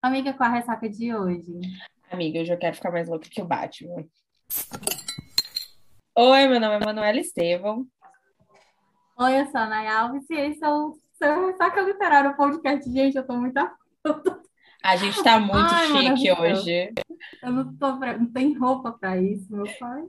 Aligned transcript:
Amiga, 0.00 0.32
com 0.32 0.44
a 0.44 0.48
ressaca 0.48 0.88
de 0.88 1.12
hoje. 1.12 1.60
Amiga, 2.08 2.40
hoje 2.40 2.52
eu 2.52 2.58
quero 2.58 2.76
ficar 2.76 2.92
mais 2.92 3.08
louca 3.08 3.28
que 3.28 3.42
o 3.42 3.44
Batman. 3.44 4.06
Oi, 6.14 6.46
meu 6.46 6.60
nome 6.60 6.76
é 6.76 6.84
Manuela 6.84 7.18
Estevão. 7.18 7.84
Oi, 9.18 9.40
eu 9.40 9.46
sou 9.46 9.60
a 9.60 9.66
Nay 9.66 9.88
Alves 9.88 10.30
e 10.30 10.34
esse 10.34 10.64
é 10.64 10.68
o 10.68 10.96
seu 11.14 11.48
Ressaca 11.48 11.80
Literário 11.80 12.36
Podcast. 12.36 12.88
Gente, 12.88 13.16
eu 13.16 13.26
tô 13.26 13.34
muito... 13.34 13.58
A 14.84 14.96
gente 14.96 15.20
tá 15.24 15.40
muito 15.40 15.74
Ai, 15.74 16.16
chique 16.16 16.30
hoje. 16.30 16.94
Eu 17.42 17.50
não 17.50 17.76
tô 17.76 17.98
pra... 17.98 18.16
não 18.16 18.32
tem 18.32 18.56
roupa 18.56 18.92
pra 18.92 19.20
isso, 19.20 19.52
meu 19.52 19.66
pai. 19.80 20.04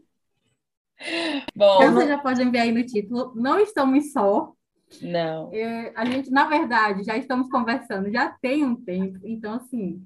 Bom, 1.56 1.78
Como 1.78 1.94
você 1.94 2.08
já 2.08 2.20
pode 2.20 2.44
enviar 2.44 2.66
aí 2.66 2.72
no 2.72 2.86
título, 2.86 3.34
não 3.36 3.60
estamos 3.60 4.12
só. 4.12 4.54
Não. 5.02 5.54
É, 5.54 5.94
A 5.96 6.06
gente, 6.06 6.30
na 6.32 6.46
verdade, 6.48 7.04
já 7.04 7.16
estamos 7.18 7.50
conversando, 7.50 8.12
já 8.12 8.30
tem 8.42 8.64
um 8.66 8.76
tempo. 8.76 9.20
Então, 9.24 9.54
assim, 9.54 10.06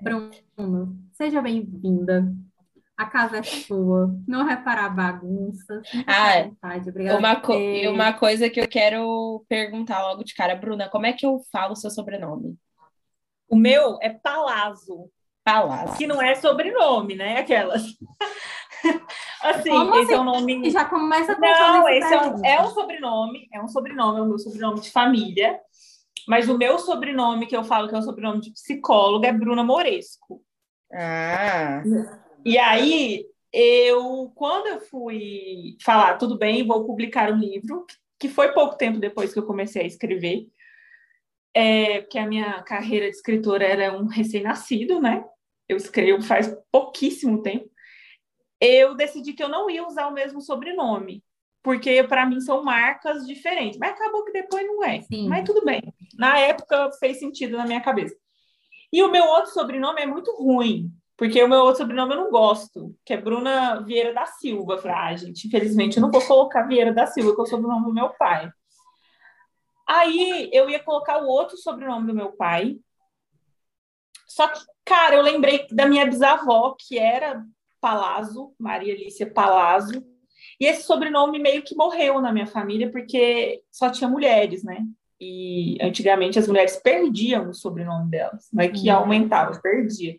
Bruno, 0.00 0.96
seja 1.12 1.40
bem-vinda. 1.42 2.32
A 2.96 3.04
casa 3.04 3.38
é 3.38 3.42
sua. 3.42 4.08
Não 4.26 4.46
reparar 4.46 4.88
bagunça. 4.88 5.82
Ah, 6.06 6.44
vontade. 6.44 6.88
Obrigada 6.88 7.18
Uma, 7.18 7.36
co- 7.40 7.52
ter- 7.52 7.84
e 7.84 7.88
uma 7.88 8.12
coisa 8.14 8.48
que 8.48 8.58
eu 8.58 8.66
quero 8.68 9.44
perguntar 9.48 10.02
logo 10.02 10.24
de 10.24 10.34
cara, 10.34 10.54
Bruna, 10.56 10.88
como 10.88 11.04
é 11.04 11.12
que 11.12 11.26
eu 11.26 11.40
falo 11.52 11.72
o 11.72 11.76
seu 11.76 11.90
sobrenome? 11.90 12.56
O 13.48 13.54
meu 13.56 13.98
é 14.00 14.08
Palazzo, 14.08 15.10
Palácio. 15.44 15.96
que 15.98 16.06
não 16.06 16.20
é 16.22 16.34
sobrenome, 16.36 17.14
né? 17.16 17.38
Aquelas. 17.38 17.82
assim, 19.42 19.70
Como 19.70 19.94
esse 19.94 20.04
assim? 20.04 20.14
é 20.14 20.18
o 20.18 20.24
nome. 20.24 20.66
E 20.66 20.70
já 20.70 20.84
começa 20.84 21.34
com 21.34 21.40
Não, 21.40 21.88
esse 21.88 22.12
é 22.12 22.20
um, 22.20 22.44
é 22.44 22.62
um 22.62 22.68
sobrenome, 22.68 23.48
é 23.52 23.62
um 23.62 23.68
sobrenome, 23.68 24.18
é 24.18 24.22
o 24.22 24.26
meu 24.26 24.38
sobrenome 24.38 24.80
de 24.80 24.90
família. 24.90 25.58
Mas 26.26 26.48
o 26.48 26.58
meu 26.58 26.78
sobrenome, 26.78 27.46
que 27.46 27.56
eu 27.56 27.62
falo 27.62 27.88
que 27.88 27.94
é 27.94 27.98
o 27.98 28.02
sobrenome 28.02 28.40
de 28.40 28.52
psicóloga, 28.52 29.28
é 29.28 29.32
Bruna 29.32 29.62
Moresco. 29.62 30.42
Ah, 30.92 31.82
E 32.44 32.58
aí, 32.58 33.24
eu, 33.52 34.32
quando 34.34 34.66
eu 34.66 34.80
fui 34.80 35.76
falar, 35.82 36.16
tudo 36.16 36.36
bem, 36.36 36.66
vou 36.66 36.84
publicar 36.84 37.32
um 37.32 37.38
livro, 37.38 37.86
que 38.18 38.28
foi 38.28 38.52
pouco 38.52 38.76
tempo 38.76 38.98
depois 38.98 39.32
que 39.32 39.38
eu 39.38 39.46
comecei 39.46 39.82
a 39.82 39.86
escrever, 39.86 40.46
é, 41.54 42.00
porque 42.02 42.18
a 42.18 42.26
minha 42.26 42.62
carreira 42.62 43.08
de 43.08 43.16
escritora 43.16 43.64
era 43.64 43.96
um 43.96 44.06
recém-nascido, 44.06 45.00
né? 45.00 45.24
Eu 45.68 45.76
escrevo 45.76 46.22
faz 46.22 46.54
pouquíssimo 46.70 47.42
tempo. 47.42 47.68
Eu 48.60 48.94
decidi 48.94 49.32
que 49.32 49.42
eu 49.42 49.48
não 49.48 49.68
ia 49.68 49.86
usar 49.86 50.08
o 50.08 50.12
mesmo 50.12 50.40
sobrenome, 50.40 51.22
porque 51.62 52.02
para 52.04 52.24
mim 52.26 52.40
são 52.40 52.62
marcas 52.64 53.26
diferentes. 53.26 53.78
Mas 53.78 53.92
acabou 53.92 54.24
que 54.24 54.32
depois 54.32 54.66
não 54.66 54.84
é. 54.84 55.02
Sim. 55.02 55.28
Mas 55.28 55.44
tudo 55.44 55.64
bem. 55.64 55.82
Na 56.16 56.38
época 56.38 56.90
fez 56.98 57.18
sentido 57.18 57.56
na 57.56 57.66
minha 57.66 57.80
cabeça. 57.80 58.16
E 58.92 59.02
o 59.02 59.10
meu 59.10 59.24
outro 59.24 59.50
sobrenome 59.52 60.00
é 60.00 60.06
muito 60.06 60.34
ruim, 60.36 60.90
porque 61.16 61.42
o 61.42 61.48
meu 61.48 61.60
outro 61.60 61.78
sobrenome 61.78 62.14
eu 62.14 62.20
não 62.20 62.30
gosto, 62.30 62.94
que 63.04 63.12
é 63.12 63.16
Bruna 63.16 63.80
Vieira 63.80 64.14
da 64.14 64.26
Silva. 64.26 64.78
Falei, 64.78 64.96
ah, 64.96 65.16
gente, 65.16 65.46
infelizmente 65.46 65.96
eu 65.96 66.02
não 66.02 66.10
vou 66.10 66.22
colocar 66.26 66.62
Vieira 66.62 66.92
da 66.92 67.06
Silva, 67.06 67.34
que 67.34 67.40
é 67.40 67.44
o 67.44 67.46
sobrenome 67.46 67.84
do 67.84 67.92
meu 67.94 68.10
pai. 68.10 68.50
Aí 69.88 70.50
eu 70.52 70.68
ia 70.68 70.82
colocar 70.82 71.22
o 71.22 71.26
outro 71.26 71.56
sobrenome 71.56 72.06
do 72.06 72.14
meu 72.14 72.32
pai. 72.32 72.78
Só 74.26 74.48
que, 74.48 74.60
cara, 74.84 75.14
eu 75.14 75.22
lembrei 75.22 75.66
da 75.70 75.86
minha 75.86 76.04
bisavó, 76.04 76.74
que 76.78 76.98
era 76.98 77.44
Palazzo, 77.80 78.54
Maria 78.58 78.94
Alicia 78.94 79.30
Palazzo. 79.30 80.04
E 80.60 80.66
esse 80.66 80.82
sobrenome 80.84 81.38
meio 81.38 81.62
que 81.62 81.74
morreu 81.76 82.20
na 82.20 82.32
minha 82.32 82.46
família, 82.46 82.90
porque 82.90 83.62
só 83.70 83.90
tinha 83.90 84.08
mulheres, 84.08 84.62
né? 84.64 84.84
E 85.20 85.78
antigamente 85.80 86.38
as 86.38 86.46
mulheres 86.46 86.76
perdiam 86.76 87.48
o 87.50 87.54
sobrenome 87.54 88.10
delas, 88.10 88.48
não 88.52 88.62
é 88.64 88.68
que 88.68 88.90
Hum. 88.90 88.94
aumentava, 88.96 89.58
perdia. 89.60 90.16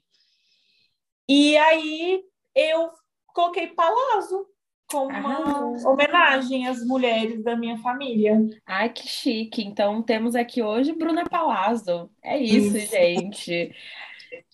E 1.30 1.58
aí 1.58 2.22
eu 2.56 2.90
coloquei 3.28 3.68
Palazzo 3.68 4.46
como 4.90 5.10
uma 5.10 5.36
Arrasou. 5.36 5.92
homenagem 5.94 6.68
às 6.68 6.84
mulheres 6.86 7.44
da 7.44 7.56
minha 7.56 7.78
família. 7.80 8.40
ai, 8.66 8.90
que 8.90 9.06
chique. 9.08 9.62
Então 9.62 10.02
temos 10.02 10.34
aqui 10.36 10.64
hoje 10.64 10.94
Bruna 10.94 11.26
Palazzo. 11.30 12.10
É 12.24 12.38
isso, 12.40 12.78
Isso. 12.78 12.92
gente. 12.92 13.76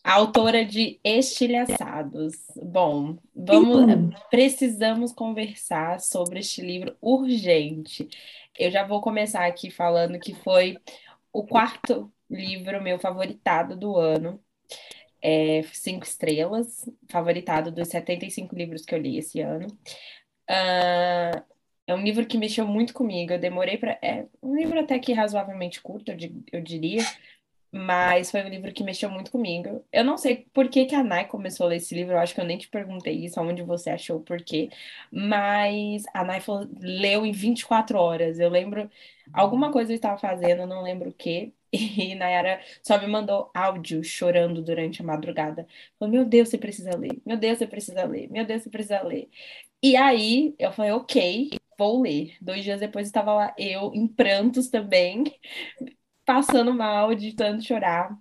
Autora 0.03 0.66
de 0.66 1.00
Estilhaçados. 1.03 2.34
Bom, 2.56 3.17
vamos, 3.35 4.13
precisamos 4.29 5.13
conversar 5.13 6.00
sobre 6.01 6.39
este 6.39 6.61
livro 6.61 6.95
urgente. 7.01 8.07
Eu 8.57 8.69
já 8.69 8.85
vou 8.85 9.01
começar 9.01 9.45
aqui 9.45 9.72
falando 9.72 10.19
que 10.19 10.33
foi 10.33 10.78
o 11.31 11.45
quarto 11.45 12.12
livro 12.29 12.81
meu 12.81 13.00
favoritado 13.00 13.75
do 13.78 13.95
ano. 13.97 14.39
É, 15.22 15.63
cinco 15.72 16.06
estrelas, 16.06 16.89
favoritado 17.09 17.72
dos 17.72 17.88
75 17.88 18.56
livros 18.56 18.83
que 18.85 18.94
eu 18.94 19.00
li 19.00 19.17
esse 19.17 19.39
ano. 19.39 19.67
Ah, 20.50 21.44
é 21.88 21.94
um 21.95 22.03
livro 22.03 22.25
que 22.25 22.38
mexeu 22.38 22.67
muito 22.67 22.94
comigo. 22.94 23.33
Eu 23.33 23.39
demorei 23.39 23.78
para. 23.78 23.97
É 24.01 24.25
um 24.41 24.56
livro 24.56 24.79
até 24.79 25.00
que 25.00 25.13
razoavelmente 25.13 25.81
curto, 25.81 26.12
eu, 26.12 26.16
di- 26.17 26.44
eu 26.51 26.62
diria. 26.62 27.01
Mas 27.75 28.29
foi 28.29 28.44
um 28.44 28.50
livro 28.50 28.72
que 28.72 28.84
mexeu 28.84 29.09
muito 29.09 29.31
comigo. 29.31 29.84
Eu 29.91 30.03
não 30.03 30.16
sei 30.17 30.45
por 30.53 30.69
que 30.69 30.85
que 30.85 30.94
a 30.95 31.03
Nai 31.03 31.28
começou 31.28 31.66
a 31.66 31.69
ler 31.69 31.78
esse 31.78 31.95
livro, 31.95 32.13
eu 32.13 32.19
acho 32.19 32.35
que 32.35 32.39
eu 32.41 32.45
nem 32.45 32.57
te 32.57 32.67
perguntei 32.69 33.25
isso, 33.25 33.39
aonde 33.39 33.63
você 33.63 33.89
achou 33.89 34.17
o 34.19 34.23
porquê. 34.23 34.69
Mas 35.11 36.03
a 36.13 36.23
Nai 36.23 36.39
falou- 36.39 36.69
leu 36.79 37.25
em 37.25 37.31
24 37.31 37.97
horas. 37.97 38.39
Eu 38.39 38.50
lembro, 38.50 38.89
alguma 39.31 39.72
coisa 39.72 39.91
eu 39.91 39.95
estava 39.95 40.17
fazendo, 40.19 40.67
não 40.67 40.83
lembro 40.83 41.09
o 41.09 41.13
quê. 41.13 41.51
E 41.75 42.13
Nayara 42.16 42.62
só 42.83 43.00
me 43.00 43.07
mandou 43.07 43.50
áudio 43.56 44.03
chorando 44.03 44.62
durante 44.62 45.01
a 45.01 45.06
madrugada. 45.06 45.67
Falou, 45.97 46.13
meu 46.13 46.23
Deus, 46.25 46.50
você 46.50 46.57
precisa 46.59 46.95
ler. 46.95 47.19
Meu 47.25 47.35
Deus, 47.38 47.57
você 47.57 47.66
precisa 47.67 48.03
ler. 48.06 48.29
Meu 48.29 48.45
Deus, 48.45 48.62
você 48.63 48.69
precisa 48.69 49.01
ler. 49.01 49.28
E 49.83 49.95
aí 49.95 50.56
eu 50.59 50.72
falei, 50.72 50.91
ok, 50.91 51.50
vou 51.79 52.01
ler. 52.01 52.35
Dois 52.41 52.63
dias 52.63 52.79
depois 52.79 53.07
estava 53.07 53.33
lá 53.33 53.56
eu, 53.57 53.91
em 53.95 54.07
prantos 54.07 54.69
também 54.69 55.23
passando 56.25 56.73
mal, 56.73 57.13
de 57.16 57.34
tanto 57.34 57.63
chorar, 57.63 58.17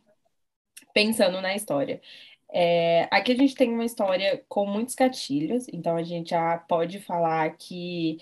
pensando 0.92 1.40
na 1.40 1.54
história. 1.54 2.00
É, 2.52 3.08
aqui 3.10 3.32
a 3.32 3.36
gente 3.36 3.54
tem 3.54 3.72
uma 3.72 3.84
história 3.84 4.44
com 4.48 4.66
muitos 4.66 4.94
gatilhos, 4.94 5.66
então 5.72 5.96
a 5.96 6.02
gente 6.02 6.30
já 6.30 6.58
pode 6.58 7.00
falar 7.00 7.56
que, 7.56 8.18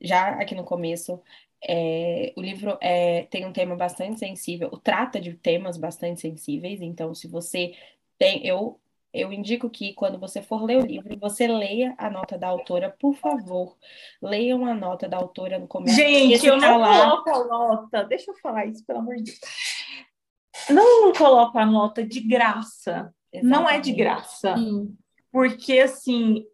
já 0.00 0.30
aqui 0.40 0.54
no 0.54 0.64
começo, 0.64 1.22
é, 1.62 2.32
o 2.36 2.42
livro 2.42 2.76
é, 2.80 3.24
tem 3.24 3.46
um 3.46 3.52
tema 3.52 3.76
bastante 3.76 4.18
sensível, 4.18 4.70
trata 4.82 5.20
de 5.20 5.34
temas 5.34 5.76
bastante 5.78 6.20
sensíveis, 6.20 6.80
então 6.82 7.14
se 7.14 7.28
você 7.28 7.74
tem, 8.18 8.46
eu, 8.46 8.78
eu 9.12 9.32
indico 9.32 9.68
que 9.68 9.92
quando 9.94 10.18
você 10.18 10.40
for 10.40 10.62
ler 10.62 10.78
o 10.78 10.86
livro, 10.86 11.16
você 11.18 11.46
leia 11.46 11.94
a 11.98 12.08
nota 12.08 12.38
da 12.38 12.48
autora, 12.48 12.94
por 12.98 13.14
favor, 13.16 13.76
leiam 14.22 14.64
a 14.64 14.74
nota 14.74 15.08
da 15.08 15.16
autora 15.16 15.58
no 15.58 15.66
começo. 15.66 15.96
Gente, 15.96 16.46
eu 16.46 16.56
não 16.56 16.80
coloco 16.80 17.30
a 17.30 17.44
nota. 17.44 18.04
Deixa 18.04 18.30
eu 18.30 18.36
falar 18.36 18.66
isso, 18.66 18.84
pelo 18.86 19.00
amor 19.00 19.16
de 19.16 19.24
Deus. 19.24 19.40
Não 20.68 21.12
coloco 21.12 21.58
a 21.58 21.66
nota 21.66 22.06
de 22.06 22.20
graça. 22.20 23.12
Não 23.42 23.68
é 23.68 23.80
de 23.80 23.90
Exatamente. 23.90 23.96
graça. 23.96 24.56
Sim. 24.56 24.96
Porque, 25.32 25.78
assim, 25.80 26.44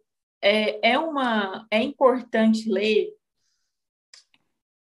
é, 0.41 0.91
é 0.91 0.99
uma... 0.99 1.65
É 1.71 1.81
importante 1.81 2.69
ler 2.69 3.16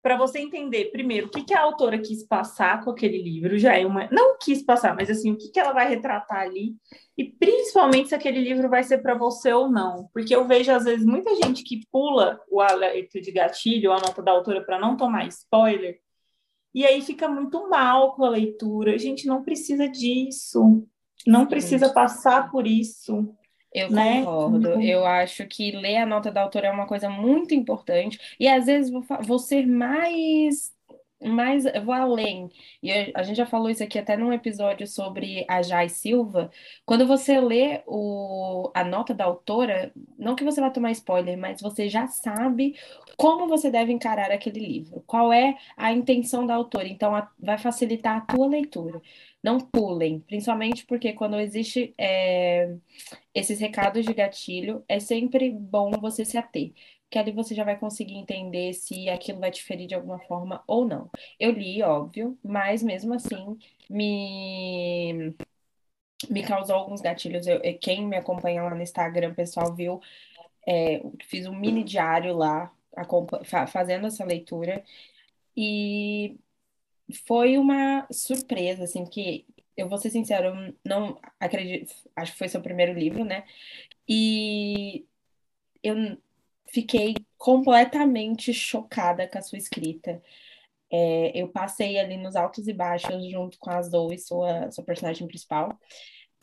para 0.01 0.17
você 0.17 0.39
entender, 0.39 0.85
primeiro, 0.91 1.28
o 1.28 1.29
que, 1.29 1.44
que 1.44 1.53
a 1.53 1.62
autora 1.62 2.00
quis 2.00 2.23
passar 2.23 2.84
com 2.84 2.89
aquele 2.89 3.22
livro. 3.22 3.57
Já 3.57 3.78
é 3.78 3.85
uma... 3.85 4.07
Não 4.12 4.38
quis 4.38 4.63
passar, 4.63 4.95
mas, 4.95 5.09
assim, 5.09 5.31
o 5.31 5.38
que, 5.38 5.50
que 5.50 5.59
ela 5.59 5.73
vai 5.73 5.88
retratar 5.88 6.41
ali. 6.41 6.75
E, 7.16 7.23
principalmente, 7.23 8.09
se 8.09 8.16
aquele 8.16 8.40
livro 8.40 8.67
vai 8.67 8.84
ser 8.84 9.00
para 9.00 9.13
você 9.13 9.53
ou 9.53 9.69
não. 9.69 10.09
Porque 10.11 10.35
eu 10.35 10.47
vejo, 10.47 10.72
às 10.72 10.85
vezes, 10.85 11.06
muita 11.06 11.35
gente 11.35 11.63
que 11.63 11.81
pula 11.91 12.40
o 12.50 12.59
alerta 12.59 13.22
de 13.22 13.31
gatilho, 13.31 13.91
a 13.91 14.00
nota 14.00 14.22
da 14.23 14.31
autora, 14.31 14.66
para 14.66 14.79
não 14.79 14.97
tomar 14.97 15.28
spoiler. 15.28 16.00
E 16.73 16.85
aí 16.85 17.01
fica 17.01 17.28
muito 17.28 17.69
mal 17.69 18.16
com 18.16 18.23
a 18.23 18.29
leitura. 18.29 18.95
A 18.95 18.97
gente 18.97 19.28
não 19.28 19.44
precisa 19.44 19.88
disso. 19.88 20.84
Não 21.28 21.45
precisa 21.45 21.93
passar 21.93 22.49
por 22.49 22.66
isso. 22.66 23.35
Eu 23.73 23.90
né? 23.90 24.20
concordo. 24.22 24.58
Então- 24.59 24.82
Eu 24.82 25.06
acho 25.06 25.46
que 25.47 25.72
ler 25.72 25.97
a 25.97 26.06
nota 26.06 26.32
da 26.32 26.41
autora 26.41 26.68
é 26.68 26.72
uma 26.72 26.88
coisa 26.88 27.09
muito 27.09 27.53
importante. 27.53 28.20
E 28.40 28.47
às 28.47 28.66
vezes 28.66 28.91
vou, 28.91 29.03
vou 29.23 29.40
ser 29.40 29.66
mais, 29.68 30.73
mais, 31.29 31.66
eu 31.66 31.84
vou 31.84 31.94
além. 31.94 32.50
E 32.82 32.91
a 33.14 33.22
gente 33.23 33.38
já 33.38 33.46
falou 33.46 33.70
isso 33.70 33.84
aqui 33.84 34.00
até 34.00 34.18
num 34.18 34.34
episódio 34.34 34.88
sobre 34.88 35.46
a 35.47 35.62
Jai 35.62 35.88
Silva. 35.90 36.50
Quando 36.85 37.06
você 37.08 37.40
lê 37.40 37.84
o, 37.85 38.72
a 38.73 38.84
nota 38.84 39.14
da 39.14 39.26
autora, 39.26 39.91
não 40.18 40.35
que 40.35 40.44
você 40.44 40.59
vá 40.59 40.70
tomar 40.70 40.91
spoiler, 40.91 41.38
mas 41.38 41.62
você 41.62 41.88
já 41.90 42.08
sabe 42.08 42.76
como 43.18 43.47
você 43.47 43.70
deve 43.70 43.91
encarar 43.91 44.32
aquele 44.32 44.59
livro. 44.59 45.02
Qual 45.06 45.32
é 45.32 45.58
a 45.78 45.91
intenção 45.94 46.46
da 46.46 46.56
autora. 46.56 46.88
Então, 46.88 47.16
a- 47.16 47.29
vai 47.40 47.58
facilitar 47.58 48.17
a 48.17 48.22
tua 48.22 48.47
leitura. 48.47 49.02
Não 49.44 49.59
pulem, 49.59 50.20
principalmente 50.22 50.85
porque 50.85 51.14
quando 51.14 51.40
existe 51.40 51.94
é, 51.97 52.76
esses 53.34 53.59
recados 53.59 54.06
de 54.06 54.14
gatilho, 54.14 54.84
é 54.88 55.00
sempre 55.00 55.50
bom 55.52 55.91
você 56.00 56.26
se 56.26 56.38
ater, 56.38 56.74
porque 57.11 57.19
ali 57.19 57.34
você 57.34 57.53
já 57.53 57.66
vai 57.66 57.78
conseguir 57.78 58.16
entender 58.16 58.73
se 58.73 59.09
aquilo 59.09 59.41
vai 59.41 59.52
te 59.52 59.61
ferir 59.61 59.85
de 59.85 59.93
alguma 59.93 60.17
forma 60.19 60.63
ou 60.66 60.87
não. 60.87 61.09
Eu 61.37 61.52
li, 61.52 61.84
óbvio, 61.84 62.40
mas 62.41 62.81
mesmo 62.81 63.13
assim 63.13 63.59
me 63.90 65.35
me 66.29 66.41
causou 66.43 66.75
alguns 66.78 67.02
gatilhos. 67.02 67.46
Eu, 67.47 67.59
quem 67.81 68.08
me 68.08 68.16
acompanha 68.16 68.63
lá 68.63 68.73
no 68.73 68.81
Instagram, 68.81 69.34
pessoal, 69.34 69.75
viu, 69.75 69.99
é, 70.66 71.02
fiz 71.25 71.47
um 71.47 71.53
mini 71.53 71.84
diário 71.84 72.34
lá, 72.37 72.73
fazendo 73.67 74.07
essa 74.07 74.23
leitura. 74.23 74.81
E 75.57 76.40
foi 77.28 77.57
uma 77.57 78.07
surpresa, 78.11 78.85
assim, 78.85 79.05
que 79.05 79.46
eu 79.75 79.90
vou 79.90 79.97
ser 79.97 80.11
sincera, 80.11 80.47
eu 80.47 80.75
não 80.85 81.19
acredito, 81.40 81.93
acho 82.16 82.31
que 82.34 82.37
foi 82.37 82.47
seu 82.47 82.61
primeiro 82.61 82.93
livro, 82.93 83.25
né? 83.25 83.43
E 84.07 85.05
eu 85.84 85.96
fiquei 86.73 87.16
completamente 87.38 88.53
chocada 88.53 89.28
com 89.28 89.38
a 89.38 89.41
sua 89.41 89.58
escrita. 89.58 90.22
É, 90.91 91.32
eu 91.40 91.47
passei 91.50 91.97
ali 92.00 92.18
nos 92.18 92.35
altos 92.35 92.68
e 92.68 92.73
baixos 92.73 93.29
junto 93.29 93.58
com 93.59 93.70
a 93.70 93.82
Zoe, 93.82 94.18
sua, 94.18 94.72
sua 94.72 94.84
personagem 94.84 95.28
principal. 95.28 95.78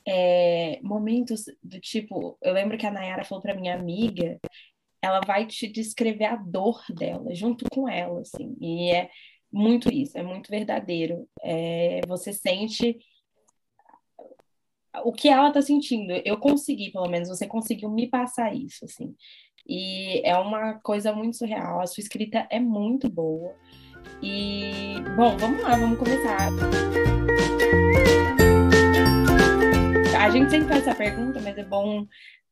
É, 0.07 0.81
momentos 0.83 1.45
do 1.63 1.79
tipo, 1.81 2.39
eu 2.41 2.53
lembro 2.55 2.79
que 2.79 2.87
a 2.87 2.91
Nayara 2.91 3.25
falou 3.25 3.43
para 3.43 3.55
minha 3.55 3.75
amiga, 3.75 4.39
ela 5.03 5.21
vai 5.21 5.47
te 5.47 5.69
descrever 5.69 6.25
a 6.25 6.37
dor 6.37 6.83
dela 6.91 7.35
junto 7.35 7.67
com 7.71 7.89
ela, 7.89 8.21
assim, 8.23 8.57
e 8.61 8.91
é 8.91 9.11
muito 9.53 9.93
isso, 9.93 10.17
é 10.19 10.23
muito 10.23 10.51
verdadeiro. 10.51 11.29
É, 11.43 12.01
você 12.07 12.33
sente 12.33 12.99
o 15.05 15.13
que 15.13 15.29
ela 15.29 15.53
tá 15.53 15.63
sentindo. 15.63 16.13
Eu 16.25 16.39
consegui, 16.39 16.91
pelo 16.91 17.09
menos, 17.09 17.29
você 17.29 17.47
conseguiu 17.47 17.91
me 17.91 18.09
passar 18.09 18.55
isso, 18.55 18.85
assim. 18.85 19.15
E 19.69 20.23
é 20.25 20.37
uma 20.37 20.75
coisa 20.81 21.13
muito 21.13 21.37
surreal. 21.37 21.81
A 21.81 21.87
sua 21.87 22.01
escrita 22.01 22.47
é 22.51 22.59
muito 22.59 23.09
boa. 23.09 23.55
E, 24.23 24.95
bom, 25.17 25.37
vamos 25.37 25.63
lá, 25.63 25.77
vamos 25.77 25.99
começar. 25.99 26.49
A 30.19 30.31
gente 30.31 30.51
sempre 30.51 30.69
faz 30.69 30.87
essa 30.87 30.95
pergunta, 30.95 31.41
mas 31.41 31.57
é 31.57 31.65
bom 31.65 32.07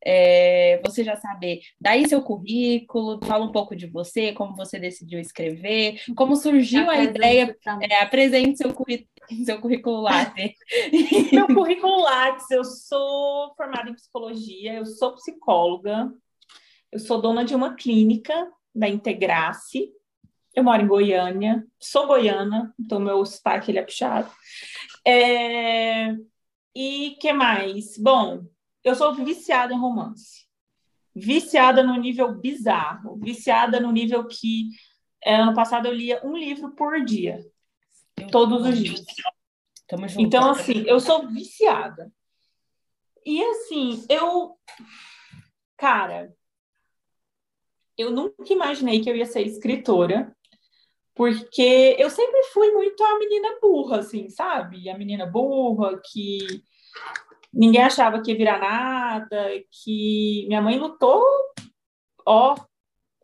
é, 0.04 0.80
você 0.84 1.02
já 1.02 1.16
saber. 1.16 1.60
Daí 1.80 2.08
seu 2.08 2.22
currículo, 2.22 3.18
fala 3.24 3.44
um 3.44 3.50
pouco 3.50 3.74
de 3.74 3.86
você, 3.86 4.32
como 4.32 4.54
você 4.54 4.78
decidiu 4.78 5.18
escrever, 5.18 6.00
como 6.14 6.36
surgiu 6.36 6.88
a 6.88 7.02
ideia. 7.02 7.56
É, 7.82 8.02
apresente 8.02 8.58
seu, 8.58 8.74
seu 9.44 9.60
currículo 9.60 10.02
Lattes. 10.02 10.54
Meu 11.32 11.48
currículo 11.48 12.02
Lattes, 12.02 12.48
eu 12.50 12.64
sou 12.64 13.52
formada 13.56 13.90
em 13.90 13.94
psicologia, 13.94 14.74
eu 14.74 14.86
sou 14.86 15.14
psicóloga, 15.16 16.12
eu 16.92 16.98
sou 16.98 17.20
dona 17.20 17.44
de 17.44 17.54
uma 17.54 17.74
clínica 17.74 18.50
da 18.74 18.88
Integrace, 18.88 19.92
eu 20.54 20.64
moro 20.64 20.82
em 20.82 20.86
Goiânia, 20.86 21.66
sou 21.78 22.06
goiana, 22.06 22.74
então 22.80 22.98
meu 22.98 23.24
sotaque 23.26 23.70
ele 23.70 23.78
é 23.78 23.82
puxado. 23.82 24.30
É... 25.06 26.14
E 26.74 27.16
que 27.20 27.32
mais? 27.32 27.98
Bom, 27.98 28.46
eu 28.82 28.94
sou 28.94 29.14
viciada 29.14 29.74
em 29.74 29.78
romance. 29.78 30.46
Viciada 31.14 31.82
no 31.82 31.94
nível 31.96 32.34
bizarro, 32.34 33.16
viciada 33.16 33.80
no 33.80 33.90
nível 33.90 34.26
que 34.26 34.68
é, 35.22 35.36
ano 35.36 35.54
passado 35.54 35.86
eu 35.86 35.92
lia 35.92 36.20
um 36.24 36.36
livro 36.36 36.70
por 36.72 37.04
dia, 37.04 37.44
todos 38.30 38.64
os 38.64 38.78
dias. 38.78 39.04
Então, 40.18 40.50
assim, 40.50 40.84
eu 40.86 41.00
sou 41.00 41.26
viciada. 41.28 42.12
E 43.24 43.42
assim, 43.42 44.04
eu. 44.08 44.56
Cara, 45.76 46.32
eu 47.96 48.10
nunca 48.10 48.52
imaginei 48.52 49.00
que 49.00 49.10
eu 49.10 49.16
ia 49.16 49.26
ser 49.26 49.42
escritora, 49.42 50.34
porque 51.14 51.96
eu 51.98 52.10
sempre 52.10 52.42
fui 52.52 52.70
muito 52.72 53.02
a 53.02 53.18
menina 53.18 53.58
burra, 53.60 54.00
assim, 54.00 54.28
sabe? 54.28 54.88
A 54.90 54.98
menina 54.98 55.24
burra 55.24 56.00
que 56.04 56.38
ninguém 57.52 57.82
achava 57.82 58.20
que 58.20 58.30
ia 58.30 58.36
virar 58.36 58.58
nada, 58.58 59.48
que 59.70 60.44
minha 60.46 60.60
mãe 60.60 60.78
lutou, 60.78 61.24
ó, 62.26 62.54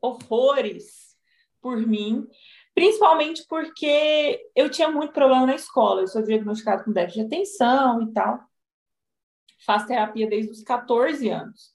horrores 0.01 1.17
por 1.61 1.77
mim, 1.77 2.27
principalmente 2.75 3.45
porque 3.47 4.51
eu 4.57 4.71
tinha 4.71 4.91
muito 4.91 5.13
problema 5.13 5.47
na 5.47 5.55
escola, 5.55 6.01
eu 6.01 6.09
sou 6.09 6.23
diagnosticada 6.23 6.83
com 6.83 6.93
déficit 6.93 7.21
de 7.21 7.27
atenção 7.27 8.03
e 8.03 8.13
tal. 8.13 8.41
Faço 9.65 9.87
terapia 9.87 10.27
desde 10.27 10.51
os 10.51 10.63
14 10.63 11.29
anos. 11.29 11.73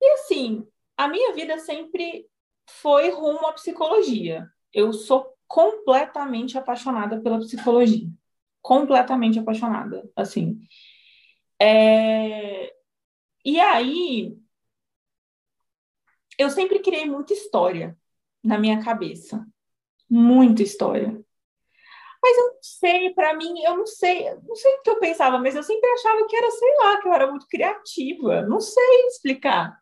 E 0.00 0.10
assim, 0.12 0.66
a 0.98 1.06
minha 1.06 1.32
vida 1.32 1.56
sempre 1.58 2.28
foi 2.68 3.10
rumo 3.10 3.46
à 3.46 3.52
psicologia. 3.52 4.50
Eu 4.74 4.92
sou 4.92 5.32
completamente 5.46 6.58
apaixonada 6.58 7.20
pela 7.20 7.38
psicologia. 7.38 8.08
Completamente 8.60 9.38
apaixonada, 9.38 10.10
assim. 10.16 10.60
É... 11.60 12.74
E 13.44 13.60
aí, 13.60 14.36
eu 16.36 16.50
sempre 16.50 16.80
criei 16.80 17.06
muita 17.06 17.32
história 17.32 17.96
na 18.42 18.58
minha 18.58 18.82
cabeça. 18.82 19.46
Muita 20.10 20.64
história. 20.64 21.24
Mas 22.20 22.36
eu 22.36 22.46
não 22.54 22.58
sei, 22.60 23.14
para 23.14 23.34
mim, 23.34 23.62
eu 23.62 23.76
não 23.76 23.86
sei, 23.86 24.34
não 24.42 24.56
sei 24.56 24.74
o 24.74 24.82
que 24.82 24.90
eu 24.90 24.98
pensava, 24.98 25.38
mas 25.38 25.54
eu 25.54 25.62
sempre 25.62 25.88
achava 25.90 26.26
que 26.26 26.36
era, 26.36 26.50
sei 26.50 26.76
lá, 26.78 27.00
que 27.00 27.06
eu 27.06 27.12
era 27.12 27.30
muito 27.30 27.46
criativa. 27.46 28.42
Não 28.42 28.60
sei 28.60 29.06
explicar 29.06 29.77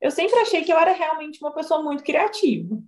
eu 0.00 0.10
sempre 0.10 0.38
achei 0.40 0.64
que 0.64 0.72
eu 0.72 0.78
era 0.78 0.92
realmente 0.92 1.40
uma 1.40 1.52
pessoa 1.52 1.82
muito 1.82 2.02
criativa. 2.02 2.80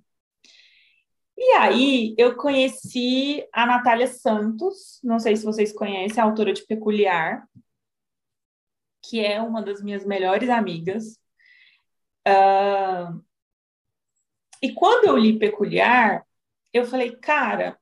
E 1.36 1.52
aí 1.56 2.14
eu 2.16 2.36
conheci 2.36 3.46
a 3.52 3.66
Natália 3.66 4.06
Santos, 4.06 5.00
não 5.02 5.18
sei 5.18 5.36
se 5.36 5.44
vocês 5.44 5.72
conhecem, 5.72 6.22
a 6.22 6.26
autora 6.26 6.52
de 6.52 6.64
Peculiar, 6.64 7.46
que 9.02 9.24
é 9.24 9.40
uma 9.42 9.62
das 9.62 9.82
minhas 9.82 10.04
melhores 10.04 10.48
amigas. 10.48 11.18
Uh... 12.26 13.22
E 14.62 14.72
quando 14.72 15.06
eu 15.06 15.18
li 15.18 15.38
Peculiar, 15.38 16.24
eu 16.72 16.84
falei, 16.84 17.16
cara, 17.16 17.76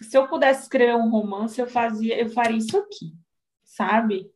se 0.00 0.16
eu 0.16 0.28
pudesse 0.28 0.62
escrever 0.62 0.94
um 0.94 1.10
romance, 1.10 1.60
eu 1.60 1.66
fazia, 1.66 2.18
eu 2.18 2.28
faria 2.30 2.56
isso 2.56 2.78
aqui, 2.78 3.12
sabe? 3.64 4.32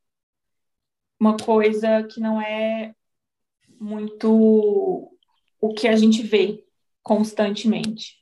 Uma 1.20 1.36
coisa 1.36 2.02
que 2.04 2.20
não 2.20 2.42
é 2.42 2.94
muito 3.80 5.10
o 5.60 5.74
que 5.74 5.88
a 5.88 5.96
gente 5.96 6.22
vê 6.22 6.64
constantemente. 7.02 8.16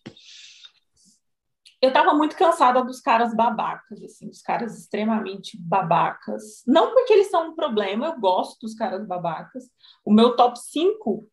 Eu 1.81 1.89
estava 1.89 2.15
muito 2.15 2.37
cansada 2.37 2.83
dos 2.83 3.01
caras 3.01 3.35
babacas, 3.35 4.03
assim, 4.03 4.29
dos 4.29 4.41
caras 4.41 4.79
extremamente 4.79 5.59
babacas. 5.61 6.63
Não 6.67 6.93
porque 6.93 7.13
eles 7.13 7.31
são 7.31 7.51
um 7.51 7.55
problema, 7.55 8.07
eu 8.07 8.19
gosto 8.19 8.59
dos 8.61 8.75
caras 8.75 9.07
babacas. 9.07 9.65
O 10.05 10.13
meu 10.13 10.35
top 10.35 10.59
5 10.59 11.29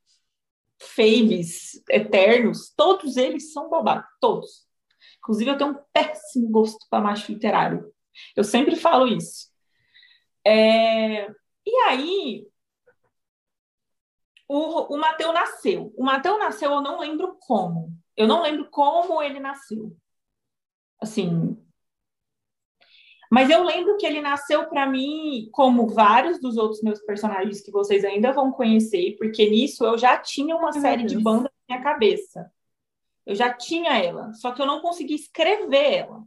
faves 0.80 1.82
eternos, 1.89 2.74
todos 2.75 3.15
eles 3.15 3.53
são 3.53 3.70
babacas, 3.70 4.12
todos. 4.20 4.68
Inclusive, 5.20 5.51
eu 5.51 5.58
tenho 5.58 5.72
um 5.72 5.80
péssimo 5.94 6.50
gosto 6.50 6.86
para 6.89 7.03
macho 7.03 7.32
literário. 7.32 7.92
Eu 8.36 8.44
sempre 8.44 8.75
falo 8.75 9.08
isso. 9.08 9.48
É... 10.46 11.30
E 11.65 11.75
aí, 11.88 12.48
o, 14.53 14.95
o 14.95 14.98
Mateu 14.98 15.33
nasceu. 15.33 15.93
O 15.98 16.03
Mateu 16.03 16.38
nasceu, 16.38 16.72
eu 16.72 16.81
não 16.81 17.00
lembro 17.00 17.36
como. 17.39 17.91
Eu 18.15 18.27
não 18.27 18.41
lembro 18.41 18.69
como 18.69 19.22
ele 19.22 19.39
nasceu. 19.39 19.95
Assim. 21.01 21.57
Mas 23.31 23.50
eu 23.50 23.63
lembro 23.63 23.98
que 23.98 24.05
ele 24.05 24.22
nasceu 24.22 24.69
para 24.69 24.86
mim, 24.86 25.50
como 25.51 25.88
vários 25.88 26.39
dos 26.39 26.55
outros 26.55 26.83
meus 26.83 27.00
personagens 27.01 27.62
que 27.62 27.72
vocês 27.72 28.05
ainda 28.05 28.31
vão 28.31 28.51
conhecer, 28.51 29.15
porque 29.17 29.50
nisso 29.50 29.83
eu 29.83 29.98
já 29.98 30.17
tinha 30.17 30.55
uma 30.55 30.72
série 30.72 31.03
de 31.03 31.17
bandas 31.17 31.51
na 31.67 31.75
minha 31.75 31.83
cabeça. 31.83 32.51
Eu 33.25 33.33
já 33.33 33.51
tinha 33.51 33.98
ela, 33.98 34.33
só 34.33 34.51
que 34.51 34.62
eu 34.62 34.67
não 34.67 34.81
conseguia 34.81 35.15
escrever 35.15 35.93
ela 35.93 36.24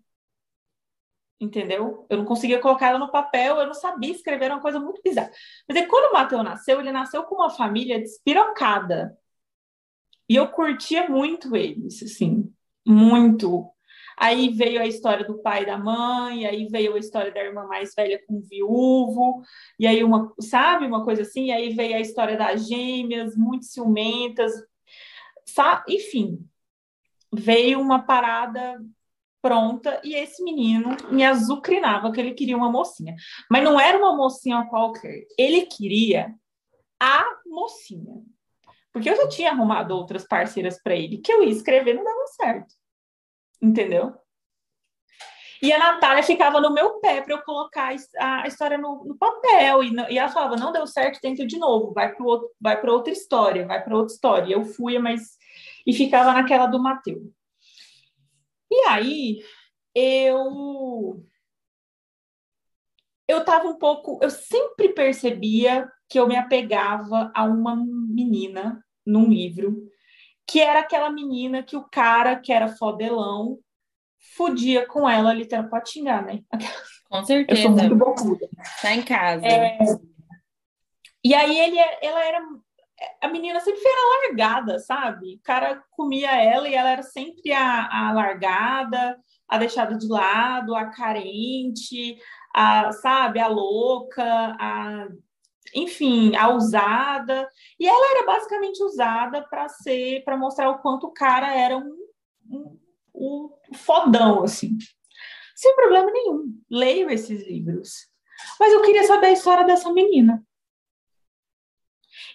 entendeu? 1.40 2.06
Eu 2.08 2.18
não 2.18 2.24
conseguia 2.24 2.60
colocar 2.60 2.88
ela 2.88 2.98
no 2.98 3.10
papel, 3.10 3.56
eu 3.56 3.66
não 3.66 3.74
sabia 3.74 4.12
escrever, 4.12 4.46
era 4.46 4.54
uma 4.54 4.62
coisa 4.62 4.80
muito 4.80 5.00
bizarra. 5.02 5.30
Mas 5.68 5.78
aí, 5.78 5.86
quando 5.86 6.10
o 6.10 6.14
Matheus 6.14 6.44
nasceu, 6.44 6.80
ele 6.80 6.92
nasceu 6.92 7.24
com 7.24 7.36
uma 7.36 7.50
família 7.50 8.00
despirocada. 8.00 9.16
E 10.28 10.34
eu 10.36 10.48
curtia 10.48 11.08
muito 11.08 11.54
eles, 11.56 12.02
assim, 12.02 12.52
muito. 12.86 13.70
Aí 14.18 14.48
veio 14.48 14.80
a 14.80 14.86
história 14.86 15.26
do 15.26 15.38
pai 15.42 15.62
e 15.62 15.66
da 15.66 15.76
mãe, 15.78 16.46
aí 16.46 16.66
veio 16.68 16.94
a 16.94 16.98
história 16.98 17.30
da 17.30 17.44
irmã 17.44 17.66
mais 17.66 17.94
velha 17.94 18.20
com 18.26 18.40
viúvo, 18.40 19.42
e 19.78 19.86
aí 19.86 20.02
uma, 20.02 20.32
sabe, 20.40 20.86
uma 20.86 21.04
coisa 21.04 21.22
assim, 21.22 21.46
e 21.46 21.52
aí 21.52 21.74
veio 21.74 21.96
a 21.96 22.00
história 22.00 22.36
das 22.36 22.66
gêmeas, 22.66 23.36
muito 23.36 23.66
ciumentas, 23.66 24.52
sabe? 25.44 25.94
enfim, 25.96 26.48
veio 27.32 27.80
uma 27.80 28.02
parada 28.04 28.80
pronta 29.46 30.00
e 30.02 30.16
esse 30.16 30.42
menino 30.42 30.96
me 31.08 31.24
azucrinava 31.24 32.10
que 32.10 32.18
ele 32.18 32.34
queria 32.34 32.56
uma 32.56 32.70
mocinha. 32.70 33.14
Mas 33.48 33.62
não 33.62 33.78
era 33.78 33.96
uma 33.96 34.16
mocinha 34.16 34.66
qualquer, 34.68 35.24
ele 35.38 35.66
queria 35.66 36.34
a 37.00 37.24
mocinha. 37.46 38.22
Porque 38.92 39.08
eu 39.08 39.14
já 39.14 39.28
tinha 39.28 39.52
arrumado 39.52 39.94
outras 39.94 40.26
parceiras 40.26 40.82
para 40.82 40.96
ele, 40.96 41.18
que 41.18 41.32
eu 41.32 41.44
ia 41.44 41.50
escrever 41.50 41.94
não 41.94 42.02
dava 42.02 42.26
certo. 42.28 42.74
Entendeu? 43.62 44.14
E 45.62 45.72
a 45.72 45.78
Natália 45.78 46.22
ficava 46.22 46.60
no 46.60 46.74
meu 46.74 46.98
pé 47.00 47.20
para 47.22 47.34
eu 47.34 47.42
colocar 47.42 47.94
a 48.18 48.46
história 48.46 48.76
no, 48.76 49.04
no 49.04 49.16
papel. 49.16 49.84
E, 49.84 49.94
e, 50.10 50.18
ela 50.18 50.28
falava: 50.28 50.56
não 50.56 50.72
deu 50.72 50.86
certo, 50.86 51.20
tenta 51.20 51.46
de 51.46 51.58
novo, 51.58 51.94
vai 51.94 52.12
para 52.12 52.92
outra 52.92 53.12
história, 53.12 53.66
vai 53.66 53.82
para 53.82 53.96
outra 53.96 54.12
história. 54.12 54.48
E 54.48 54.52
eu 54.52 54.64
fui, 54.64 54.98
mas. 54.98 55.36
E 55.86 55.94
ficava 55.94 56.32
naquela 56.32 56.66
do 56.66 56.82
Mateus. 56.82 57.22
E 58.70 58.88
aí, 58.88 59.38
eu. 59.94 61.24
Eu 63.28 63.38
estava 63.38 63.66
um 63.66 63.78
pouco. 63.78 64.18
Eu 64.22 64.30
sempre 64.30 64.90
percebia 64.90 65.90
que 66.08 66.18
eu 66.18 66.28
me 66.28 66.36
apegava 66.36 67.30
a 67.34 67.44
uma 67.44 67.74
menina 67.76 68.84
num 69.04 69.28
livro, 69.28 69.76
que 70.46 70.60
era 70.60 70.80
aquela 70.80 71.10
menina 71.10 71.62
que 71.62 71.76
o 71.76 71.88
cara, 71.88 72.36
que 72.36 72.52
era 72.52 72.76
fodelão, 72.76 73.58
fudia 74.36 74.86
com 74.86 75.08
ela, 75.08 75.34
pode 75.68 75.90
xingar, 75.90 76.24
né? 76.24 76.42
Com 77.08 77.24
certeza. 77.24 77.60
Eu 77.60 77.62
sou 77.62 77.76
muito 77.76 77.96
bocuda. 77.96 78.48
Tá 78.82 78.92
em 78.92 79.02
casa. 79.02 79.46
É... 79.46 79.78
E 81.24 81.34
aí 81.34 81.58
ele, 81.58 81.78
ela 82.02 82.24
era. 82.24 82.40
A 83.20 83.28
menina 83.28 83.60
sempre 83.60 83.82
era 83.84 84.28
largada, 84.28 84.78
sabe? 84.78 85.34
O 85.34 85.40
cara 85.42 85.82
comia 85.90 86.30
ela 86.34 86.68
e 86.68 86.74
ela 86.74 86.90
era 86.90 87.02
sempre 87.02 87.52
a, 87.52 88.08
a 88.08 88.12
largada, 88.12 89.18
a 89.48 89.58
deixada 89.58 89.96
de 89.96 90.08
lado, 90.08 90.74
a 90.74 90.86
carente, 90.86 92.18
a, 92.54 92.90
sabe, 92.92 93.38
a 93.38 93.48
louca, 93.48 94.24
a 94.58 95.08
enfim, 95.74 96.34
a 96.36 96.48
usada. 96.48 97.48
E 97.78 97.86
ela 97.86 98.16
era 98.16 98.26
basicamente 98.26 98.82
usada 98.82 99.42
para 99.48 99.68
ser, 99.68 100.22
para 100.24 100.36
mostrar 100.36 100.70
o 100.70 100.78
quanto 100.78 101.08
o 101.08 101.12
cara 101.12 101.54
era 101.54 101.76
um, 101.76 101.96
um, 102.50 102.78
um 103.14 103.74
fodão, 103.74 104.42
assim. 104.42 104.76
Sem 105.54 105.74
problema 105.74 106.10
nenhum. 106.10 106.44
Leio 106.70 107.10
esses 107.10 107.46
livros. 107.46 108.08
Mas 108.60 108.72
eu 108.72 108.82
queria 108.82 109.04
saber 109.04 109.28
a 109.28 109.32
história 109.32 109.64
dessa 109.64 109.92
menina. 109.92 110.45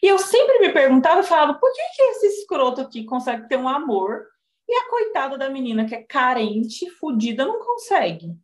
E 0.02 0.08
eu 0.08 0.18
sempre 0.18 0.60
me 0.60 0.74
perguntava 0.74 1.22
e 1.22 1.24
falava, 1.24 1.54
por 1.54 1.72
que, 1.72 1.82
que 1.96 2.02
esse 2.02 2.28
escroto 2.40 2.82
aqui 2.82 3.04
consegue 3.04 3.48
ter 3.48 3.58
um 3.58 3.70
amor 3.70 4.26
e 4.68 4.74
a 4.74 4.90
coitada 4.90 5.38
da 5.38 5.50
menina 5.50 5.86
que 5.86 5.94
é 5.94 6.02
carente, 6.02 6.90
fodida, 6.92 7.46
não 7.46 7.60
consegue? 7.60 8.36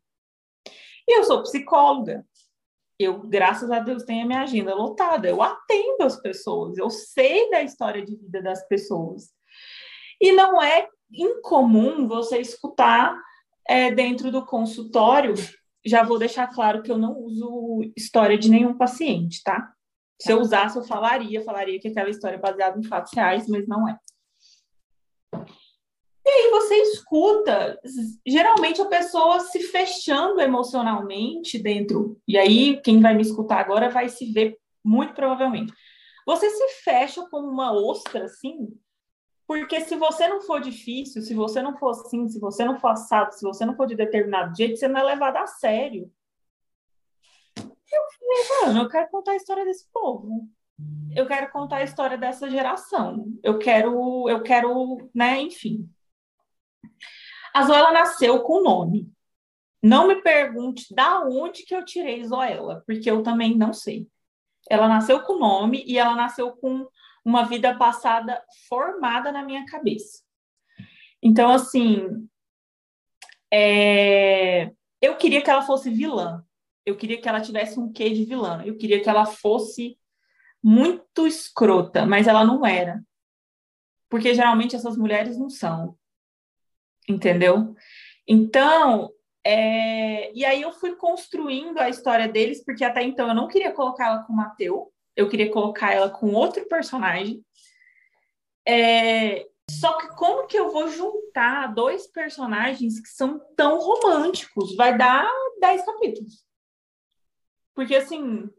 E 1.07 1.17
eu 1.17 1.23
sou 1.23 1.41
psicóloga. 1.41 2.25
Eu, 2.99 3.19
graças 3.21 3.71
a 3.71 3.79
Deus, 3.79 4.03
tenho 4.03 4.23
a 4.23 4.27
minha 4.27 4.41
agenda 4.41 4.75
lotada. 4.75 5.27
Eu 5.27 5.41
atendo 5.41 6.03
as 6.03 6.19
pessoas, 6.19 6.77
eu 6.77 6.89
sei 6.89 7.49
da 7.49 7.61
história 7.61 8.03
de 8.03 8.15
vida 8.15 8.41
das 8.41 8.67
pessoas. 8.67 9.29
E 10.19 10.31
não 10.31 10.61
é 10.61 10.87
incomum 11.11 12.07
você 12.07 12.39
escutar 12.39 13.17
é, 13.67 13.91
dentro 13.91 14.31
do 14.31 14.45
consultório. 14.45 15.33
Já 15.85 16.03
vou 16.03 16.19
deixar 16.19 16.47
claro 16.47 16.81
que 16.81 16.91
eu 16.91 16.97
não 16.97 17.17
uso 17.19 17.91
história 17.95 18.37
de 18.37 18.49
nenhum 18.49 18.75
paciente, 18.77 19.41
tá? 19.43 19.71
Se 20.19 20.31
eu 20.31 20.39
usasse, 20.39 20.77
eu 20.77 20.83
falaria, 20.83 21.43
falaria 21.43 21.79
que 21.79 21.89
aquela 21.89 22.09
história 22.09 22.35
é 22.35 22.39
baseada 22.39 22.79
em 22.79 22.83
fatos 22.83 23.13
reais, 23.13 23.47
mas 23.47 23.67
não 23.67 23.87
é. 23.87 23.97
E 26.25 26.29
aí 26.29 26.51
você 26.51 26.75
escuta, 26.75 27.79
geralmente 28.25 28.81
a 28.81 28.85
pessoa 28.85 29.39
se 29.39 29.61
fechando 29.61 30.41
emocionalmente 30.41 31.57
dentro, 31.57 32.19
e 32.27 32.37
aí 32.37 32.81
quem 32.81 32.99
vai 32.99 33.13
me 33.15 33.21
escutar 33.21 33.59
agora 33.59 33.89
vai 33.89 34.09
se 34.09 34.31
ver 34.33 34.57
muito 34.83 35.13
provavelmente. 35.13 35.71
Você 36.25 36.49
se 36.49 36.83
fecha 36.83 37.25
como 37.29 37.47
uma 37.47 37.71
ostra, 37.71 38.25
assim, 38.25 38.67
porque 39.47 39.79
se 39.79 39.95
você 39.95 40.27
não 40.27 40.41
for 40.41 40.59
difícil, 40.59 41.21
se 41.21 41.33
você 41.33 41.61
não 41.61 41.77
for 41.77 41.91
assim, 41.91 42.27
se 42.27 42.37
você 42.37 42.65
não 42.65 42.77
for 42.77 42.89
assado, 42.89 43.33
se 43.33 43.41
você 43.41 43.65
não 43.65 43.77
for 43.77 43.87
de 43.87 43.95
determinado 43.95 44.53
jeito, 44.53 44.77
você 44.77 44.89
não 44.89 44.99
é 44.99 45.03
levado 45.03 45.37
a 45.37 45.47
sério. 45.47 46.11
Mano, 48.27 48.81
eu 48.81 48.89
quero 48.89 49.09
contar 49.09 49.31
a 49.31 49.35
história 49.35 49.65
desse 49.65 49.89
povo. 49.91 50.47
Eu 51.15 51.25
quero 51.25 51.51
contar 51.51 51.77
a 51.77 51.83
história 51.83 52.17
dessa 52.17 52.49
geração. 52.49 53.25
Eu 53.41 53.57
quero, 53.57 54.29
eu 54.29 54.43
quero, 54.43 55.09
né, 55.13 55.41
enfim. 55.41 55.89
A 57.53 57.63
Zoela 57.63 57.91
nasceu 57.91 58.43
com 58.43 58.61
nome. 58.61 59.11
Não 59.81 60.07
me 60.07 60.21
pergunte 60.21 60.93
da 60.93 61.21
onde 61.21 61.63
que 61.63 61.75
eu 61.75 61.85
tirei 61.85 62.23
Zoela, 62.23 62.83
porque 62.85 63.09
eu 63.09 63.23
também 63.23 63.57
não 63.57 63.73
sei. 63.73 64.07
Ela 64.69 64.87
nasceu 64.87 65.21
com 65.23 65.39
nome 65.39 65.83
e 65.87 65.97
ela 65.97 66.15
nasceu 66.15 66.51
com 66.57 66.87
uma 67.23 67.43
vida 67.43 67.77
passada 67.77 68.43
formada 68.67 69.31
na 69.31 69.43
minha 69.43 69.65
cabeça. 69.65 70.23
Então, 71.21 71.49
assim, 71.49 72.27
é... 73.51 74.71
eu 75.01 75.15
queria 75.17 75.41
que 75.41 75.49
ela 75.49 75.61
fosse 75.61 75.89
vilã. 75.89 76.45
Eu 76.87 76.95
queria 76.95 77.19
que 77.21 77.27
ela 77.27 77.41
tivesse 77.41 77.79
um 77.79 77.91
quê 77.91 78.09
de 78.09 78.23
vilã. 78.23 78.63
Eu 78.65 78.77
queria 78.77 79.01
que 79.01 79.09
ela 79.09 79.25
fosse 79.25 79.97
muito 80.63 81.27
escrota, 81.27 82.05
mas 82.05 82.27
ela 82.27 82.45
não 82.45 82.65
era. 82.65 83.03
Porque 84.09 84.33
geralmente 84.33 84.75
essas 84.75 84.97
mulheres 84.97 85.37
não 85.37 85.49
são 85.49 85.97
entendeu? 87.07 87.75
Então, 88.27 89.11
é... 89.43 90.31
e 90.33 90.43
aí 90.43 90.61
eu 90.61 90.73
fui 90.73 90.95
construindo 90.95 91.79
a 91.79 91.89
história 91.89 92.27
deles, 92.27 92.63
porque 92.63 92.83
até 92.83 93.01
então 93.03 93.27
eu 93.29 93.35
não 93.35 93.47
queria 93.47 93.71
colocar 93.71 94.07
ela 94.07 94.23
com 94.23 94.33
o 94.33 94.35
Mateu, 94.35 94.91
eu 95.15 95.29
queria 95.29 95.49
colocar 95.51 95.93
ela 95.93 96.09
com 96.09 96.33
outro 96.33 96.67
personagem. 96.67 97.43
É... 98.67 99.47
Só 99.69 99.97
que 99.97 100.07
como 100.15 100.47
que 100.47 100.57
eu 100.57 100.71
vou 100.71 100.87
juntar 100.89 101.73
dois 101.73 102.07
personagens 102.07 102.99
que 103.01 103.09
são 103.09 103.39
tão 103.55 103.79
românticos? 103.79 104.75
Vai 104.75 104.97
dar 104.97 105.29
dez 105.59 105.85
capítulos. 105.85 106.46
Porque 107.77 107.93
assim, 107.93 108.49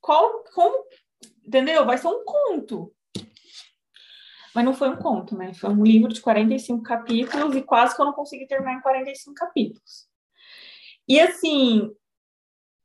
qual, 0.00 0.44
como, 0.54 0.84
entendeu? 1.44 1.84
Vai 1.84 1.98
ser 1.98 2.06
um 2.06 2.24
conto. 2.24 2.94
Mas 4.54 4.64
não 4.64 4.72
foi 4.72 4.90
um 4.90 4.96
conto, 4.96 5.36
né? 5.36 5.52
Foi 5.54 5.70
um 5.70 5.82
livro 5.82 6.12
de 6.12 6.20
45 6.20 6.80
capítulos 6.84 7.56
e 7.56 7.62
quase 7.62 7.96
que 7.96 8.00
eu 8.00 8.06
não 8.06 8.12
consegui 8.12 8.46
terminar 8.46 8.74
em 8.74 8.80
45 8.80 9.34
capítulos. 9.34 10.08
E 11.08 11.18
assim, 11.18 11.92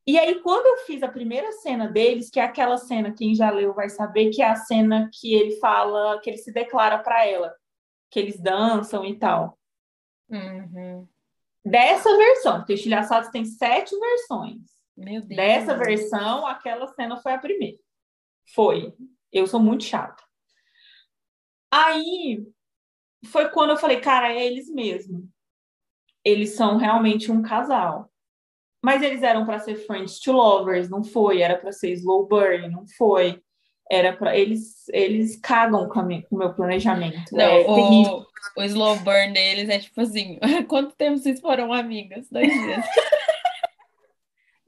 e 0.07 0.17
aí 0.17 0.41
quando 0.41 0.65
eu 0.65 0.86
fiz 0.88 1.03
a 1.03 1.07
primeira 1.07 1.51
cena 1.51 1.88
deles, 1.88 2.31
que 2.31 2.39
é 2.39 2.43
aquela 2.43 2.77
cena, 2.77 3.13
quem 3.13 3.36
já 3.36 3.51
leu 3.51 3.75
vai 3.75 3.89
saber 3.89 4.31
que 4.31 4.41
é 4.41 4.50
a 4.50 4.55
cena 4.55 5.07
que 5.13 5.36
ele 5.36 5.60
fala, 5.60 6.19
que 6.19 6.31
ele 6.31 6.38
se 6.39 6.51
declara 6.51 6.98
para 6.98 7.27
ela, 7.27 7.55
que 8.10 8.19
eles 8.19 8.41
dançam 8.41 9.05
e 9.05 9.19
tal. 9.19 9.55
Uhum. 10.27 11.07
Dessa 11.63 12.17
versão, 12.17 12.57
porque 12.57 12.74
Estilhaçados 12.74 13.29
tem 13.29 13.45
sete 13.45 13.95
versões. 14.00 14.72
Meu 14.95 15.21
Deus. 15.21 15.35
Dessa 15.35 15.77
versão, 15.77 16.45
aquela 16.45 16.88
cena 16.88 17.17
foi 17.17 17.33
a 17.33 17.38
primeira. 17.38 17.77
Foi. 18.53 18.93
Eu 19.31 19.47
sou 19.47 19.59
muito 19.59 19.83
chata. 19.83 20.23
Aí 21.71 22.45
foi 23.25 23.50
quando 23.50 23.71
eu 23.71 23.77
falei, 23.77 24.00
cara, 24.00 24.31
é 24.31 24.45
eles 24.45 24.69
mesmo. 24.69 25.27
Eles 26.23 26.55
são 26.55 26.77
realmente 26.77 27.31
um 27.31 27.41
casal. 27.41 28.12
Mas 28.81 29.01
eles 29.01 29.23
eram 29.23 29.45
para 29.45 29.59
ser 29.59 29.75
friends 29.75 30.19
to 30.19 30.33
lovers, 30.33 30.89
não 30.89 31.03
foi. 31.03 31.41
Era 31.41 31.57
para 31.57 31.71
ser 31.71 31.91
slow 31.93 32.27
burn, 32.27 32.69
não 32.69 32.85
foi. 32.97 33.41
Era 33.89 34.15
para 34.15 34.38
eles 34.38 34.88
eles 34.89 35.39
cagam 35.39 35.88
com, 35.88 36.00
o 36.01 36.38
meu 36.38 36.53
planejamento. 36.53 37.31
Não, 37.31 37.43
é 37.43 37.65
o, 37.65 38.25
o 38.57 38.63
slow 38.63 38.97
burn 38.97 39.33
deles 39.33 39.69
é 39.69 39.79
tipo 39.79 40.01
assim, 40.01 40.38
quanto 40.67 40.95
tempo 40.95 41.17
vocês 41.17 41.39
foram 41.39 41.71
amigas? 41.71 42.27
Dois 42.29 42.51
dias. 42.51 42.85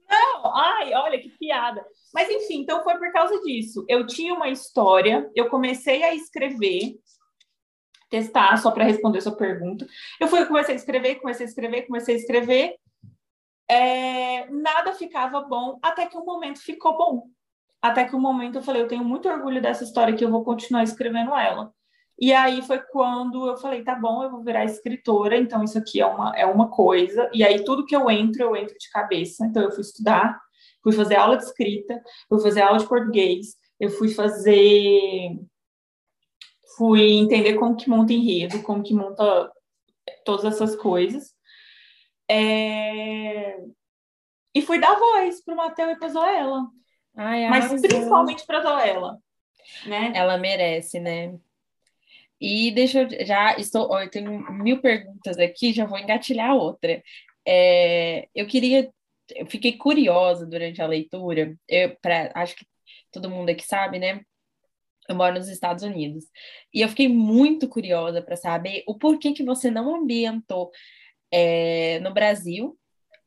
Não, 0.09 0.55
ai, 0.55 0.93
olha 0.93 1.19
que 1.19 1.29
piada. 1.55 1.85
Mas 2.13 2.29
enfim, 2.29 2.61
então 2.61 2.83
foi 2.83 2.97
por 2.97 3.11
causa 3.11 3.39
disso. 3.41 3.85
Eu 3.87 4.05
tinha 4.05 4.33
uma 4.33 4.49
história, 4.49 5.29
eu 5.33 5.49
comecei 5.49 6.03
a 6.03 6.13
escrever, 6.13 6.95
testar 8.09 8.57
só 8.57 8.71
para 8.71 8.83
responder 8.83 9.21
sua 9.21 9.35
pergunta. 9.35 9.87
Eu 10.19 10.27
fui, 10.27 10.45
comecei 10.45 10.75
a 10.75 10.77
escrever, 10.77 11.15
comecei 11.15 11.45
a 11.45 11.49
escrever, 11.49 11.83
comecei 11.83 12.15
a 12.15 12.17
escrever. 12.17 12.75
É, 13.67 14.49
nada 14.49 14.93
ficava 14.93 15.41
bom, 15.41 15.79
até 15.81 16.05
que 16.05 16.17
um 16.17 16.25
momento 16.25 16.59
ficou 16.59 16.97
bom. 16.97 17.23
Até 17.81 18.05
que 18.05 18.15
um 18.15 18.21
momento 18.21 18.57
eu 18.57 18.63
falei, 18.63 18.81
eu 18.81 18.87
tenho 18.87 19.03
muito 19.03 19.29
orgulho 19.29 19.61
dessa 19.61 19.83
história 19.83 20.15
que 20.15 20.23
eu 20.23 20.31
vou 20.31 20.43
continuar 20.43 20.83
escrevendo 20.83 21.35
ela. 21.35 21.71
E 22.17 22.31
aí 22.31 22.61
foi 22.61 22.79
quando 22.79 23.45
eu 23.45 23.57
falei, 23.57 23.83
tá 23.83 23.93
bom, 23.93 24.23
eu 24.23 24.31
vou 24.31 24.41
virar 24.41 24.63
escritora, 24.63 25.37
então 25.37 25.63
isso 25.63 25.77
aqui 25.77 25.99
é 25.99 26.05
uma, 26.05 26.33
é 26.35 26.45
uma 26.45 26.69
coisa. 26.69 27.29
E 27.33 27.43
aí 27.43 27.63
tudo 27.63 27.85
que 27.85 27.95
eu 27.95 28.09
entro, 28.09 28.41
eu 28.41 28.55
entro 28.55 28.75
de 28.77 28.89
cabeça. 28.89 29.45
Então 29.45 29.61
eu 29.61 29.71
fui 29.71 29.81
estudar, 29.81 30.39
fui 30.85 30.93
fazer 30.93 31.15
aula 31.15 31.35
de 31.35 31.43
escrita, 31.43 31.99
fui 32.29 32.39
fazer 32.39 32.61
aula 32.61 32.77
de 32.77 32.87
português, 32.87 33.55
eu 33.79 33.89
fui 33.89 34.13
fazer. 34.13 35.31
Fui 36.77 37.13
entender 37.13 37.55
como 37.55 37.75
que 37.75 37.89
monta 37.89 38.13
enredo, 38.13 38.61
como 38.61 38.83
que 38.83 38.93
monta 38.93 39.51
todas 40.23 40.45
essas 40.45 40.75
coisas. 40.75 41.33
É... 42.29 43.57
E 44.53 44.61
fui 44.61 44.79
dar 44.79 44.93
voz 44.93 45.43
para 45.43 45.53
o 45.53 45.57
Matheus 45.57 45.91
e 45.93 45.95
para 45.95 46.07
a 46.07 46.11
Zoela. 46.11 46.67
Ai, 47.15 47.49
Mas 47.49 47.69
principalmente 47.69 48.45
para 48.45 48.59
a 48.59 48.61
Zoela. 48.61 49.17
Né? 49.87 50.11
Ela 50.13 50.37
merece, 50.37 50.99
né? 50.99 51.33
E 52.39 52.71
deixa 52.71 53.01
eu 53.01 53.25
já 53.25 53.57
estou, 53.57 53.99
eu 53.99 54.09
tenho 54.09 54.51
mil 54.51 54.81
perguntas 54.81 55.39
aqui, 55.39 55.73
já 55.73 55.85
vou 55.85 55.97
engatilhar 55.97 56.53
outra. 56.53 57.01
É, 57.47 58.27
eu 58.35 58.45
queria, 58.45 58.91
eu 59.31 59.45
fiquei 59.47 59.77
curiosa 59.77 60.45
durante 60.45 60.81
a 60.81 60.87
leitura, 60.87 61.57
eu, 61.67 61.95
pra, 62.01 62.31
acho 62.35 62.55
que 62.55 62.65
todo 63.11 63.29
mundo 63.29 63.49
aqui 63.49 63.65
sabe, 63.65 63.99
né? 63.99 64.21
Eu 65.07 65.15
moro 65.15 65.35
nos 65.35 65.47
Estados 65.47 65.83
Unidos. 65.83 66.25
E 66.73 66.81
eu 66.81 66.89
fiquei 66.89 67.07
muito 67.07 67.67
curiosa 67.69 68.21
para 68.21 68.35
saber 68.35 68.83
o 68.87 68.97
porquê 68.97 69.33
que 69.33 69.43
você 69.43 69.69
não 69.69 69.95
ambientou 69.95 70.71
é, 71.31 71.99
no 71.99 72.13
Brasil, 72.13 72.77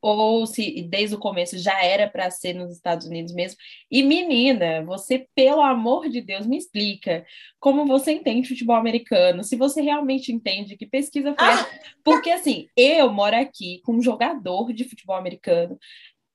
ou 0.00 0.46
se 0.46 0.82
desde 0.82 1.16
o 1.16 1.18
começo 1.18 1.58
já 1.58 1.82
era 1.82 2.08
para 2.08 2.30
ser 2.30 2.54
nos 2.54 2.72
Estados 2.72 3.06
Unidos 3.06 3.32
mesmo. 3.32 3.58
E 3.90 4.02
menina, 4.02 4.84
você, 4.84 5.26
pelo 5.34 5.60
amor 5.60 6.08
de 6.08 6.20
Deus, 6.20 6.46
me 6.46 6.56
explica 6.56 7.26
como 7.58 7.86
você 7.86 8.12
entende 8.12 8.48
futebol 8.48 8.76
americano, 8.76 9.42
se 9.42 9.56
você 9.56 9.80
realmente 9.80 10.32
entende 10.32 10.76
que 10.76 10.86
pesquisa 10.86 11.34
foi 11.38 11.48
ah! 11.48 11.68
Porque 12.04 12.30
assim, 12.30 12.68
eu 12.76 13.12
moro 13.12 13.36
aqui 13.36 13.80
com 13.84 13.94
um 13.94 14.02
jogador 14.02 14.72
de 14.72 14.84
futebol 14.84 15.16
americano. 15.16 15.78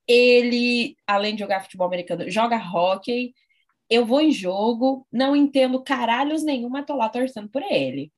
Ele, 0.08 0.98
além 1.08 1.34
de 1.36 1.40
jogar 1.42 1.62
futebol 1.62 1.88
americano, 1.88 2.30
joga 2.30 2.58
hockey. 2.58 3.34
Eu 3.90 4.06
vou 4.06 4.22
em 4.22 4.32
jogo, 4.32 5.08
não 5.12 5.36
entendo 5.36 5.82
caralhos 5.84 6.44
nenhum, 6.44 6.70
mas 6.70 6.86
tô 6.86 6.96
lá 6.96 7.10
torcendo 7.10 7.50
por 7.50 7.62
ele. 7.62 8.12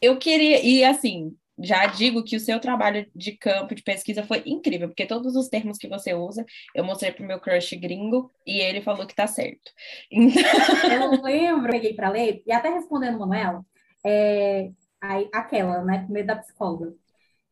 Eu 0.00 0.18
queria, 0.18 0.62
e 0.62 0.84
assim, 0.84 1.34
já 1.62 1.86
digo 1.86 2.24
que 2.24 2.36
o 2.36 2.40
seu 2.40 2.60
trabalho 2.60 3.06
de 3.14 3.32
campo 3.32 3.74
de 3.74 3.82
pesquisa 3.82 4.22
foi 4.22 4.42
incrível, 4.46 4.88
porque 4.88 5.06
todos 5.06 5.36
os 5.36 5.48
termos 5.48 5.78
que 5.78 5.88
você 5.88 6.14
usa, 6.14 6.44
eu 6.74 6.84
mostrei 6.84 7.12
pro 7.12 7.26
meu 7.26 7.40
crush 7.40 7.76
gringo 7.76 8.30
e 8.46 8.60
ele 8.60 8.80
falou 8.80 9.06
que 9.06 9.14
tá 9.14 9.26
certo. 9.26 9.70
Então... 10.10 10.42
Eu 10.90 11.22
lembro, 11.22 11.70
peguei 11.70 11.94
para 11.94 12.08
ler, 12.08 12.42
e 12.46 12.52
até 12.52 12.70
respondendo 12.70 13.18
Manuela, 13.18 13.64
é, 14.04 14.70
aí, 15.00 15.28
aquela, 15.32 15.84
né, 15.84 16.04
com 16.06 16.12
medo 16.12 16.26
da 16.26 16.36
psicóloga. 16.36 16.94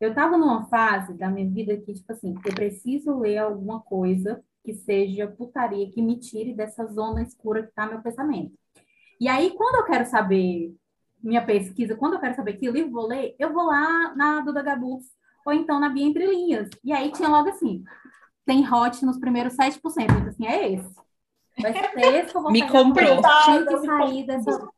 Eu 0.01 0.15
tava 0.15 0.37
numa 0.37 0.67
fase 0.67 1.15
da 1.15 1.29
minha 1.29 1.49
vida 1.49 1.77
que, 1.77 1.93
tipo 1.93 2.13
assim, 2.13 2.35
eu 2.45 2.55
preciso 2.55 3.19
ler 3.19 3.39
alguma 3.39 3.81
coisa 3.81 4.43
que 4.65 4.75
seja 4.75 5.27
putaria, 5.27 5.91
que 5.91 6.03
me 6.03 6.19
tire 6.19 6.55
dessa 6.55 6.87
zona 6.87 7.23
escura 7.23 7.65
que 7.65 7.73
tá 7.73 7.87
meu 7.87 8.01
pensamento. 8.01 8.53
E 9.21 9.29
aí, 9.29 9.51
quando 9.57 9.77
eu 9.77 9.85
quero 9.85 10.07
saber 10.07 10.73
minha 11.23 11.45
pesquisa, 11.45 11.97
quando 11.97 12.15
eu 12.15 12.21
quero 12.21 12.35
saber 12.35 12.55
que 12.55 12.71
livro 12.71 12.93
vou 12.93 13.07
ler, 13.07 13.35
eu 13.39 13.53
vou 13.53 13.65
lá 13.65 14.15
na 14.15 14.41
Duda 14.41 14.63
Gabus, 14.63 15.05
ou 15.45 15.53
então 15.53 15.81
na 15.81 15.89
Bia 15.89 16.07
Entre 16.07 16.27
Linhas. 16.27 16.69
E 16.85 16.93
aí 16.93 17.11
tinha 17.13 17.29
logo 17.29 17.49
assim, 17.49 17.85
tem 18.45 18.67
hot 18.73 19.05
nos 19.05 19.19
primeiros 19.19 19.55
7%. 19.55 19.79
Então, 19.81 20.29
assim, 20.29 20.47
é 20.47 20.73
esse. 20.73 20.95
Vai 21.61 21.73
ser 21.73 22.15
esse 22.15 22.31
que 22.31 22.37
eu 22.37 22.43
vou 22.43 22.51
Me 22.53 22.69
comprou. 22.69 23.17
Eu 23.17 23.23
tenho 23.23 23.67
que 23.67 23.87
sair 23.87 24.27
dessa... 24.27 24.69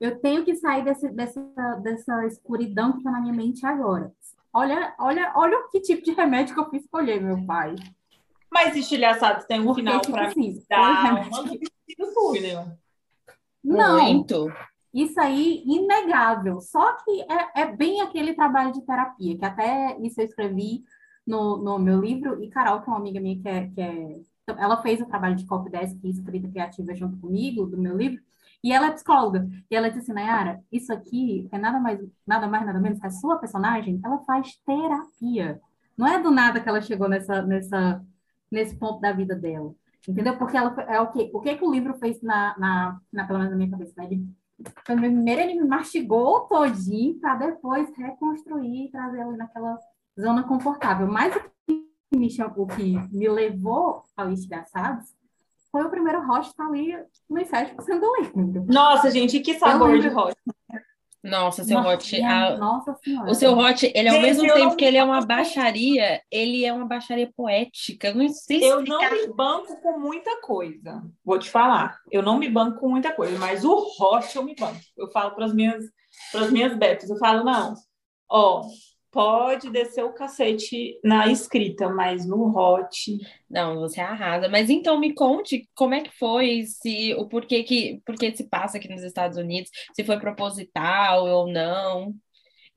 Eu 0.00 0.20
tenho 0.20 0.44
que 0.44 0.54
sair 0.56 0.84
desse, 0.84 1.08
dessa, 1.10 1.40
dessa 1.82 2.26
escuridão 2.26 2.92
que 2.92 2.98
está 2.98 3.10
na 3.10 3.20
minha 3.20 3.32
mente 3.32 3.64
agora. 3.64 4.12
Olha, 4.52 4.94
olha, 4.98 5.32
olha 5.34 5.68
que 5.70 5.80
tipo 5.80 6.04
de 6.04 6.12
remédio 6.12 6.54
que 6.54 6.60
eu 6.60 6.68
fui 6.68 6.78
escolher, 6.78 7.20
meu 7.20 7.44
pai. 7.46 7.74
Mas 8.52 8.76
estilhaçados 8.76 9.46
tem 9.46 9.60
um 9.60 9.64
Porque, 9.64 9.80
final 9.80 10.00
tipo 10.00 10.12
para 10.12 10.28
assim, 10.28 10.40
mim. 10.40 10.62
Dá 10.68 10.80
uma 10.80 11.24
né? 12.40 12.76
Não. 13.64 14.00
Muito. 14.00 14.52
Isso 14.94 15.20
aí, 15.20 15.64
inegável. 15.66 16.60
Só 16.60 16.92
que 16.98 17.22
é, 17.22 17.62
é, 17.62 17.76
bem 17.76 18.00
aquele 18.00 18.32
trabalho 18.32 18.72
de 18.72 18.86
terapia, 18.86 19.36
que 19.36 19.44
até 19.44 19.98
isso 20.00 20.20
eu 20.20 20.24
escrevi 20.24 20.84
no, 21.26 21.58
no 21.58 21.78
meu 21.80 22.00
livro, 22.00 22.42
e 22.42 22.48
Carol, 22.48 22.80
que 22.80 22.88
é 22.88 22.92
uma 22.92 23.00
amiga 23.00 23.20
minha 23.20 23.40
que 23.40 23.48
é, 23.48 23.68
que 23.68 23.80
é 23.80 24.20
ela 24.46 24.80
fez 24.82 25.00
o 25.00 25.06
trabalho 25.06 25.34
de 25.36 25.46
copy 25.46 25.70
desk 25.70 25.98
e 26.04 26.10
escrita 26.10 26.48
criativa 26.48 26.94
junto 26.94 27.16
comigo, 27.18 27.66
do 27.66 27.78
meu 27.78 27.96
livro, 27.96 28.22
e 28.62 28.72
ela 28.72 28.88
é 28.88 28.90
psicóloga. 28.92 29.48
E 29.70 29.74
ela 29.74 29.90
disse 29.90 30.12
Nayara, 30.12 30.62
isso 30.70 30.92
aqui 30.92 31.48
é 31.50 31.58
nada 31.58 31.80
mais, 31.80 31.98
nada 32.26 32.46
mais, 32.46 32.64
nada 32.66 32.78
menos 32.78 33.00
que 33.00 33.06
a 33.06 33.10
sua 33.10 33.38
personagem, 33.38 34.00
ela 34.04 34.18
faz 34.24 34.56
terapia. 34.66 35.60
Não 35.96 36.06
é 36.06 36.22
do 36.22 36.30
nada 36.30 36.60
que 36.60 36.68
ela 36.68 36.80
chegou 36.80 37.08
nessa, 37.08 37.42
nessa, 37.42 38.04
nesse 38.50 38.76
ponto 38.76 39.00
da 39.00 39.12
vida 39.12 39.34
dela. 39.34 39.74
Entendeu? 40.08 40.36
Porque 40.36 40.56
ela 40.56 40.74
é 40.82 41.00
o 41.00 41.10
que 41.10 41.30
o 41.32 41.40
que, 41.40 41.56
que 41.56 41.64
o 41.64 41.72
livro 41.72 41.94
fez 41.94 42.20
na, 42.22 42.56
na, 42.58 43.00
na 43.12 43.26
pelo 43.26 43.38
menos 43.38 43.52
na 43.52 43.56
minha 43.56 43.70
cabeça, 43.70 43.94
né? 43.96 44.04
Ele 44.04 44.26
Primeiro 44.84 45.40
ele 45.40 45.60
me 45.60 45.66
mastigou 45.66 46.42
todinho 46.42 47.18
para 47.20 47.34
depois 47.36 47.90
reconstruir 47.96 48.86
e 48.86 48.90
trazer 48.90 49.20
ali 49.20 49.36
naquela 49.36 49.78
zona 50.18 50.42
confortável. 50.44 51.06
Mas 51.06 51.34
o 51.34 51.40
que 51.66 51.86
me, 52.16 52.30
chamou, 52.30 52.64
o 52.64 52.66
que 52.66 52.96
me 53.12 53.28
levou 53.28 54.02
ao 54.16 54.30
Estilhaçados 54.30 55.14
foi 55.72 55.82
o 55.82 55.90
primeiro 55.90 56.24
rocha 56.24 56.50
estar 56.50 56.66
ali 56.66 56.96
nos 57.28 57.48
7% 57.48 57.98
do 57.98 58.16
livro. 58.16 58.64
Nossa, 58.72 59.10
gente, 59.10 59.40
que 59.40 59.58
sabor 59.58 59.98
de 59.98 60.08
rocha. 60.08 60.36
Nossa, 61.24 61.64
seu 61.64 61.80
nossa, 61.80 61.94
hot. 61.94 62.22
A... 62.22 62.56
Nossa 62.58 62.94
senhora. 63.02 63.30
O 63.30 63.34
seu 63.34 63.56
hot, 63.56 63.90
ele 63.94 64.08
ao 64.10 64.20
mesmo 64.20 64.52
tempo 64.52 64.76
que 64.76 64.84
ele 64.84 64.98
é 64.98 65.02
uma 65.02 65.24
baixaria, 65.24 66.20
ele 66.30 66.66
é 66.66 66.72
uma 66.72 66.84
baixaria 66.84 67.32
poética. 67.34 68.08
Eu 68.08 68.14
não 68.14 68.28
sei 68.28 68.62
Eu 68.62 68.82
não 68.82 69.00
me 69.10 69.26
banco 69.28 69.80
com 69.80 69.98
muita 69.98 70.38
coisa. 70.42 71.02
Vou 71.24 71.38
te 71.38 71.48
falar. 71.48 71.98
Eu 72.12 72.22
não 72.22 72.38
me 72.38 72.48
banco 72.48 72.78
com 72.78 72.90
muita 72.90 73.10
coisa, 73.10 73.38
mas 73.38 73.64
o 73.64 73.74
hot 73.98 74.36
eu 74.36 74.44
me 74.44 74.54
banco. 74.54 74.78
Eu 74.96 75.10
falo 75.10 75.30
para 75.34 75.46
as 75.46 75.54
minhas, 75.54 75.82
para 76.30 76.42
as 76.42 76.50
minhas 76.50 76.76
betas, 76.76 77.08
eu 77.08 77.16
falo, 77.16 77.42
não, 77.42 77.74
ó, 78.30 78.66
pode 79.14 79.70
descer 79.70 80.04
o 80.04 80.12
cacete 80.12 80.98
na 81.04 81.28
escrita, 81.28 81.88
mas 81.88 82.26
no 82.26 82.48
hot. 82.48 83.16
Não, 83.48 83.78
você 83.78 84.00
arrasa. 84.00 84.48
Mas 84.48 84.68
então 84.68 84.98
me 84.98 85.14
conte 85.14 85.68
como 85.72 85.94
é 85.94 86.00
que 86.00 86.10
foi, 86.18 86.64
se 86.64 87.14
o 87.14 87.28
porquê 87.28 87.62
que 87.62 88.02
porquê 88.04 88.34
se 88.34 88.48
passa 88.48 88.76
aqui 88.76 88.88
nos 88.88 89.04
Estados 89.04 89.38
Unidos, 89.38 89.70
se 89.94 90.02
foi 90.02 90.18
proposital 90.18 91.26
ou 91.26 91.46
não. 91.46 92.12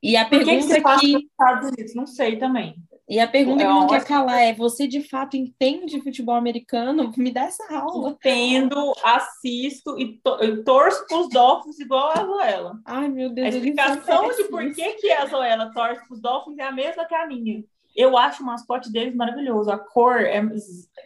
E 0.02 0.16
a 0.16 0.26
Por 0.26 0.38
pergunta 0.38 0.60
que, 0.60 0.68
que, 0.68 0.74
se 0.76 0.82
passa 0.82 1.00
que... 1.02 1.14
nos 1.14 1.24
Estados 1.24 1.70
Unidos, 1.70 1.96
não 1.96 2.06
sei 2.06 2.38
também. 2.38 2.76
E 3.10 3.22
a 3.22 3.28
pergunta 3.28 3.64
é 3.64 3.66
que 3.66 3.72
não 3.72 3.88
quer 3.88 4.04
calar 4.04 4.42
é: 4.42 4.54
você 4.54 4.86
de 4.86 5.02
fato 5.02 5.38
entende 5.38 6.02
futebol 6.02 6.36
americano? 6.36 7.12
Me 7.16 7.32
dá 7.32 7.44
essa 7.44 7.64
aula. 7.74 8.12
Entendo, 8.12 8.94
assisto 9.04 9.98
e, 9.98 10.18
to 10.18 10.38
eu 10.42 10.64
torço 10.64 11.06
para 11.08 11.20
os 11.20 11.30
Dolphins 11.30 11.80
igual 11.80 12.12
a 12.12 12.26
Zoela. 12.26 12.82
Ai, 12.86 13.08
meu 13.08 13.30
Deus. 13.30 13.48
A 13.48 13.50
explicação 13.50 14.30
de 14.36 14.44
por 14.46 14.74
que, 14.74 14.94
que 14.96 15.12
a 15.12 15.26
Zoela 15.26 15.72
torce 15.74 16.06
para 16.06 16.16
os 16.16 16.22
Dolphins 16.22 16.58
é 16.58 16.64
a 16.64 16.72
mesma 16.72 17.06
que 17.06 17.16
a 17.16 17.26
minha. 17.26 17.64
Eu 17.96 18.18
acho 18.18 18.44
o 18.44 18.46
mascote 18.46 18.92
deles 18.92 19.16
maravilhoso. 19.16 19.72
A 19.72 19.80
cor 19.80 20.22
é 20.22 20.44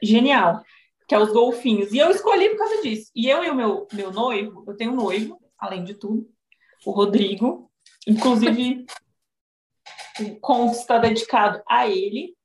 genial, 0.01 0.61
que 1.07 1.13
é 1.13 1.19
os 1.19 1.31
golfinhos. 1.31 1.93
E 1.93 1.99
eu 1.99 2.09
escolhi 2.09 2.49
por 2.49 2.57
causa 2.57 2.81
disso. 2.81 3.11
E 3.15 3.29
eu 3.29 3.43
e 3.43 3.49
o 3.49 3.55
meu, 3.55 3.87
meu 3.93 4.11
noivo, 4.11 4.63
eu 4.67 4.75
tenho 4.75 4.91
um 4.91 4.95
noivo, 4.95 5.39
além 5.57 5.83
de 5.83 5.93
tudo, 5.93 6.27
o 6.83 6.91
Rodrigo. 6.91 7.69
Inclusive, 8.07 8.85
o 10.23 10.39
conto 10.39 10.73
está 10.73 10.97
dedicado 10.97 11.61
a 11.67 11.87
ele, 11.87 12.35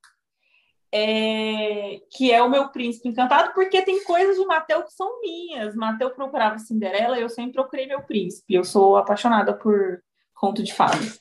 é, 0.93 2.01
que 2.11 2.33
é 2.33 2.43
o 2.43 2.49
meu 2.49 2.69
príncipe 2.69 3.09
encantado, 3.09 3.53
porque 3.55 3.83
tem 3.83 4.03
coisas 4.05 4.37
de 4.37 4.47
Mateus 4.47 4.85
que 4.87 4.93
são 4.93 5.21
minhas. 5.21 5.75
Mateus 5.75 6.13
procurava 6.13 6.59
Cinderela, 6.59 7.19
eu 7.19 7.29
sempre 7.29 7.53
procurei 7.53 7.87
meu 7.87 8.03
príncipe. 8.03 8.55
Eu 8.55 8.65
sou 8.65 8.97
apaixonada 8.97 9.53
por 9.53 10.03
conto 10.35 10.63
de 10.63 10.73
fadas. 10.73 11.21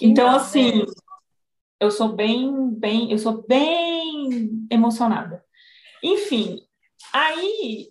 então, 0.00 0.28
assim, 0.30 0.84
eu 1.80 1.90
sou 1.90 2.10
bem, 2.10 2.70
bem, 2.70 3.10
eu 3.10 3.18
sou 3.18 3.46
bem 3.46 4.66
emocionada. 4.70 5.44
Enfim, 6.02 6.60
aí 7.12 7.90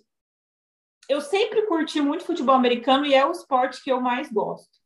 eu 1.08 1.20
sempre 1.20 1.62
curti 1.66 2.00
muito 2.00 2.24
futebol 2.24 2.54
americano 2.54 3.06
e 3.06 3.14
é 3.14 3.26
o 3.26 3.32
esporte 3.32 3.82
que 3.82 3.90
eu 3.90 4.00
mais 4.00 4.30
gosto 4.30 4.77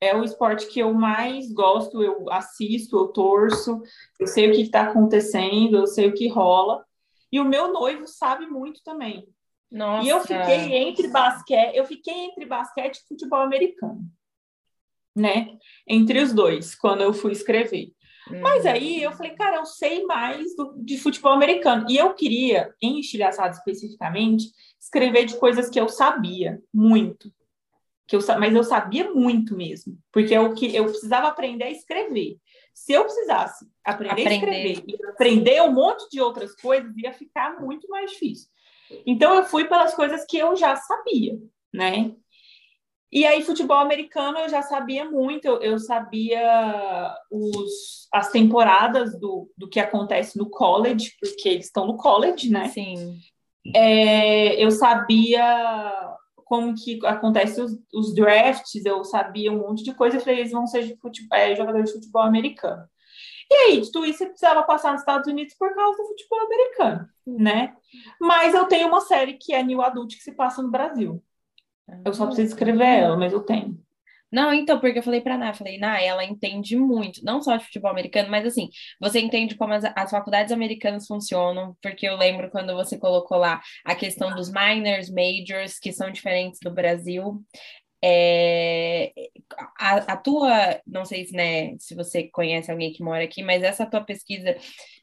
é 0.00 0.14
o 0.14 0.22
esporte 0.22 0.66
que 0.66 0.80
eu 0.80 0.92
mais 0.94 1.52
gosto, 1.52 2.02
eu 2.02 2.30
assisto, 2.30 2.96
eu 2.96 3.08
torço, 3.08 3.82
eu 4.18 4.26
sei 4.26 4.48
o 4.48 4.54
que 4.54 4.62
está 4.62 4.82
acontecendo, 4.82 5.76
eu 5.76 5.86
sei 5.86 6.08
o 6.08 6.14
que 6.14 6.28
rola. 6.28 6.84
E 7.32 7.40
o 7.40 7.44
meu 7.44 7.72
noivo 7.72 8.06
sabe 8.06 8.46
muito 8.46 8.82
também. 8.82 9.26
Nossa. 9.70 10.06
E 10.06 10.08
eu 10.08 10.20
fiquei 10.20 10.76
entre 10.76 11.08
basquete, 11.08 11.76
eu 11.76 11.84
fiquei 11.84 12.14
entre 12.14 12.46
basquete 12.46 12.98
e 12.98 13.08
futebol 13.08 13.40
americano, 13.40 14.00
né? 15.14 15.58
Entre 15.86 16.22
os 16.22 16.32
dois, 16.32 16.74
quando 16.74 17.02
eu 17.02 17.12
fui 17.12 17.32
escrever. 17.32 17.92
Uhum. 18.30 18.40
Mas 18.40 18.64
aí 18.64 19.02
eu 19.02 19.12
falei, 19.12 19.32
cara, 19.32 19.56
eu 19.56 19.66
sei 19.66 20.04
mais 20.04 20.54
do, 20.54 20.74
de 20.78 20.98
futebol 20.98 21.32
americano. 21.32 21.86
E 21.88 21.96
eu 21.96 22.14
queria, 22.14 22.72
em 22.80 23.00
estilhaçado 23.00 23.54
especificamente, 23.54 24.46
escrever 24.80 25.26
de 25.26 25.36
coisas 25.36 25.68
que 25.68 25.80
eu 25.80 25.88
sabia 25.88 26.62
muito 26.72 27.30
que 28.08 28.16
eu, 28.16 28.20
mas 28.38 28.54
eu 28.54 28.64
sabia 28.64 29.12
muito 29.12 29.54
mesmo, 29.54 29.98
porque 30.10 30.34
é 30.34 30.40
o 30.40 30.54
que 30.54 30.74
eu 30.74 30.86
precisava 30.86 31.28
aprender 31.28 31.64
a 31.64 31.70
escrever. 31.70 32.38
Se 32.72 32.94
eu 32.94 33.04
precisasse 33.04 33.66
aprender, 33.84 34.22
aprender. 34.22 34.28
a 34.28 34.34
escrever 34.34 34.84
e 34.86 35.06
aprender 35.06 35.62
um 35.62 35.72
monte 35.72 36.08
de 36.10 36.20
outras 36.20 36.54
coisas, 36.56 36.96
ia 36.96 37.12
ficar 37.12 37.60
muito 37.60 37.86
mais 37.88 38.10
difícil. 38.10 38.48
Então 39.06 39.34
eu 39.34 39.44
fui 39.44 39.66
pelas 39.66 39.94
coisas 39.94 40.24
que 40.24 40.38
eu 40.38 40.56
já 40.56 40.74
sabia, 40.74 41.38
né? 41.72 42.14
E 43.10 43.26
aí, 43.26 43.42
futebol 43.42 43.78
americano 43.78 44.38
eu 44.38 44.48
já 44.48 44.60
sabia 44.60 45.04
muito, 45.04 45.46
eu, 45.46 45.60
eu 45.60 45.78
sabia 45.78 47.14
os, 47.30 48.06
as 48.12 48.30
temporadas 48.30 49.18
do, 49.18 49.50
do 49.56 49.68
que 49.68 49.80
acontece 49.80 50.36
no 50.36 50.48
college, 50.48 51.14
porque 51.18 51.48
eles 51.48 51.66
estão 51.66 51.86
no 51.86 51.96
college, 51.96 52.50
né? 52.50 52.68
Sim. 52.68 53.18
É, 53.74 54.62
eu 54.62 54.70
sabia 54.70 56.16
como 56.48 56.74
que 56.74 56.98
acontece 57.06 57.60
os, 57.60 57.78
os, 57.92 58.14
drafts, 58.14 58.84
eu 58.84 59.04
sabia 59.04 59.52
um 59.52 59.58
monte 59.58 59.84
de 59.84 59.94
coisa, 59.94 60.16
eu 60.16 60.20
falei, 60.20 60.40
eles 60.40 60.52
vão 60.52 60.66
ser 60.66 60.96
futebol, 60.98 61.38
é, 61.38 61.54
jogadores 61.54 61.90
de 61.90 61.96
futebol 61.96 62.22
americano. 62.22 62.82
E 63.50 63.54
aí, 63.54 63.80
de 63.80 63.92
tudo 63.92 64.06
isso, 64.06 64.18
você 64.18 64.26
precisava 64.26 64.62
passar 64.62 64.92
nos 64.92 65.02
Estados 65.02 65.30
Unidos 65.30 65.54
por 65.54 65.74
causa 65.74 65.96
do 65.96 66.08
futebol 66.08 66.40
americano, 66.40 67.08
né? 67.26 67.74
Mas 68.20 68.54
eu 68.54 68.66
tenho 68.66 68.88
uma 68.88 69.00
série 69.00 69.34
que 69.34 69.54
é 69.54 69.62
New 69.62 69.82
Adult, 69.82 70.14
que 70.16 70.22
se 70.22 70.32
passa 70.32 70.62
no 70.62 70.70
Brasil. 70.70 71.22
Eu 72.04 72.12
só 72.12 72.26
preciso 72.26 72.48
escrever 72.48 72.84
ela, 72.84 73.16
mas 73.16 73.32
eu 73.32 73.40
tenho. 73.40 73.78
Não, 74.30 74.52
então, 74.52 74.78
porque 74.78 74.98
eu 74.98 75.02
falei 75.02 75.20
pra 75.22 75.38
Ná, 75.38 75.54
falei, 75.54 75.78
Ná, 75.78 76.00
ela 76.02 76.24
entende 76.24 76.76
muito, 76.76 77.24
não 77.24 77.40
só 77.40 77.56
de 77.56 77.64
futebol 77.64 77.90
americano, 77.90 78.30
mas 78.30 78.44
assim, 78.46 78.68
você 79.00 79.20
entende 79.20 79.56
como 79.56 79.72
as, 79.72 79.84
as 79.96 80.10
faculdades 80.10 80.52
americanas 80.52 81.06
funcionam, 81.06 81.76
porque 81.82 82.06
eu 82.06 82.16
lembro 82.16 82.50
quando 82.50 82.74
você 82.74 82.98
colocou 82.98 83.38
lá 83.38 83.60
a 83.84 83.94
questão 83.94 84.34
dos 84.34 84.50
minors, 84.52 85.10
majors, 85.10 85.78
que 85.78 85.92
são 85.92 86.10
diferentes 86.10 86.60
do 86.62 86.70
Brasil. 86.72 87.42
É, 88.04 89.12
a, 89.78 90.12
a, 90.12 90.16
tua, 90.16 90.80
não 90.86 91.04
sei 91.04 91.24
se, 91.26 91.32
né, 91.34 91.76
se 91.78 91.94
você 91.94 92.28
conhece 92.28 92.70
alguém 92.70 92.92
que 92.92 93.02
mora 93.02 93.24
aqui, 93.24 93.42
mas 93.42 93.62
essa 93.62 93.86
tua 93.86 94.02
pesquisa 94.04 94.54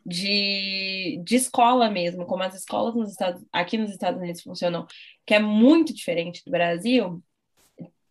de, 0.05 1.19
de 1.23 1.35
escola 1.35 1.89
mesmo, 1.89 2.25
como 2.25 2.43
as 2.43 2.55
escolas 2.55 2.95
nos 2.95 3.11
Estados, 3.11 3.43
aqui 3.51 3.77
nos 3.77 3.89
Estados 3.91 4.21
Unidos 4.21 4.41
funcionam, 4.41 4.85
que 5.25 5.33
é 5.33 5.39
muito 5.39 5.93
diferente 5.93 6.41
do 6.45 6.51
Brasil, 6.51 7.21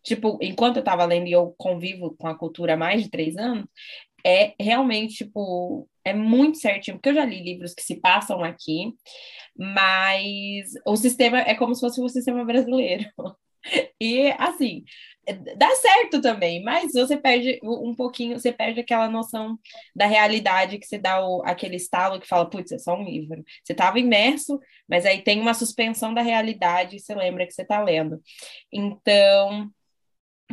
tipo, 0.05 0.37
enquanto 0.41 0.77
eu 0.77 0.81
estava 0.81 1.05
lendo 1.05 1.27
e 1.27 1.31
eu 1.31 1.53
convivo 1.57 2.15
com 2.17 2.27
a 2.27 2.35
cultura 2.37 2.75
há 2.75 2.77
mais 2.77 3.03
de 3.03 3.09
três 3.09 3.35
anos, 3.37 3.65
é 4.25 4.53
realmente, 4.59 5.25
tipo, 5.25 5.87
é 6.03 6.13
muito 6.13 6.57
certinho, 6.59 6.97
porque 6.97 7.09
eu 7.09 7.15
já 7.15 7.25
li 7.25 7.43
livros 7.43 7.73
que 7.73 7.83
se 7.83 7.99
passam 7.99 8.43
aqui, 8.43 8.93
mas 9.57 10.73
o 10.85 10.95
sistema 10.95 11.39
é 11.39 11.55
como 11.55 11.75
se 11.75 11.81
fosse 11.81 12.01
o 12.01 12.09
sistema 12.09 12.45
brasileiro. 12.45 13.05
E 13.99 14.29
assim, 14.37 14.83
dá 15.57 15.69
certo 15.75 16.21
também, 16.21 16.63
mas 16.63 16.93
você 16.93 17.17
perde 17.17 17.59
um 17.63 17.95
pouquinho, 17.95 18.39
você 18.39 18.51
perde 18.51 18.79
aquela 18.79 19.09
noção 19.09 19.57
da 19.95 20.05
realidade 20.05 20.77
que 20.77 20.85
você 20.85 20.99
dá 20.99 21.25
o, 21.25 21.41
aquele 21.43 21.75
estalo 21.75 22.19
que 22.19 22.27
fala, 22.27 22.47
putz, 22.47 22.71
é 22.71 22.77
só 22.77 22.95
um 22.95 23.03
livro. 23.03 23.43
Você 23.63 23.73
estava 23.73 23.99
imerso, 23.99 24.59
mas 24.87 25.05
aí 25.05 25.21
tem 25.23 25.41
uma 25.41 25.53
suspensão 25.53 26.13
da 26.13 26.21
realidade 26.21 26.97
e 26.97 26.99
você 26.99 27.15
lembra 27.15 27.45
que 27.45 27.53
você 27.53 27.63
está 27.63 27.81
lendo. 27.81 28.21
Então, 28.71 29.71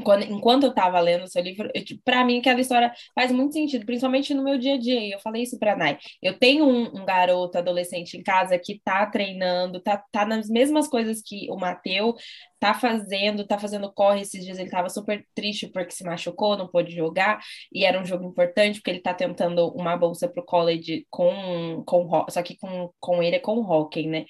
quando, 0.03 0.25
enquanto 0.25 0.65
eu 0.65 0.71
estava 0.71 0.99
lendo 1.01 1.25
o 1.25 1.29
seu 1.29 1.43
livro, 1.43 1.71
para 2.05 2.25
mim 2.25 2.39
aquela 2.39 2.61
história 2.61 2.93
faz 3.15 3.31
muito 3.31 3.53
sentido, 3.53 3.85
principalmente 3.85 4.33
no 4.33 4.43
meu 4.43 4.59
dia 4.59 4.75
a 4.75 4.79
dia. 4.79 5.15
Eu 5.15 5.21
falei 5.21 5.43
isso 5.43 5.59
para 5.59 5.77
Nai. 5.77 5.99
Eu 6.23 6.39
tenho 6.39 6.67
um, 6.67 7.03
um, 7.03 7.05
garoto 7.05 7.59
adolescente 7.59 8.17
em 8.17 8.23
casa 8.23 8.59
que 8.59 8.75
está 8.75 9.05
treinando, 9.07 9.81
tá, 9.81 10.03
tá 10.11 10.25
nas 10.25 10.49
mesmas 10.49 10.89
coisas 10.89 11.21
que 11.23 11.47
o 11.51 11.57
Mateu 11.57 12.15
tá 12.59 12.75
fazendo, 12.75 13.47
tá 13.47 13.59
fazendo 13.59 13.93
corre. 13.93 14.23
Esses 14.23 14.45
dias 14.45 14.59
ele 14.59 14.69
estava 14.69 14.89
super 14.89 15.27
triste 15.35 15.69
porque 15.69 15.91
se 15.91 16.05
machucou, 16.05 16.57
não 16.57 16.69
pôde 16.69 16.95
jogar, 16.95 17.41
e 17.73 17.85
era 17.85 18.01
um 18.01 18.05
jogo 18.05 18.25
importante 18.27 18.79
porque 18.79 18.91
ele 18.91 18.99
está 18.99 19.13
tentando 19.15 19.69
uma 19.73 19.97
bolsa 19.97 20.29
para 20.29 20.43
o 20.43 20.47
college 20.47 21.07
com, 21.11 21.83
com 21.87 22.09
só 22.31 22.43
que 22.43 22.57
com, 22.57 22.91
com 22.99 23.23
ele 23.23 23.37
é 23.37 23.41
com 23.41 23.61
hockey, 23.61 24.07
né? 24.07 24.25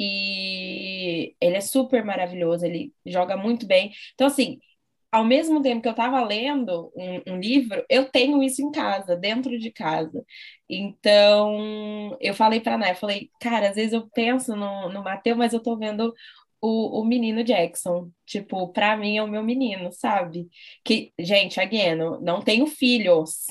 E 0.00 1.34
ele 1.40 1.56
é 1.56 1.60
super 1.60 2.04
maravilhoso, 2.04 2.66
ele 2.66 2.92
joga 3.06 3.36
muito 3.36 3.66
bem. 3.66 3.92
Então, 4.14 4.26
assim, 4.26 4.58
ao 5.14 5.24
mesmo 5.24 5.62
tempo 5.62 5.80
que 5.80 5.86
eu 5.86 5.92
estava 5.92 6.20
lendo 6.24 6.92
um, 6.96 7.34
um, 7.34 7.38
livro, 7.38 7.84
eu 7.88 8.10
tenho 8.10 8.42
isso 8.42 8.60
em 8.60 8.72
casa, 8.72 9.14
dentro 9.16 9.56
de 9.56 9.70
casa. 9.70 10.24
Então, 10.68 12.16
eu 12.20 12.34
falei 12.34 12.58
para 12.60 12.74
a 12.74 12.78
Nay, 12.78 12.96
falei, 12.96 13.30
cara, 13.40 13.68
às 13.68 13.76
vezes 13.76 13.92
eu 13.92 14.08
penso 14.10 14.56
no, 14.56 14.88
no 14.88 15.04
Mateus, 15.04 15.38
mas 15.38 15.52
eu 15.52 15.58
estou 15.58 15.78
vendo 15.78 16.12
o, 16.60 17.00
o 17.00 17.04
menino 17.04 17.44
Jackson. 17.44 18.10
Tipo, 18.26 18.72
para 18.72 18.96
mim 18.96 19.16
é 19.16 19.22
o 19.22 19.28
meu 19.28 19.44
menino, 19.44 19.92
sabe? 19.92 20.48
Que, 20.84 21.12
gente, 21.16 21.60
again, 21.60 21.94
não 22.20 22.40
tenho 22.42 22.66
filhos. 22.66 23.46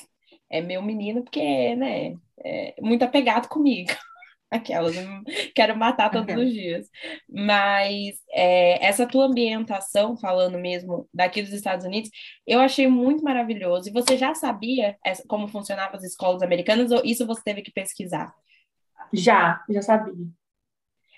É 0.49 0.59
meu 0.59 0.81
menino 0.81 1.23
porque, 1.23 1.75
né, 1.77 2.15
é 2.43 2.75
muito 2.81 3.03
apegado 3.03 3.47
comigo. 3.47 3.89
Aquelas, 4.53 4.95
quero 5.55 5.75
matar 5.75 6.11
todos 6.11 6.35
os 6.35 6.53
dias. 6.53 6.87
Mas 7.27 8.15
é, 8.31 8.85
essa 8.85 9.07
tua 9.07 9.25
ambientação, 9.25 10.15
falando 10.15 10.59
mesmo 10.59 11.09
daqui 11.11 11.41
dos 11.41 11.51
Estados 11.51 11.85
Unidos, 11.85 12.11
eu 12.45 12.59
achei 12.59 12.87
muito 12.87 13.23
maravilhoso. 13.23 13.89
E 13.89 13.91
você 13.91 14.15
já 14.15 14.35
sabia 14.35 14.95
essa, 15.03 15.23
como 15.27 15.47
funcionavam 15.47 15.95
as 15.95 16.03
escolas 16.03 16.43
americanas 16.43 16.91
ou 16.91 17.01
isso 17.03 17.25
você 17.25 17.41
teve 17.43 17.63
que 17.63 17.71
pesquisar? 17.71 18.31
Já, 19.11 19.63
já 19.67 19.81
sabia. 19.81 20.13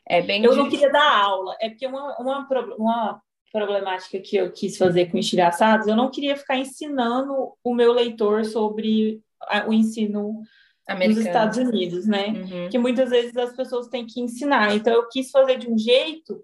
É 0.08 0.21
bem 0.21 0.43
eu 0.43 0.56
não 0.56 0.69
queria 0.69 0.91
dar 0.91 1.24
aula, 1.24 1.58
é 1.60 1.67
porque 1.67 1.88
uma, 1.88 2.15
uma, 2.19 2.48
uma 2.78 3.21
problemática 3.52 4.19
que 4.19 4.38
eu 4.38 4.52
quis 4.52 4.78
fazer 4.78 5.12
com 5.12 5.17
estilhaçados, 5.17 5.88
eu 5.88 5.95
não 5.95 6.12
queria 6.12 6.38
ficar 6.38 6.58
ensinando 6.58 7.54
o 7.63 7.74
meu 7.74 7.91
leitor 7.91 8.45
sobre 8.45 9.19
o 9.67 9.74
ensino 9.74 10.41
Americano. 10.88 11.19
nos 11.19 11.26
Estados 11.26 11.58
Unidos, 11.58 12.06
né? 12.06 12.28
Uhum. 12.28 12.69
Que 12.69 12.78
muitas 12.78 13.10
vezes 13.10 13.36
as 13.36 13.56
pessoas 13.56 13.88
têm 13.88 14.06
que 14.06 14.21
ensinar. 14.21 14.76
Então, 14.76 14.93
eu 14.93 15.08
quis 15.10 15.32
fazer 15.32 15.58
de 15.58 15.69
um 15.69 15.78
jeito 15.78 16.43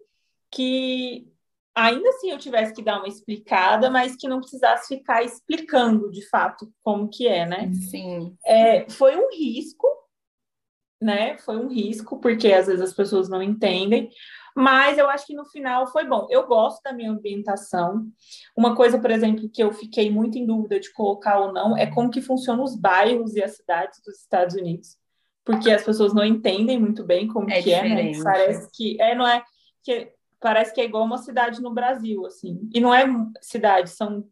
que 0.52 1.28
ainda 1.76 2.10
assim 2.10 2.32
eu 2.32 2.38
tivesse 2.38 2.74
que 2.74 2.84
dar 2.84 2.98
uma 2.98 3.08
explicada, 3.08 3.90
mas 3.90 4.16
que 4.16 4.28
não 4.28 4.40
precisasse 4.40 4.96
ficar 4.96 5.24
explicando 5.24 6.12
de 6.12 6.28
fato 6.28 6.72
como 6.84 7.10
que 7.10 7.28
é, 7.28 7.46
né? 7.46 7.72
Sim. 7.90 8.36
É, 8.46 8.90
foi 8.90 9.16
um 9.16 9.30
risco, 9.32 9.88
né? 11.02 11.38
Foi 11.40 11.58
um 11.58 11.68
risco, 11.68 12.20
porque 12.20 12.52
às 12.52 12.68
vezes 12.68 12.82
as 12.82 12.94
pessoas 12.94 13.30
não 13.30 13.42
entendem, 13.42 14.10
mas 14.56 14.98
eu 14.98 15.10
acho 15.10 15.26
que 15.26 15.34
no 15.34 15.46
final 15.46 15.88
foi 15.88 16.06
bom. 16.06 16.28
Eu 16.30 16.46
gosto 16.48 16.82
da 16.84 16.94
minha 16.94 17.12
ambientação. 17.12 18.08
Uma 18.56 18.76
coisa, 18.76 19.00
por 19.00 19.12
exemplo, 19.12 19.50
que 19.50 19.64
eu 19.64 19.72
fiquei 19.72 20.10
muito 20.12 20.38
em 20.38 20.46
dúvida 20.46 20.80
de 20.80 20.92
colocar 20.94 21.40
ou 21.40 21.54
não 21.54 21.78
é 21.78 21.86
como 21.86 22.10
que 22.10 22.22
funcionam 22.22 22.64
os 22.64 22.76
bairros 22.76 23.36
e 23.36 23.44
as 23.44 23.56
cidades 23.56 24.02
dos 24.06 24.20
Estados 24.20 24.56
Unidos. 24.56 24.98
Porque 25.44 25.72
as 25.72 25.84
pessoas 25.84 26.14
não 26.14 26.24
entendem 26.24 26.80
muito 26.80 27.04
bem 27.04 27.28
como 27.28 27.50
é 27.50 27.62
que 27.62 27.70
diferente. 27.70 28.16
é, 28.16 28.18
né? 28.18 28.24
Parece 28.24 28.70
que 28.72 29.02
é, 29.02 29.16
não 29.16 29.28
é 29.28 29.44
que 29.84 30.12
parece 30.40 30.74
que 30.74 30.82
é 30.82 30.86
igual 30.86 31.04
uma 31.04 31.18
cidade 31.18 31.62
no 31.62 31.74
Brasil, 31.74 32.26
assim. 32.26 32.70
E 32.74 32.80
não 32.80 32.94
é 32.94 33.06
cidade, 33.42 33.90
são 33.90 34.26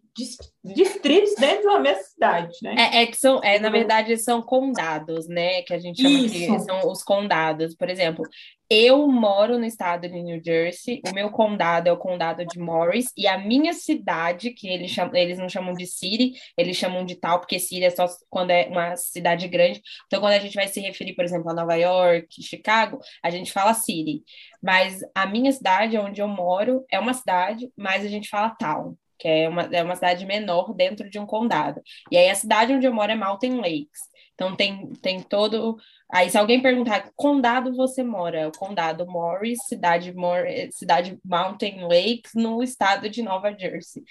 distritos 0.64 1.36
dentro 1.40 1.62
de 1.62 1.68
uma 1.68 1.80
mesma 1.80 2.04
cidade, 2.04 2.58
né? 2.62 2.76
É, 2.78 3.04
é 3.04 3.06
que 3.06 3.18
são, 3.18 3.42
é, 3.44 3.60
na 3.60 3.70
verdade, 3.70 4.16
são 4.18 4.42
condados, 4.42 5.28
né? 5.28 5.62
Que 5.62 5.74
a 5.74 5.80
gente 5.80 6.02
chama 6.02 6.20
Isso. 6.20 6.34
que 6.34 6.60
são 6.60 6.90
os 6.90 7.04
condados. 7.04 7.76
Por 7.76 7.90
exemplo, 7.90 8.26
eu 8.70 9.08
moro 9.08 9.58
no 9.58 9.66
estado 9.66 10.08
de 10.08 10.22
New 10.22 10.40
Jersey, 10.44 11.02
o 11.10 11.14
meu 11.14 11.32
condado 11.32 11.90
é 11.90 11.92
o 11.92 11.98
condado 11.98 12.46
de 12.46 12.60
Morris, 12.60 13.12
e 13.18 13.28
a 13.28 13.36
minha 13.36 13.74
cidade, 13.74 14.52
que 14.52 14.68
eles, 14.68 14.92
chamam, 14.92 15.16
eles 15.16 15.40
não 15.40 15.50
chamam 15.50 15.74
de 15.74 15.88
city, 15.88 16.34
eles 16.56 16.78
chamam 16.78 17.04
de 17.04 17.16
tal, 17.16 17.40
porque 17.40 17.58
city 17.58 17.84
é 17.84 17.90
só 17.90 18.06
quando 18.30 18.52
é 18.52 18.68
uma 18.68 18.96
cidade 18.96 19.48
grande. 19.48 19.82
Então, 20.06 20.20
quando 20.20 20.34
a 20.34 20.40
gente 20.40 20.54
vai 20.54 20.68
se 20.68 20.80
referir, 20.80 21.16
por 21.16 21.26
exemplo, 21.26 21.50
a 21.50 21.54
Nova 21.54 21.74
York, 21.76 22.44
Chicago, 22.44 23.00
a 23.24 23.32
gente 23.32 23.52
fala 23.52 23.74
city. 23.74 24.24
Mas 24.62 25.00
a 25.16 25.26
minha 25.26 25.52
cidade, 25.52 25.98
onde 25.98 26.22
eu 26.22 26.28
moro, 26.28 26.86
é 26.92 27.00
uma 27.00 27.14
cidade, 27.16 27.72
mas 27.76 28.06
a 28.06 28.08
gente 28.08 28.30
fala 28.30 28.52
town, 28.52 28.96
que 29.20 29.28
é 29.28 29.50
uma, 29.50 29.64
é 29.64 29.84
uma 29.84 29.96
cidade 29.96 30.26
menor 30.26 30.74
dentro 30.74 31.10
de 31.10 31.20
um 31.20 31.26
condado. 31.26 31.82
E 32.10 32.18
aí 32.18 32.30
a 32.30 32.36
cidade 32.36 32.74
onde 32.74 32.88
eu 32.88 32.94
moro 32.94 33.12
é 33.12 33.16
Mountain 33.16 33.58
Lakes. 33.58 34.10
Então 34.34 34.56
tem, 34.56 34.90
tem 35.02 35.22
todo 35.22 35.78
Aí, 36.12 36.28
se 36.28 36.38
alguém 36.40 36.60
perguntar 36.60 37.02
que 37.02 37.12
condado 37.16 37.76
você 37.76 38.02
mora, 38.02 38.48
o 38.48 38.52
condado 38.52 39.06
Morris, 39.06 39.60
cidade, 39.68 40.12
Mor 40.12 40.44
cidade 40.72 41.20
Mountain 41.24 41.82
Lakes, 41.84 42.34
no 42.34 42.64
estado 42.64 43.08
de 43.10 43.22
Nova 43.22 43.56
Jersey. 43.56 44.04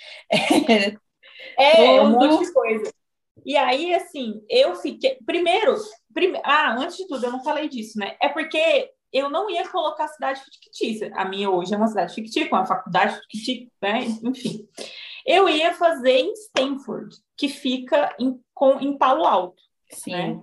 É, 1.58 1.96
é 1.96 2.00
um 2.00 2.10
monte 2.10 2.44
de 2.44 2.52
coisa. 2.52 2.92
E 3.44 3.56
aí, 3.56 3.92
assim, 3.94 4.40
eu 4.48 4.76
fiquei. 4.76 5.18
Primeiro, 5.26 5.74
prime... 6.14 6.40
ah, 6.44 6.76
antes 6.78 6.96
de 6.96 7.08
tudo, 7.08 7.26
eu 7.26 7.32
não 7.32 7.42
falei 7.42 7.68
disso, 7.68 7.98
né? 7.98 8.16
É 8.22 8.28
porque 8.28 8.90
eu 9.12 9.30
não 9.30 9.50
ia 9.50 9.68
colocar 9.68 10.08
cidade 10.08 10.42
fictícia. 10.42 11.10
A 11.14 11.24
minha 11.24 11.50
hoje 11.50 11.74
é 11.74 11.76
uma 11.76 11.88
cidade 11.88 12.14
fictícia, 12.14 12.48
com 12.48 12.56
uma 12.56 12.66
faculdade 12.66 13.18
fictícia, 13.20 13.68
né? 13.80 14.00
Enfim. 14.22 14.68
Eu 15.26 15.48
ia 15.48 15.74
fazer 15.74 16.18
em 16.18 16.32
Stanford, 16.32 17.16
que 17.36 17.48
fica 17.48 18.14
em, 18.18 18.40
com, 18.54 18.80
em 18.80 18.96
Palo 18.96 19.24
Alto. 19.24 19.62
Sim. 19.90 20.12
Né? 20.12 20.42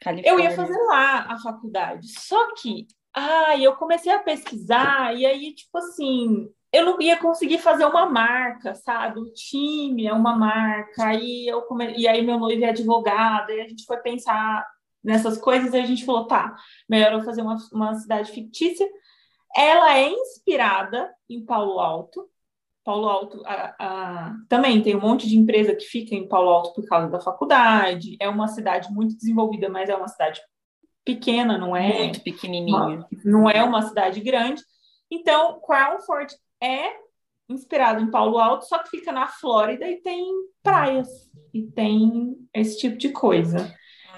Califórnia. 0.00 0.30
Eu 0.30 0.40
ia 0.40 0.56
fazer 0.56 0.78
lá 0.86 1.26
a 1.28 1.38
faculdade. 1.38 2.08
Só 2.18 2.54
que, 2.54 2.86
ai, 3.14 3.62
eu 3.62 3.76
comecei 3.76 4.12
a 4.12 4.18
pesquisar 4.18 5.14
e 5.16 5.26
aí, 5.26 5.54
tipo 5.54 5.76
assim, 5.78 6.48
eu 6.72 6.84
não 6.84 7.00
ia 7.00 7.18
conseguir 7.18 7.58
fazer 7.58 7.84
uma 7.84 8.06
marca, 8.06 8.74
sabe? 8.74 9.20
O 9.20 9.32
time 9.32 10.06
é 10.06 10.12
uma 10.12 10.36
marca. 10.36 11.04
Aí 11.04 11.46
eu 11.46 11.62
come... 11.62 11.92
E 11.96 12.06
aí 12.08 12.22
meu 12.22 12.38
noivo 12.38 12.64
é 12.64 12.68
advogado, 12.70 13.50
e 13.50 13.60
a 13.60 13.68
gente 13.68 13.84
foi 13.84 13.98
pensar 13.98 14.66
nessas 15.02 15.38
coisas 15.38 15.72
e 15.72 15.78
a 15.78 15.86
gente 15.86 16.04
falou, 16.04 16.26
tá, 16.26 16.54
melhor 16.88 17.12
eu 17.12 17.22
fazer 17.22 17.42
uma, 17.42 17.56
uma 17.72 17.94
cidade 17.94 18.30
fictícia. 18.30 18.88
Ela 19.56 19.98
é 19.98 20.08
inspirada 20.08 21.12
em 21.28 21.44
Paulo 21.44 21.80
Alto, 21.80 22.28
Paulo 22.84 23.08
Alto 23.08 23.42
a, 23.44 23.74
a, 23.78 24.34
também 24.48 24.82
tem 24.82 24.96
um 24.96 25.00
monte 25.00 25.28
de 25.28 25.36
empresa 25.36 25.74
que 25.74 25.84
fica 25.84 26.14
em 26.14 26.26
Paulo 26.26 26.50
Alto 26.50 26.72
por 26.74 26.86
causa 26.86 27.08
da 27.08 27.20
faculdade. 27.20 28.16
É 28.18 28.28
uma 28.28 28.48
cidade 28.48 28.92
muito 28.92 29.16
desenvolvida, 29.16 29.68
mas 29.68 29.88
é 29.88 29.94
uma 29.94 30.08
cidade 30.08 30.40
pequena, 31.04 31.58
não 31.58 31.76
é? 31.76 31.98
Muito 31.98 32.20
pequenininha. 32.22 33.06
não 33.24 33.48
é 33.48 33.62
uma 33.62 33.82
cidade 33.82 34.20
grande. 34.20 34.62
Então, 35.10 35.60
Crownford 35.60 36.34
é 36.62 36.90
inspirado 37.48 38.02
em 38.02 38.10
Paulo 38.10 38.38
Alto, 38.38 38.66
só 38.66 38.78
que 38.78 38.90
fica 38.90 39.12
na 39.12 39.26
Flórida 39.26 39.88
e 39.88 40.00
tem 40.00 40.24
praias 40.62 41.08
e 41.52 41.62
tem 41.62 42.36
esse 42.54 42.78
tipo 42.78 42.96
de 42.96 43.10
coisa. 43.10 43.74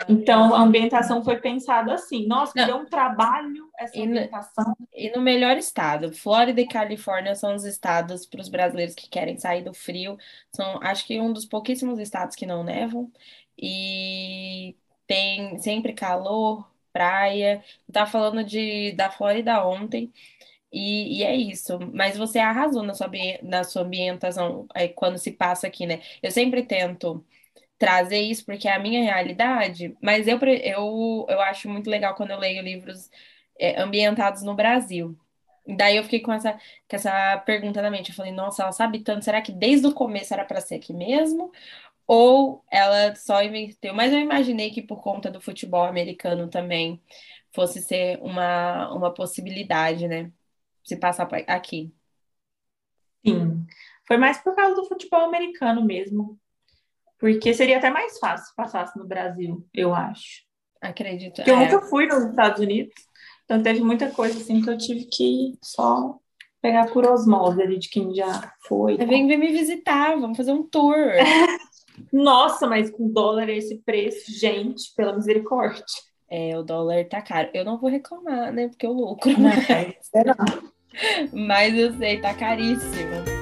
Então, 0.08 0.54
a 0.54 0.60
ambientação 0.62 1.22
foi 1.24 1.40
pensada 1.40 1.94
assim. 1.94 2.26
Nossa, 2.26 2.60
deu 2.62 2.76
um 2.78 2.86
trabalho 2.86 3.70
essa 3.78 4.00
E 4.00 4.02
ambientação. 4.02 4.64
no, 4.66 4.88
e 4.92 5.10
no 5.14 5.20
melhor 5.22 5.56
estado, 5.58 6.12
Flórida 6.12 6.60
e 6.60 6.66
Califórnia 6.68 7.34
são 7.34 7.54
os 7.54 7.64
estados 7.64 8.24
para 8.26 8.40
os 8.40 8.48
brasileiros 8.48 8.94
que 8.94 9.08
querem 9.08 9.38
sair 9.38 9.62
do 9.62 9.74
frio. 9.74 10.16
São, 10.54 10.80
acho 10.82 11.06
que 11.06 11.20
um 11.20 11.32
dos 11.32 11.44
pouquíssimos 11.46 11.98
estados 11.98 12.34
que 12.36 12.46
não 12.46 12.64
nevam. 12.64 13.10
E 13.58 14.76
tem 15.06 15.58
sempre 15.58 15.92
calor, 15.92 16.66
praia. 16.92 17.62
Eu 17.88 17.92
tava 17.92 18.10
falando 18.10 18.42
de, 18.44 18.92
da 18.92 19.10
Flórida 19.10 19.66
ontem. 19.66 20.12
E, 20.72 21.18
e 21.20 21.22
é 21.24 21.36
isso, 21.36 21.78
mas 21.92 22.16
você 22.16 22.38
arrasou 22.38 22.82
na 22.82 22.94
sua, 22.94 23.10
na 23.42 23.62
sua 23.64 23.82
ambientação 23.82 24.66
é, 24.74 24.88
quando 24.88 25.18
se 25.18 25.30
passa 25.32 25.66
aqui, 25.66 25.86
né? 25.86 26.00
Eu 26.22 26.30
sempre 26.30 26.62
tento 26.64 27.24
trazer 27.82 28.20
isso 28.20 28.44
porque 28.46 28.68
é 28.68 28.74
a 28.74 28.78
minha 28.78 29.02
realidade, 29.02 29.96
mas 30.00 30.28
eu, 30.28 30.38
eu, 30.38 31.26
eu 31.28 31.40
acho 31.40 31.68
muito 31.68 31.90
legal 31.90 32.14
quando 32.14 32.30
eu 32.30 32.38
leio 32.38 32.62
livros 32.62 33.10
é, 33.58 33.80
ambientados 33.82 34.44
no 34.44 34.54
Brasil. 34.54 35.18
Daí 35.66 35.96
eu 35.96 36.04
fiquei 36.04 36.20
com 36.20 36.32
essa, 36.32 36.52
com 36.52 36.96
essa 36.96 37.38
pergunta 37.38 37.82
na 37.82 37.90
mente. 37.90 38.10
Eu 38.10 38.14
falei, 38.16 38.30
nossa, 38.30 38.62
ela 38.62 38.70
sabe 38.72 39.00
tanto, 39.00 39.24
será 39.24 39.42
que 39.42 39.50
desde 39.50 39.88
o 39.88 39.94
começo 39.94 40.32
era 40.32 40.44
para 40.44 40.60
ser 40.60 40.76
aqui 40.76 40.92
mesmo? 40.94 41.50
Ou 42.06 42.64
ela 42.70 43.16
só 43.16 43.42
inventou? 43.42 43.92
Mas 43.94 44.12
eu 44.12 44.20
imaginei 44.20 44.70
que 44.70 44.82
por 44.82 45.02
conta 45.02 45.30
do 45.30 45.40
futebol 45.40 45.84
americano 45.84 46.48
também 46.48 47.02
fosse 47.52 47.82
ser 47.82 48.20
uma, 48.22 48.92
uma 48.94 49.12
possibilidade, 49.14 50.06
né? 50.08 50.30
Se 50.84 50.96
passar 50.96 51.28
aqui. 51.48 51.92
Sim. 53.26 53.66
Foi 54.06 54.16
mais 54.18 54.38
por 54.38 54.54
causa 54.54 54.76
do 54.76 54.86
futebol 54.86 55.20
americano 55.24 55.84
mesmo. 55.84 56.38
Porque 57.22 57.54
seria 57.54 57.78
até 57.78 57.88
mais 57.88 58.18
fácil 58.18 58.48
se 58.48 58.56
passasse 58.56 58.98
no 58.98 59.06
Brasil, 59.06 59.64
eu 59.72 59.94
acho. 59.94 60.42
Acredito. 60.80 61.36
Porque 61.36 61.48
eu 61.52 61.56
É, 61.56 61.60
nunca 61.70 61.82
fui 61.82 62.04
nos 62.08 62.24
Estados 62.24 62.60
Unidos. 62.60 62.92
Então 63.44 63.62
teve 63.62 63.80
muita 63.80 64.10
coisa 64.10 64.36
assim 64.36 64.60
que 64.60 64.68
eu 64.68 64.76
tive 64.76 65.04
que 65.04 65.56
só 65.62 66.18
pegar 66.60 66.90
por 66.90 67.06
osmose 67.06 67.62
ali 67.62 67.78
de 67.78 67.88
quem 67.88 68.12
já 68.12 68.52
foi. 68.66 68.96
vem, 68.96 69.28
vem 69.28 69.38
me 69.38 69.52
visitar, 69.52 70.18
vamos 70.18 70.36
fazer 70.36 70.50
um 70.50 70.64
tour. 70.64 70.96
Nossa, 72.12 72.66
mas 72.66 72.90
com 72.90 73.08
dólar 73.08 73.48
a 73.48 73.52
esse 73.52 73.78
preço, 73.84 74.32
gente, 74.36 74.92
pela 74.96 75.14
misericórdia. 75.14 75.84
É, 76.28 76.58
o 76.58 76.64
dólar 76.64 77.04
tá 77.08 77.22
caro. 77.22 77.50
Eu 77.54 77.64
não 77.64 77.78
vou 77.78 77.88
reclamar, 77.88 78.52
né? 78.52 78.66
Porque 78.66 78.84
eu 78.84 78.92
lucro. 78.92 79.30
Será? 80.02 80.34
Mas 81.32 81.72
eu 81.74 81.92
sei, 81.98 82.20
tá 82.20 82.34
caríssimo. 82.34 83.41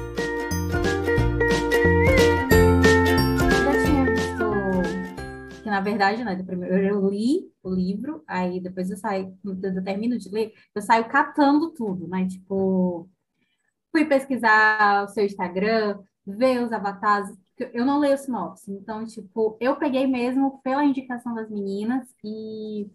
Na 5.71 5.81
verdade, 5.81 6.25
né, 6.25 6.43
primeiro 6.43 6.77
eu 6.77 7.09
li 7.11 7.51
o 7.63 7.71
livro, 7.71 8.23
aí 8.27 8.61
depois 8.61 8.91
eu 8.91 8.97
saio, 8.97 9.37
eu 9.45 9.85
termino 9.85 10.19
de 10.19 10.29
ler, 10.31 10.53
eu 10.75 10.83
saio 10.83 11.09
catando 11.09 11.73
tudo, 11.73 12.09
né? 12.09 12.27
Tipo, 12.29 13.09
fui 13.93 14.05
pesquisar 14.07 15.05
o 15.05 15.09
seu 15.09 15.25
Instagram, 15.25 16.01
ver 16.27 16.63
os 16.65 16.73
avatares, 16.73 17.31
eu 17.75 17.85
não 17.85 17.99
leio 18.01 18.17
sinopse, 18.19 18.71
então, 18.73 19.05
tipo, 19.07 19.57
eu 19.61 19.77
peguei 19.77 20.07
mesmo 20.07 20.61
pela 20.63 20.85
indicação 20.85 21.35
das 21.35 21.51
meninas 21.51 22.09
e 22.25 22.91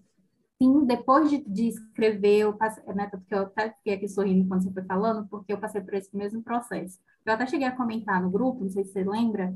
sim, 0.62 0.86
depois 0.86 1.30
de, 1.30 1.40
de 1.50 1.68
escrever, 1.70 2.40
eu 2.40 2.54
passei, 2.58 2.84
né, 2.94 3.08
porque 3.08 3.34
eu 3.36 3.40
até 3.44 3.72
fiquei 3.74 3.94
aqui 3.96 4.08
sorrindo 4.08 4.48
quando 4.48 4.64
você 4.64 4.72
foi 4.74 4.84
falando, 4.86 5.28
porque 5.30 5.54
eu 5.54 5.60
passei 5.60 5.82
por 5.82 5.94
esse 5.94 6.16
mesmo 6.16 6.44
processo. 6.44 7.00
Eu 7.26 7.34
até 7.34 7.48
cheguei 7.48 7.68
a 7.68 7.76
comentar 7.76 8.22
no 8.22 8.30
grupo, 8.32 8.64
não 8.64 8.70
sei 8.70 8.84
se 8.86 8.94
você 8.94 9.04
lembra, 9.04 9.54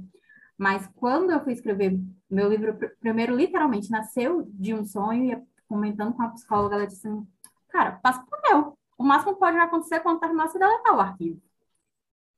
mas 0.60 0.86
quando 0.98 1.32
eu 1.32 1.42
fui 1.42 1.54
escrever 1.54 1.98
meu 2.30 2.50
livro, 2.50 2.76
pr- 2.76 2.92
primeiro, 3.00 3.34
literalmente, 3.34 3.90
nasceu 3.90 4.44
de 4.54 4.74
um 4.74 4.84
sonho, 4.84 5.32
e 5.32 5.66
comentando 5.70 6.14
com 6.14 6.22
a 6.22 6.28
psicóloga, 6.28 6.76
ela 6.76 6.86
disse 6.86 7.08
assim, 7.08 7.26
cara, 7.70 7.94
passa 8.04 8.20
pro 8.20 8.30
papel. 8.30 8.78
O 8.98 9.04
máximo 9.06 9.34
que 9.34 9.40
pode 9.40 9.58
acontecer 9.58 10.02
quando 10.02 10.20
terminar, 10.20 10.50
você 10.50 10.60
deletar 10.60 10.94
o 10.98 11.00
arquivo. 11.00 11.42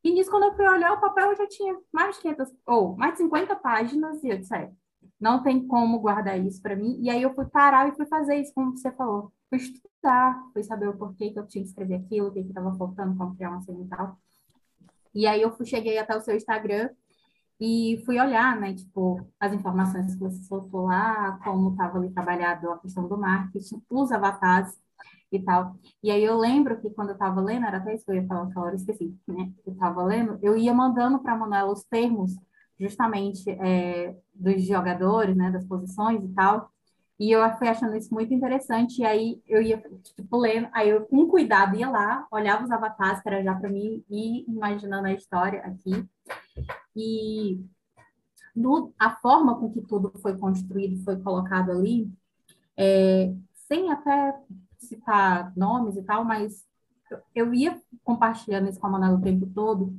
E 0.03 0.11
nisso, 0.11 0.29
quando 0.29 0.43
eu 0.43 0.53
fui 0.55 0.67
olhar, 0.67 0.93
o 0.93 1.01
papel 1.01 1.35
já 1.35 1.47
tinha 1.47 1.75
mais 1.91 2.15
de 2.15 2.21
500, 2.21 2.53
ou 2.67 2.95
mais 2.95 3.13
de 3.13 3.17
50 3.19 3.55
páginas, 3.55 4.23
e 4.23 4.29
eu 4.29 4.37
disse, 4.37 4.55
é, 4.55 4.71
não 5.19 5.41
tem 5.41 5.67
como 5.67 5.99
guardar 5.99 6.39
isso 6.39 6.61
para 6.61 6.75
mim. 6.75 6.99
E 7.01 7.09
aí 7.09 7.23
eu 7.23 7.33
fui 7.33 7.45
parar 7.45 7.89
e 7.89 7.95
fui 7.95 8.05
fazer 8.05 8.35
isso, 8.35 8.53
como 8.53 8.77
você 8.77 8.91
falou. 8.91 9.33
Fui 9.49 9.57
estudar, 9.57 10.43
fui 10.53 10.61
saber 10.63 10.89
o 10.89 10.97
porquê 10.97 11.31
que 11.31 11.39
eu 11.39 11.47
tinha 11.47 11.63
que 11.63 11.69
escrever 11.69 11.95
aquilo, 11.95 12.27
o 12.27 12.31
que 12.31 12.39
estava 12.39 12.71
faltando, 12.77 13.17
como 13.17 13.35
criar 13.35 13.49
uma 13.49 13.61
cena 13.61 13.83
e 13.83 13.87
tal. 13.87 14.15
E 15.15 15.25
aí 15.25 15.41
eu 15.41 15.51
fui, 15.51 15.65
cheguei 15.65 15.97
até 15.97 16.15
o 16.15 16.21
seu 16.21 16.35
Instagram 16.35 16.89
e 17.61 18.01
fui 18.05 18.19
olhar, 18.19 18.59
né, 18.59 18.73
tipo, 18.73 19.21
as 19.39 19.53
informações 19.53 20.15
que 20.15 20.19
você 20.19 20.41
soltou 20.45 20.85
lá, 20.85 21.39
como 21.43 21.69
estava 21.69 21.99
ali 21.99 22.09
trabalhado 22.09 22.71
a 22.71 22.79
questão 22.79 23.07
do 23.07 23.15
marketing, 23.15 23.83
os 23.87 24.11
avatares 24.11 24.73
e 25.31 25.39
tal. 25.39 25.75
E 26.03 26.09
aí 26.09 26.23
eu 26.23 26.39
lembro 26.39 26.81
que 26.81 26.89
quando 26.89 27.09
eu 27.09 27.13
estava 27.13 27.39
lendo, 27.39 27.67
era 27.67 27.77
até 27.77 27.93
isso 27.93 28.03
que 28.03 28.11
eu 28.11 28.15
ia 28.15 28.25
falar 28.25 28.45
naquela 28.45 28.65
hora, 28.65 28.75
esqueci, 28.75 29.15
né? 29.27 29.53
Eu 29.63 29.73
estava 29.73 30.03
lendo, 30.03 30.39
eu 30.41 30.57
ia 30.57 30.73
mandando 30.73 31.19
para 31.19 31.33
a 31.33 31.37
Manuela 31.37 31.71
os 31.71 31.83
termos, 31.83 32.33
justamente, 32.79 33.47
é, 33.51 34.17
dos 34.33 34.63
jogadores, 34.65 35.35
né, 35.37 35.51
das 35.51 35.63
posições 35.65 36.23
e 36.23 36.29
tal. 36.29 36.67
E 37.21 37.29
eu 37.29 37.47
fui 37.59 37.67
achando 37.67 37.95
isso 37.95 38.11
muito 38.11 38.33
interessante, 38.33 39.03
e 39.03 39.05
aí 39.05 39.43
eu 39.47 39.61
ia, 39.61 39.77
tipo, 40.15 40.37
lendo, 40.37 40.67
aí 40.73 40.89
eu 40.89 41.05
com 41.05 41.27
cuidado 41.27 41.75
ia 41.75 41.87
lá, 41.87 42.25
olhava 42.31 42.63
os 42.63 42.71
avatares, 42.71 43.21
que 43.21 43.29
era 43.29 43.43
já 43.43 43.53
para 43.53 43.69
mim, 43.69 44.03
e 44.09 44.43
imaginando 44.49 45.05
a 45.05 45.13
história 45.13 45.61
aqui. 45.61 46.03
E 46.95 47.63
no, 48.55 48.91
a 48.97 49.11
forma 49.17 49.55
com 49.59 49.71
que 49.71 49.81
tudo 49.81 50.11
foi 50.19 50.35
construído, 50.35 51.03
foi 51.03 51.21
colocado 51.21 51.69
ali, 51.69 52.11
é, 52.75 53.31
sem 53.67 53.91
até 53.91 54.35
citar 54.79 55.55
nomes 55.55 55.97
e 55.97 56.01
tal, 56.01 56.25
mas 56.25 56.65
eu, 57.35 57.53
ia 57.53 57.79
compartilhando 58.03 58.67
isso 58.67 58.79
com 58.79 58.87
a 58.87 58.89
Manuela 58.89 59.19
o 59.19 59.21
tempo 59.21 59.45
todo, 59.45 59.95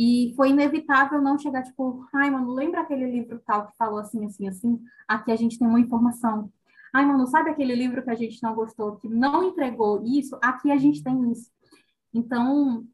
e 0.00 0.32
foi 0.36 0.50
inevitável 0.50 1.20
não 1.20 1.36
chegar, 1.36 1.64
tipo, 1.64 2.06
ai, 2.14 2.30
mano, 2.30 2.52
lembra 2.52 2.82
aquele 2.82 3.10
livro 3.10 3.42
tal 3.44 3.66
que 3.66 3.76
falou 3.76 3.98
assim, 3.98 4.24
assim, 4.24 4.46
assim? 4.46 4.80
Aqui 5.08 5.32
a 5.32 5.36
gente 5.36 5.58
tem 5.58 5.66
uma 5.66 5.80
informação. 5.80 6.52
Ai, 6.94 7.04
mano, 7.04 7.26
sabe 7.26 7.50
aquele 7.50 7.74
livro 7.74 8.04
que 8.04 8.10
a 8.10 8.14
gente 8.14 8.40
não 8.40 8.54
gostou, 8.54 8.94
que 8.94 9.08
não 9.08 9.42
entregou 9.42 10.00
isso? 10.04 10.38
Aqui 10.40 10.70
a 10.70 10.76
gente 10.76 11.02
tem 11.02 11.32
isso. 11.32 11.50
Então, 12.14 12.86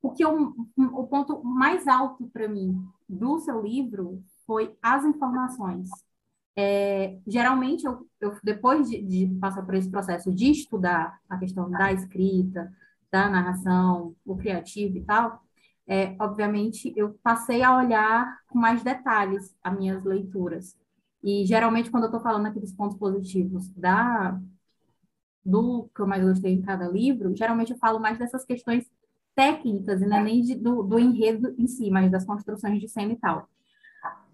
o 0.00 0.10
que 0.10 0.24
eu, 0.24 0.54
o 0.78 1.06
ponto 1.06 1.44
mais 1.44 1.86
alto 1.86 2.26
para 2.28 2.48
mim 2.48 2.82
do 3.06 3.38
seu 3.40 3.60
livro 3.60 4.24
foi 4.46 4.74
as 4.80 5.04
informações. 5.04 5.90
É, 6.56 7.18
geralmente, 7.26 7.84
eu, 7.84 8.08
eu 8.18 8.34
depois 8.42 8.88
de, 8.88 9.02
de, 9.02 9.26
passar 9.38 9.62
por 9.62 9.74
esse 9.74 9.90
processo 9.90 10.32
de 10.32 10.52
estudar 10.52 11.20
a 11.28 11.36
questão 11.36 11.70
da 11.70 11.92
escrita, 11.92 12.72
da 13.12 13.28
narração, 13.28 14.16
o 14.24 14.36
criativo 14.38 14.96
e 14.96 15.04
tal, 15.04 15.42
é, 15.88 16.14
obviamente, 16.20 16.92
eu 16.94 17.18
passei 17.22 17.62
a 17.62 17.74
olhar 17.74 18.38
com 18.50 18.58
mais 18.58 18.82
detalhes 18.82 19.56
as 19.64 19.76
minhas 19.76 20.04
leituras. 20.04 20.76
E, 21.24 21.46
geralmente, 21.46 21.90
quando 21.90 22.04
eu 22.04 22.08
estou 22.08 22.20
falando 22.20 22.44
aqui 22.44 22.60
dos 22.60 22.74
pontos 22.74 22.98
positivos 22.98 23.70
da, 23.70 24.38
do 25.42 25.88
que 25.94 26.02
eu 26.02 26.06
mais 26.06 26.22
gostei 26.22 26.52
em 26.52 26.60
cada 26.60 26.86
livro, 26.86 27.34
geralmente 27.34 27.72
eu 27.72 27.78
falo 27.78 27.98
mais 27.98 28.18
dessas 28.18 28.44
questões 28.44 28.86
técnicas, 29.34 30.02
e 30.02 30.04
é 30.04 30.22
nem 30.22 30.42
de, 30.42 30.54
do, 30.56 30.82
do 30.82 30.98
enredo 30.98 31.54
em 31.56 31.66
si, 31.66 31.90
mas 31.90 32.10
das 32.10 32.26
construções 32.26 32.80
de 32.80 32.88
cena 32.88 33.14
e 33.14 33.16
tal. 33.16 33.48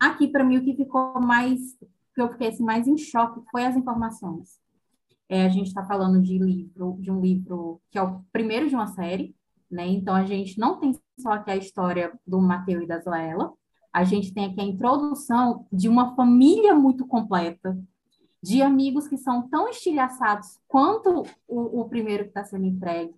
Aqui, 0.01 0.27
para 0.27 0.43
mim, 0.43 0.57
o 0.57 0.65
que 0.65 0.75
ficou 0.75 1.21
mais, 1.21 1.61
que 2.15 2.21
eu 2.21 2.29
fiquei 2.31 2.49
assim, 2.49 2.65
mais 2.65 2.89
em 2.89 2.99
choque 2.99 3.41
foi 3.53 3.65
as 3.65 3.77
informações. 3.77 4.59
É, 5.29 5.47
a 5.47 5.49
gente 5.49 5.69
está 5.69 5.85
falando 5.85 6.21
de 6.21 6.37
livro, 6.37 6.97
de 7.01 7.13
um 7.13 7.21
livro 7.21 7.81
que 7.91 7.99
é 7.99 8.03
o 8.03 8.25
primeiro 8.33 8.69
de 8.69 8.75
uma 8.75 8.89
série, 8.89 9.37
né? 9.71 9.87
Então 9.87 10.15
a 10.15 10.25
gente 10.25 10.59
não 10.59 10.81
tem 10.81 10.93
só 11.19 11.33
aqui 11.33 11.51
a 11.51 11.57
história 11.57 12.13
do 12.27 12.41
Mateus 12.41 12.85
e 12.85 12.87
da 12.87 13.01
Zoela, 13.01 13.53
a 13.93 14.03
gente 14.03 14.35
tem 14.35 14.47
aqui 14.47 14.61
a 14.61 14.65
introdução 14.65 15.67
de 15.73 15.89
uma 15.89 16.15
família 16.17 16.75
muito 16.75 17.07
completa, 17.07 17.79
de 18.43 18.61
amigos 18.61 19.07
que 19.07 19.17
são 19.17 19.49
tão 19.49 19.69
estilhaçados 19.69 20.59
quanto 20.69 21.23
o, 21.47 21.81
o 21.81 21.89
primeiro 21.89 22.25
que 22.25 22.31
está 22.31 22.45
sendo 22.45 22.67
entregue, 22.67 23.15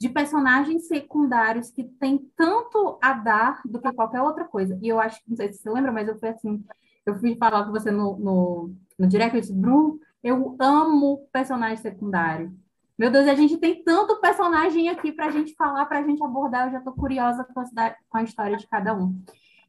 de 0.00 0.08
personagens 0.08 0.88
secundários 0.88 1.70
que 1.70 1.84
têm 1.84 2.18
tanto 2.36 2.98
a 3.00 3.12
dar 3.12 3.60
do 3.64 3.80
que 3.80 3.92
qualquer 3.92 4.22
outra 4.22 4.44
coisa. 4.44 4.78
E 4.82 4.88
eu 4.88 4.98
acho, 4.98 5.20
não 5.28 5.36
sei 5.36 5.52
se 5.52 5.58
você 5.58 5.70
lembra, 5.70 5.92
mas 5.92 6.08
eu 6.08 6.18
fui 6.18 6.28
assim, 6.28 6.64
eu 7.06 7.14
fui 7.18 7.36
falar 7.36 7.64
com 7.64 7.72
você 7.72 7.90
no, 7.90 8.18
no, 8.18 8.74
no 8.98 9.06
direct, 9.06 9.34
eu 9.34 9.40
disse, 9.40 9.52
Bruno, 9.52 10.00
eu 10.22 10.56
amo 10.58 11.28
personagem 11.30 11.76
secundário. 11.76 12.52
Meu 12.96 13.10
Deus, 13.10 13.26
a 13.26 13.34
gente 13.34 13.58
tem 13.58 13.82
tanto 13.82 14.20
personagem 14.20 14.88
aqui 14.88 15.10
para 15.12 15.26
a 15.26 15.30
gente 15.30 15.54
falar, 15.54 15.84
para 15.86 15.98
a 15.98 16.02
gente 16.02 16.22
abordar. 16.22 16.68
Eu 16.68 16.72
já 16.72 16.78
estou 16.78 16.92
curiosa 16.94 17.44
com 17.44 18.18
a, 18.18 18.22
história 18.22 18.56
de 18.56 18.66
cada 18.68 18.96
um. 18.96 19.20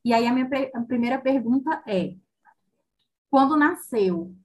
E 0.04 0.14
aí, 0.14 0.28
a 0.28 0.34
minha 0.34 0.48
a 0.76 0.82
primeira 0.82 1.20
pergunta 1.20 1.82
é: 1.88 2.16
quando 3.30 3.58
nasceu? 3.58 4.36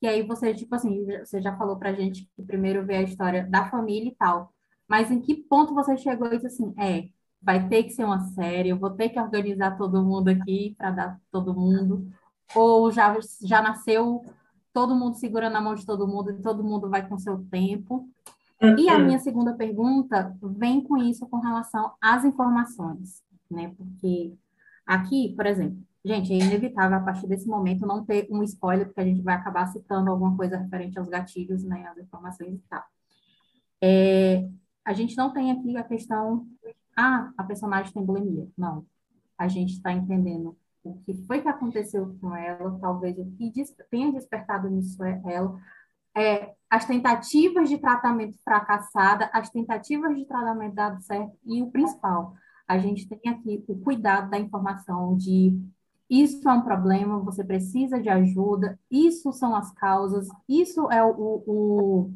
E 0.00 0.06
aí, 0.06 0.22
você, 0.22 0.54
tipo 0.54 0.74
assim, 0.74 1.04
você 1.18 1.40
já 1.40 1.56
falou 1.56 1.76
para 1.78 1.90
a 1.90 1.94
gente 1.94 2.30
que 2.36 2.42
primeiro 2.42 2.84
vê 2.84 2.96
a 2.96 3.02
história 3.02 3.44
da 3.46 3.68
família 3.70 4.08
e 4.10 4.14
tal. 4.14 4.52
Mas 4.86 5.10
em 5.10 5.20
que 5.20 5.34
ponto 5.34 5.74
você 5.74 5.96
chegou 5.96 6.28
e 6.28 6.38
disse 6.38 6.46
assim: 6.46 6.74
é, 6.78 7.08
vai 7.42 7.68
ter 7.68 7.84
que 7.84 7.90
ser 7.90 8.04
uma 8.04 8.20
série, 8.20 8.68
eu 8.68 8.78
vou 8.78 8.90
ter 8.90 9.08
que 9.08 9.20
organizar 9.20 9.76
todo 9.76 10.04
mundo 10.04 10.28
aqui 10.28 10.74
para 10.78 10.90
dar 10.90 11.20
todo 11.30 11.54
mundo? 11.54 12.08
Ou 12.54 12.90
já, 12.92 13.16
já 13.42 13.62
nasceu 13.62 14.24
todo 14.74 14.96
mundo 14.96 15.16
segurando 15.16 15.56
a 15.56 15.60
mão 15.60 15.74
de 15.74 15.86
todo 15.86 16.06
mundo 16.06 16.32
e 16.32 16.42
todo 16.42 16.64
mundo 16.64 16.90
vai 16.90 17.08
com 17.08 17.16
seu 17.16 17.42
tempo? 17.44 18.08
Uhum. 18.60 18.78
E 18.78 18.88
a 18.88 18.98
minha 18.98 19.20
segunda 19.20 19.54
pergunta 19.54 20.36
vem 20.42 20.82
com 20.82 20.96
isso 20.96 21.26
com 21.28 21.38
relação 21.38 21.92
às 22.00 22.24
informações, 22.24 23.22
né? 23.50 23.72
Porque 23.78 24.34
aqui, 24.84 25.32
por 25.36 25.46
exemplo, 25.46 25.78
gente, 26.04 26.32
é 26.32 26.36
inevitável 26.36 26.98
a 26.98 27.00
partir 27.00 27.28
desse 27.28 27.46
momento 27.46 27.86
não 27.86 28.04
ter 28.04 28.26
um 28.30 28.42
spoiler, 28.42 28.86
porque 28.86 29.00
a 29.00 29.04
gente 29.04 29.22
vai 29.22 29.36
acabar 29.36 29.68
citando 29.68 30.10
alguma 30.10 30.36
coisa 30.36 30.58
referente 30.58 30.98
aos 30.98 31.08
gatilhos, 31.08 31.62
né? 31.62 31.86
As 31.86 31.98
informações 31.98 32.54
e 32.54 32.62
tal. 32.68 32.82
É, 33.80 34.48
a 34.84 34.92
gente 34.92 35.16
não 35.16 35.32
tem 35.32 35.52
aqui 35.52 35.76
a 35.76 35.84
questão, 35.84 36.46
ah, 36.96 37.32
a 37.38 37.44
personagem 37.44 37.92
tem 37.92 38.04
bulimia. 38.04 38.48
Não. 38.58 38.84
A 39.38 39.46
gente 39.46 39.74
está 39.74 39.92
entendendo 39.92 40.56
o 40.84 41.00
que 41.00 41.14
foi 41.26 41.40
que 41.40 41.48
aconteceu 41.48 42.16
com 42.20 42.36
ela, 42.36 42.78
talvez 42.78 43.18
o 43.18 43.24
que 43.32 43.52
tenha 43.90 44.12
despertado 44.12 44.68
nisso 44.68 45.02
é 45.02 45.20
ela, 45.26 45.58
é, 46.16 46.54
as 46.70 46.84
tentativas 46.84 47.68
de 47.68 47.78
tratamento 47.78 48.38
fracassada, 48.44 49.28
as 49.32 49.50
tentativas 49.50 50.14
de 50.14 50.26
tratamento 50.26 50.74
dado 50.74 51.02
certo 51.02 51.36
e 51.44 51.62
o 51.62 51.70
principal, 51.70 52.34
a 52.68 52.78
gente 52.78 53.08
tem 53.08 53.32
aqui 53.32 53.64
o 53.66 53.80
cuidado 53.80 54.30
da 54.30 54.38
informação 54.38 55.16
de 55.16 55.58
isso 56.08 56.48
é 56.48 56.52
um 56.52 56.62
problema, 56.62 57.18
você 57.18 57.42
precisa 57.42 58.00
de 58.00 58.08
ajuda, 58.08 58.78
isso 58.90 59.32
são 59.32 59.56
as 59.56 59.72
causas, 59.72 60.28
isso 60.48 60.90
é 60.90 61.02
o, 61.02 61.42
o 61.46 62.12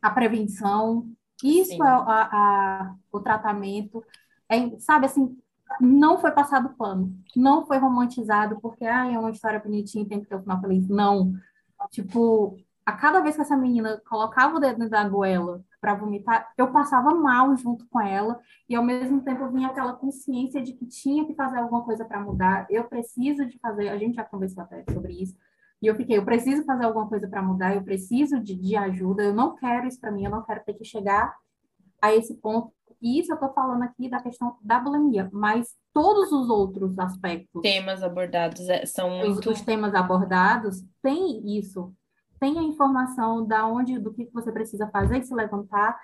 a 0.00 0.10
prevenção, 0.10 1.10
isso 1.42 1.70
Sim. 1.70 1.82
é 1.82 1.86
a, 1.86 2.28
a, 2.32 2.94
o 3.10 3.20
tratamento, 3.20 4.02
é, 4.48 4.78
sabe 4.78 5.06
assim, 5.06 5.38
não 5.80 6.18
foi 6.18 6.30
passado 6.30 6.74
pano, 6.76 7.12
não 7.36 7.66
foi 7.66 7.78
romantizado 7.78 8.60
porque 8.60 8.84
ah, 8.84 9.10
é 9.10 9.18
uma 9.18 9.30
história 9.30 9.60
bonitinha, 9.60 10.08
tem 10.08 10.20
que 10.20 10.28
ter 10.28 10.36
um 10.36 10.42
final 10.42 10.60
feliz. 10.60 10.88
Não. 10.88 11.32
Tipo, 11.90 12.56
a 12.84 12.92
cada 12.92 13.20
vez 13.20 13.36
que 13.36 13.42
essa 13.42 13.56
menina 13.56 14.00
colocava 14.08 14.56
o 14.56 14.60
dedo 14.60 14.88
na 14.88 15.08
goela 15.08 15.62
para 15.80 15.94
vomitar, 15.94 16.52
eu 16.56 16.70
passava 16.72 17.14
mal 17.14 17.56
junto 17.56 17.86
com 17.88 18.00
ela 18.00 18.40
e 18.68 18.74
ao 18.74 18.84
mesmo 18.84 19.20
tempo 19.22 19.48
vinha 19.50 19.68
aquela 19.68 19.92
consciência 19.92 20.62
de 20.62 20.72
que 20.72 20.86
tinha 20.86 21.26
que 21.26 21.34
fazer 21.34 21.58
alguma 21.58 21.84
coisa 21.84 22.04
para 22.04 22.20
mudar. 22.20 22.66
Eu 22.70 22.84
preciso 22.84 23.46
de 23.46 23.58
fazer, 23.58 23.88
a 23.88 23.98
gente 23.98 24.14
já 24.14 24.24
conversou 24.24 24.62
até 24.62 24.84
sobre 24.92 25.12
isso. 25.12 25.36
E 25.80 25.86
eu 25.86 25.96
fiquei, 25.96 26.16
eu 26.16 26.24
preciso 26.24 26.64
fazer 26.64 26.84
alguma 26.84 27.08
coisa 27.08 27.26
para 27.26 27.42
mudar, 27.42 27.74
eu 27.74 27.82
preciso 27.82 28.38
de, 28.38 28.54
de 28.54 28.76
ajuda, 28.76 29.24
eu 29.24 29.34
não 29.34 29.56
quero 29.56 29.86
isso 29.88 30.00
para 30.00 30.12
mim, 30.12 30.24
eu 30.24 30.30
não 30.30 30.42
quero 30.42 30.62
ter 30.64 30.74
que 30.74 30.84
chegar 30.84 31.34
a 32.00 32.12
esse 32.14 32.34
ponto 32.34 32.72
e 33.02 33.18
isso 33.18 33.32
eu 33.32 33.34
estou 33.34 33.52
falando 33.52 33.82
aqui 33.82 34.08
da 34.08 34.22
questão 34.22 34.56
da 34.62 34.78
bulimia, 34.78 35.28
mas 35.32 35.74
todos 35.92 36.30
os 36.30 36.48
outros 36.48 36.98
aspectos. 36.98 37.60
Temas 37.60 38.02
abordados 38.02 38.68
é, 38.68 38.86
são 38.86 39.10
muito. 39.10 39.50
Os, 39.50 39.58
os 39.58 39.60
temas 39.62 39.94
abordados 39.94 40.84
têm 41.02 41.58
isso. 41.58 41.92
Tem 42.38 42.58
a 42.58 42.62
informação 42.62 43.44
da 43.44 43.66
onde, 43.66 43.98
do 43.98 44.12
que 44.12 44.28
você 44.32 44.52
precisa 44.52 44.88
fazer 44.88 45.18
e 45.18 45.24
se 45.24 45.34
levantar 45.34 45.98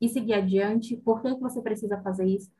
e 0.00 0.08
seguir 0.08 0.34
adiante, 0.34 0.96
por 0.96 1.20
que, 1.20 1.34
que 1.34 1.40
você 1.40 1.60
precisa 1.60 2.00
fazer 2.02 2.26
isso. 2.26 2.50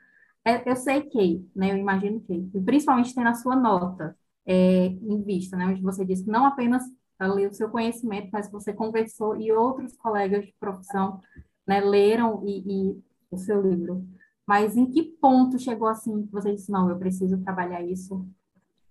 É, 0.44 0.68
eu 0.68 0.77
sei 0.77 1.03
que, 1.03 1.44
né, 1.55 1.72
eu 1.72 1.77
imagino 1.77 2.20
que, 2.20 2.40
principalmente 2.64 3.14
tem 3.14 3.25
na 3.25 3.35
sua 3.35 3.57
nota 3.57 4.16
é, 4.44 4.87
em 4.87 5.22
vista, 5.22 5.57
né, 5.57 5.66
onde 5.66 5.83
você 5.83 6.05
diz 6.05 6.22
que 6.22 6.31
não 6.31 6.44
apenas 6.46 6.85
ler 7.20 7.51
o 7.51 7.55
seu 7.55 7.68
conhecimento, 7.68 8.29
mas 8.33 8.51
você 8.51 8.72
conversou 8.72 9.37
e 9.37 9.51
outros 9.53 9.96
colegas 9.96 10.44
de 10.44 10.55
profissão 10.59 11.20
né, 11.66 11.81
leram 11.81 12.42
e, 12.46 12.62
e 12.92 13.06
o 13.37 13.44
seu 13.44 13.61
livro. 13.61 14.07
Mas 14.46 14.77
em 14.77 14.87
que 14.87 15.03
ponto 15.03 15.59
chegou 15.59 15.88
assim 15.88 16.25
que 16.27 16.33
você 16.33 16.55
disse, 16.55 16.70
não, 16.70 16.88
eu 16.88 16.99
preciso 16.99 17.38
trabalhar 17.38 17.83
isso 17.83 18.27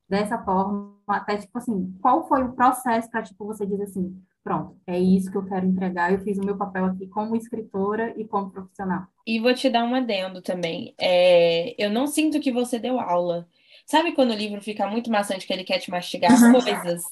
dessa 0.07 0.37
forma, 0.37 0.93
até 1.07 1.37
tipo 1.37 1.57
assim, 1.57 1.95
qual 2.01 2.27
foi 2.27 2.43
o 2.43 2.53
processo 2.53 3.09
para 3.09 3.23
tipo 3.23 3.45
você 3.45 3.65
dizer 3.65 3.83
assim, 3.83 4.15
pronto, 4.43 4.77
é 4.85 4.99
isso 4.99 5.31
que 5.31 5.37
eu 5.37 5.45
quero 5.45 5.65
entregar, 5.65 6.11
eu 6.11 6.19
fiz 6.19 6.37
o 6.37 6.45
meu 6.45 6.57
papel 6.57 6.85
aqui 6.85 7.07
como 7.07 7.35
escritora 7.35 8.13
e 8.17 8.25
como 8.25 8.51
profissional. 8.51 9.07
E 9.25 9.39
vou 9.39 9.53
te 9.53 9.69
dar 9.69 9.83
um 9.83 9.95
adendo 9.95 10.41
também. 10.41 10.93
É, 10.99 11.73
eu 11.83 11.89
não 11.89 12.05
sinto 12.05 12.39
que 12.39 12.51
você 12.51 12.77
deu 12.77 12.99
aula. 12.99 13.47
Sabe 13.85 14.13
quando 14.13 14.31
o 14.31 14.35
livro 14.35 14.61
fica 14.61 14.87
muito 14.87 15.09
maçante, 15.09 15.47
que 15.47 15.53
ele 15.53 15.63
quer 15.63 15.79
te 15.79 15.89
mastigar 15.89 16.31
as 16.31 16.51
coisas? 16.51 17.03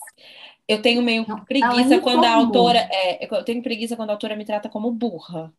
Eu 0.67 0.81
tenho 0.81 1.01
meio 1.01 1.25
preguiça 1.45 1.99
quando 1.99 2.23
a 2.23 2.33
autora. 2.33 2.79
É, 2.91 3.25
eu 3.25 3.43
tenho 3.43 3.61
preguiça 3.61 3.95
quando 3.95 4.11
a 4.11 4.13
autora 4.13 4.35
me 4.35 4.45
trata 4.45 4.69
como 4.69 4.91
burra 4.91 5.53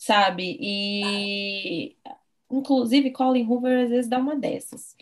sabe? 0.00 0.56
E 0.60 1.96
inclusive 2.50 3.10
Colin 3.12 3.46
Hoover 3.46 3.84
às 3.84 3.90
vezes 3.90 4.08
dá 4.08 4.18
uma 4.18 4.34
dessas. 4.34 4.96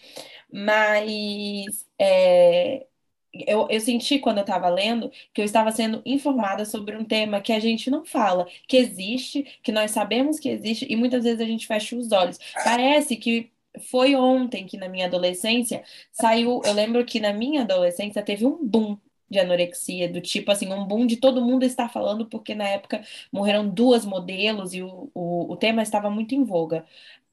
Mas 0.53 1.87
é, 1.99 2.87
eu, 3.33 3.69
eu 3.71 3.81
senti 3.81 4.19
quando 4.19 4.39
eu 4.39 4.43
estava 4.43 4.69
lendo 4.69 5.11
que 5.33 5.41
eu 5.41 5.45
estava 5.45 5.71
sendo 5.71 6.03
informada 6.05 6.65
sobre 6.65 6.97
um 6.97 7.05
tema 7.05 7.41
que 7.41 7.53
a 7.53 7.61
gente 7.61 7.91
não 7.91 8.05
fala, 8.05 8.47
que 8.67 8.77
existe, 8.77 9.45
que 9.63 9.73
nós 9.73 9.93
sabemos 9.93 10.41
que 10.41 10.49
existe, 10.49 10.87
e 10.91 10.97
muitas 10.97 11.25
vezes 11.25 11.41
a 11.41 11.45
gente 11.45 11.67
fecha 11.67 11.97
os 11.97 12.11
olhos. 12.13 12.39
Parece 12.65 13.17
que 13.17 13.53
foi 13.91 14.15
ontem 14.17 14.67
que 14.67 14.77
na 14.77 14.89
minha 14.89 15.07
adolescência 15.07 15.85
saiu. 16.11 16.61
Eu 16.65 16.73
lembro 16.73 17.05
que 17.05 17.21
na 17.21 17.33
minha 17.33 17.63
adolescência 17.63 18.23
teve 18.23 18.45
um 18.47 18.65
boom 18.67 18.99
de 19.31 19.38
anorexia, 19.38 20.09
do 20.09 20.21
tipo 20.21 20.51
assim, 20.51 20.73
um 20.73 20.85
boom 20.85 21.07
de 21.07 21.17
todo 21.17 21.45
mundo 21.45 21.64
estar 21.64 21.88
falando, 21.88 22.27
porque 22.27 22.55
na 22.55 22.69
época 22.69 23.03
morreram 23.33 23.69
duas 23.69 24.05
modelos 24.05 24.75
e 24.75 24.83
o, 24.83 25.11
o, 25.14 25.53
o 25.53 25.57
tema 25.57 25.83
estava 25.83 26.11
muito 26.11 26.35
em 26.35 26.45
voga. 26.45 26.85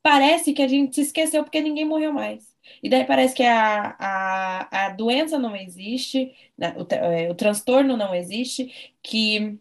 Parece 0.02 0.54
que 0.54 0.62
a 0.62 0.68
gente 0.68 0.96
se 0.96 1.02
esqueceu 1.02 1.44
porque 1.44 1.62
ninguém 1.62 1.86
morreu 1.86 2.14
mais. 2.14 2.56
E 2.84 2.90
daí 2.90 3.06
parece 3.06 3.36
que 3.36 3.44
a, 3.44 3.96
a, 4.00 4.86
a 4.88 4.90
doença 4.90 5.40
não 5.40 5.56
existe, 5.56 6.34
né, 6.58 6.76
o, 6.78 6.86
é, 6.94 7.30
o 7.30 7.36
transtorno 7.36 7.98
não 7.98 8.14
existe, 8.14 8.94
que 9.02 9.60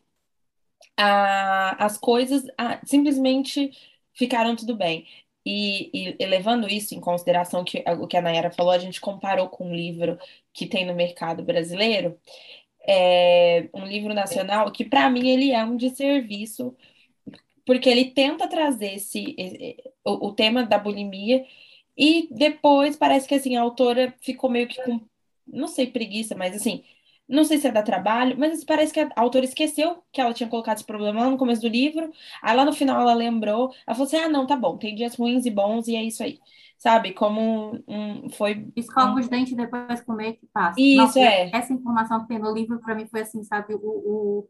a, 0.96 1.84
as 1.84 1.96
coisas 1.98 2.44
a, 2.58 2.84
simplesmente 2.86 3.70
ficaram 4.12 4.56
tudo 4.56 4.76
bem. 4.76 5.06
E, 5.46 5.90
e, 5.92 6.16
e, 6.18 6.26
levando 6.26 6.68
isso 6.68 6.94
em 6.94 7.00
consideração 7.00 7.64
que 7.64 7.84
o 8.00 8.06
que 8.06 8.16
a 8.16 8.22
Nayara 8.22 8.50
falou, 8.50 8.72
a 8.72 8.78
gente 8.78 9.00
comparou 9.00 9.48
com 9.48 9.68
um 9.68 9.74
livro 9.74 10.18
que 10.54 10.66
tem 10.66 10.86
no 10.86 10.94
mercado 10.94 11.42
brasileiro, 11.42 12.18
é 12.86 13.68
um 13.74 13.84
livro 13.86 14.14
nacional 14.14 14.70
que 14.72 14.84
para 14.84 15.10
mim 15.10 15.28
ele 15.28 15.52
é 15.52 15.64
um 15.64 15.76
desserviço, 15.76 16.76
porque 17.66 17.88
ele 17.88 18.06
tenta 18.12 18.48
trazer 18.48 18.94
esse, 18.94 19.36
o, 20.04 20.28
o 20.28 20.32
tema 20.32 20.64
da 20.64 20.78
bulimia 20.78 21.44
e 21.96 22.28
depois 22.30 22.96
parece 22.96 23.28
que 23.28 23.34
assim 23.34 23.56
a 23.56 23.62
autora 23.62 24.14
ficou 24.20 24.50
meio 24.50 24.68
que 24.68 24.82
com, 24.84 25.00
não 25.46 25.68
sei, 25.68 25.86
preguiça, 25.86 26.34
mas 26.34 26.54
assim, 26.56 26.84
não 27.28 27.44
sei 27.44 27.58
se 27.58 27.66
é 27.68 27.72
da 27.72 27.82
trabalho, 27.82 28.36
mas 28.38 28.64
parece 28.64 28.92
que 28.92 29.00
a 29.00 29.10
autora 29.16 29.44
esqueceu 29.44 30.02
que 30.12 30.20
ela 30.20 30.34
tinha 30.34 30.48
colocado 30.48 30.76
esse 30.76 30.86
problema 30.86 31.22
lá 31.22 31.30
no 31.30 31.38
começo 31.38 31.62
do 31.62 31.68
livro. 31.68 32.12
Aí 32.42 32.54
lá 32.54 32.64
no 32.64 32.72
final 32.72 33.00
ela 33.00 33.14
lembrou. 33.14 33.72
Ela 33.86 33.94
falou 33.94 34.06
assim: 34.06 34.16
ah, 34.16 34.28
não, 34.28 34.46
tá 34.46 34.56
bom, 34.56 34.76
tem 34.76 34.94
dias 34.94 35.14
ruins 35.14 35.46
e 35.46 35.50
bons 35.50 35.88
e 35.88 35.96
é 35.96 36.02
isso 36.02 36.22
aí. 36.22 36.38
Sabe? 36.78 37.12
Como 37.12 37.82
um, 37.88 38.28
foi. 38.30 38.70
Escova 38.76 39.12
um... 39.12 39.18
os 39.18 39.28
dentes 39.28 39.56
depois 39.56 40.00
comer 40.02 40.34
que 40.34 40.46
passa. 40.52 40.80
Isso, 40.80 40.96
Nossa, 40.96 41.20
é. 41.20 41.50
Essa 41.54 41.72
informação 41.72 42.20
que 42.20 42.28
tem 42.28 42.38
no 42.38 42.52
livro, 42.52 42.78
para 42.80 42.94
mim, 42.94 43.06
foi 43.06 43.22
assim, 43.22 43.42
sabe? 43.44 43.74
O, 43.74 44.48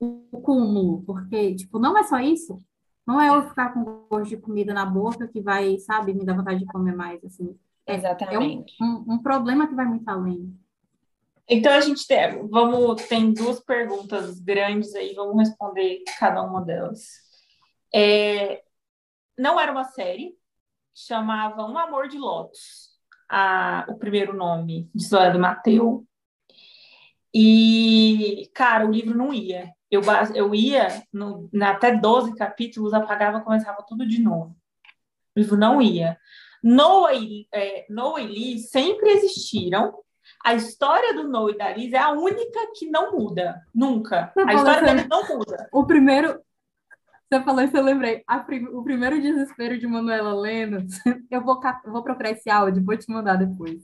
o, 0.00 0.16
o 0.32 0.40
cúmulo. 0.40 1.02
Porque, 1.04 1.54
tipo, 1.54 1.78
não 1.78 1.96
é 1.96 2.02
só 2.04 2.18
isso. 2.20 2.58
Não 3.06 3.20
é 3.20 3.28
eu 3.28 3.48
ficar 3.48 3.72
com 3.72 4.06
gosto 4.08 4.28
de 4.28 4.36
comida 4.36 4.74
na 4.74 4.84
boca 4.84 5.26
que 5.26 5.40
vai, 5.40 5.78
sabe, 5.78 6.12
me 6.12 6.24
dar 6.24 6.36
vontade 6.36 6.60
de 6.60 6.66
comer 6.66 6.94
mais, 6.94 7.24
assim. 7.24 7.58
É, 7.86 7.96
Exatamente. 7.96 8.74
É 8.80 8.84
um, 8.84 9.04
um, 9.08 9.14
um 9.14 9.18
problema 9.22 9.66
que 9.66 9.74
vai 9.74 9.86
muito 9.86 10.08
além. 10.08 10.54
Então 11.48 11.72
a 11.72 11.80
gente 11.80 12.06
tem, 12.06 12.46
vamos, 12.48 13.02
tem 13.08 13.32
duas 13.32 13.58
perguntas 13.58 14.38
grandes 14.38 14.94
aí, 14.94 15.12
vamos 15.14 15.36
responder 15.36 16.04
cada 16.16 16.40
uma 16.42 16.62
delas. 16.62 17.00
É, 17.92 18.62
não 19.36 19.58
era 19.58 19.72
uma 19.72 19.82
série, 19.82 20.36
chamava 21.06 21.64
Um 21.64 21.78
Amor 21.78 22.08
de 22.08 22.18
Lotus, 22.18 22.90
a, 23.28 23.86
o 23.88 23.96
primeiro 23.96 24.34
nome 24.34 24.90
de 24.94 25.04
Zóia 25.04 25.30
do 25.30 25.38
Mateu. 25.38 26.06
E, 27.34 28.50
cara, 28.54 28.86
o 28.86 28.90
livro 28.90 29.16
não 29.16 29.32
ia. 29.32 29.72
Eu, 29.90 30.02
eu 30.34 30.54
ia 30.54 31.02
no, 31.12 31.48
até 31.62 31.96
12 31.96 32.34
capítulos, 32.36 32.92
apagava, 32.92 33.40
começava 33.40 33.84
tudo 33.88 34.06
de 34.06 34.20
novo. 34.20 34.56
O 35.36 35.40
livro 35.40 35.56
não 35.56 35.80
ia. 35.80 36.18
Noah 36.62 37.14
e, 37.14 37.46
é, 37.52 37.86
Noah 37.88 38.20
e 38.20 38.26
Lee 38.26 38.58
sempre 38.58 39.10
existiram, 39.10 39.94
a 40.44 40.54
história 40.54 41.14
do 41.14 41.28
Noah 41.28 41.52
e 41.52 41.58
da 41.58 41.70
Liz 41.72 41.92
é 41.92 41.98
a 41.98 42.10
única 42.10 42.72
que 42.74 42.88
não 42.88 43.12
muda, 43.12 43.62
nunca. 43.74 44.32
Você 44.34 44.50
a 44.50 44.54
história 44.54 44.82
deles 44.82 45.08
não 45.08 45.26
muda. 45.28 45.68
O 45.72 45.86
primeiro, 45.86 46.40
você 47.30 47.44
falou 47.44 47.62
isso, 47.62 47.76
eu 47.76 47.84
lembrei. 47.84 48.24
Prim... 48.44 48.66
O 48.66 48.82
primeiro 48.82 49.20
desespero 49.20 49.78
de 49.78 49.86
Manuela 49.86 50.34
lendo, 50.34 50.78
eu 51.30 51.40
vou, 51.42 51.60
eu 51.84 51.92
vou 51.92 52.02
procurar 52.02 52.30
esse 52.30 52.50
áudio, 52.50 52.84
vou 52.84 52.96
te 52.96 53.08
mandar 53.08 53.36
depois. 53.36 53.80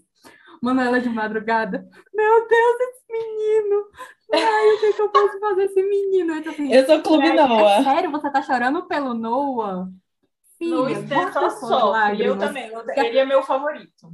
Manuela 0.61 1.01
de 1.01 1.09
madrugada, 1.09 1.87
meu 2.13 2.49
Deus, 2.49 2.81
esse 2.81 3.05
menino! 3.13 3.85
Ai, 4.33 4.75
o 4.75 4.81
que, 4.81 4.93
que 4.95 5.03
eu 5.03 5.09
posso 5.11 5.39
fazer 5.39 5.65
esse 5.65 5.83
menino? 5.83 6.35
Eu, 6.35 6.51
assim, 6.51 6.73
eu 6.73 6.87
sou 6.87 7.03
Clube 7.03 7.33
Noah. 7.33 7.81
É 7.81 7.85
sério, 7.85 8.11
você 8.11 8.31
tá 8.31 8.43
chorando 8.43 8.85
pelo 8.87 9.15
Noah? 9.15 9.89
Filha, 10.59 10.77
no 10.77 11.07
Stefan 11.07 11.51
só. 11.51 12.13
Eu 12.15 12.37
também, 12.37 12.69
ele 12.97 13.19
é 13.19 13.25
meu 13.25 13.43
favorito. 13.45 14.11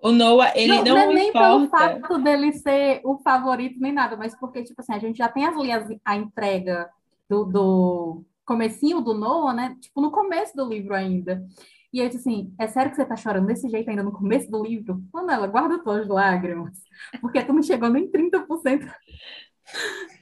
O 0.00 0.12
Noah, 0.12 0.52
ele 0.54 0.76
não, 0.76 0.84
não, 0.84 0.94
não 0.94 0.98
é 0.98 1.06
nem 1.06 1.28
importa. 1.30 1.48
pelo 1.48 1.68
fato 1.68 2.18
dele 2.18 2.52
ser 2.52 3.00
o 3.02 3.18
favorito 3.18 3.80
nem 3.80 3.92
nada, 3.92 4.16
mas 4.16 4.38
porque, 4.38 4.62
tipo 4.62 4.80
assim, 4.80 4.94
a 4.94 4.98
gente 4.98 5.16
já 5.16 5.28
tem 5.28 5.44
ali 5.44 5.72
a, 5.72 5.84
a 6.04 6.14
entrega 6.14 6.88
do, 7.28 7.44
do 7.44 8.24
comecinho 8.46 9.00
do 9.00 9.12
Noah, 9.12 9.52
né? 9.52 9.76
Tipo, 9.80 10.00
no 10.00 10.10
começo 10.10 10.56
do 10.56 10.64
livro 10.64 10.94
ainda. 10.94 11.44
E 11.92 12.00
eu 12.00 12.08
disse 12.08 12.28
assim, 12.28 12.54
é 12.58 12.66
sério 12.66 12.90
que 12.90 12.96
você 12.96 13.04
tá 13.04 13.16
chorando 13.16 13.46
desse 13.46 13.68
jeito 13.68 13.88
ainda 13.88 14.02
no 14.02 14.12
começo 14.12 14.50
do 14.50 14.62
livro? 14.62 15.02
Manela, 15.12 15.46
guarda 15.46 15.82
tuas 15.82 16.06
lágrimas, 16.08 16.78
porque 17.20 17.42
tu 17.42 17.52
não 17.52 17.62
chegou 17.62 17.88
nem 17.88 18.10
30%. 18.10 18.86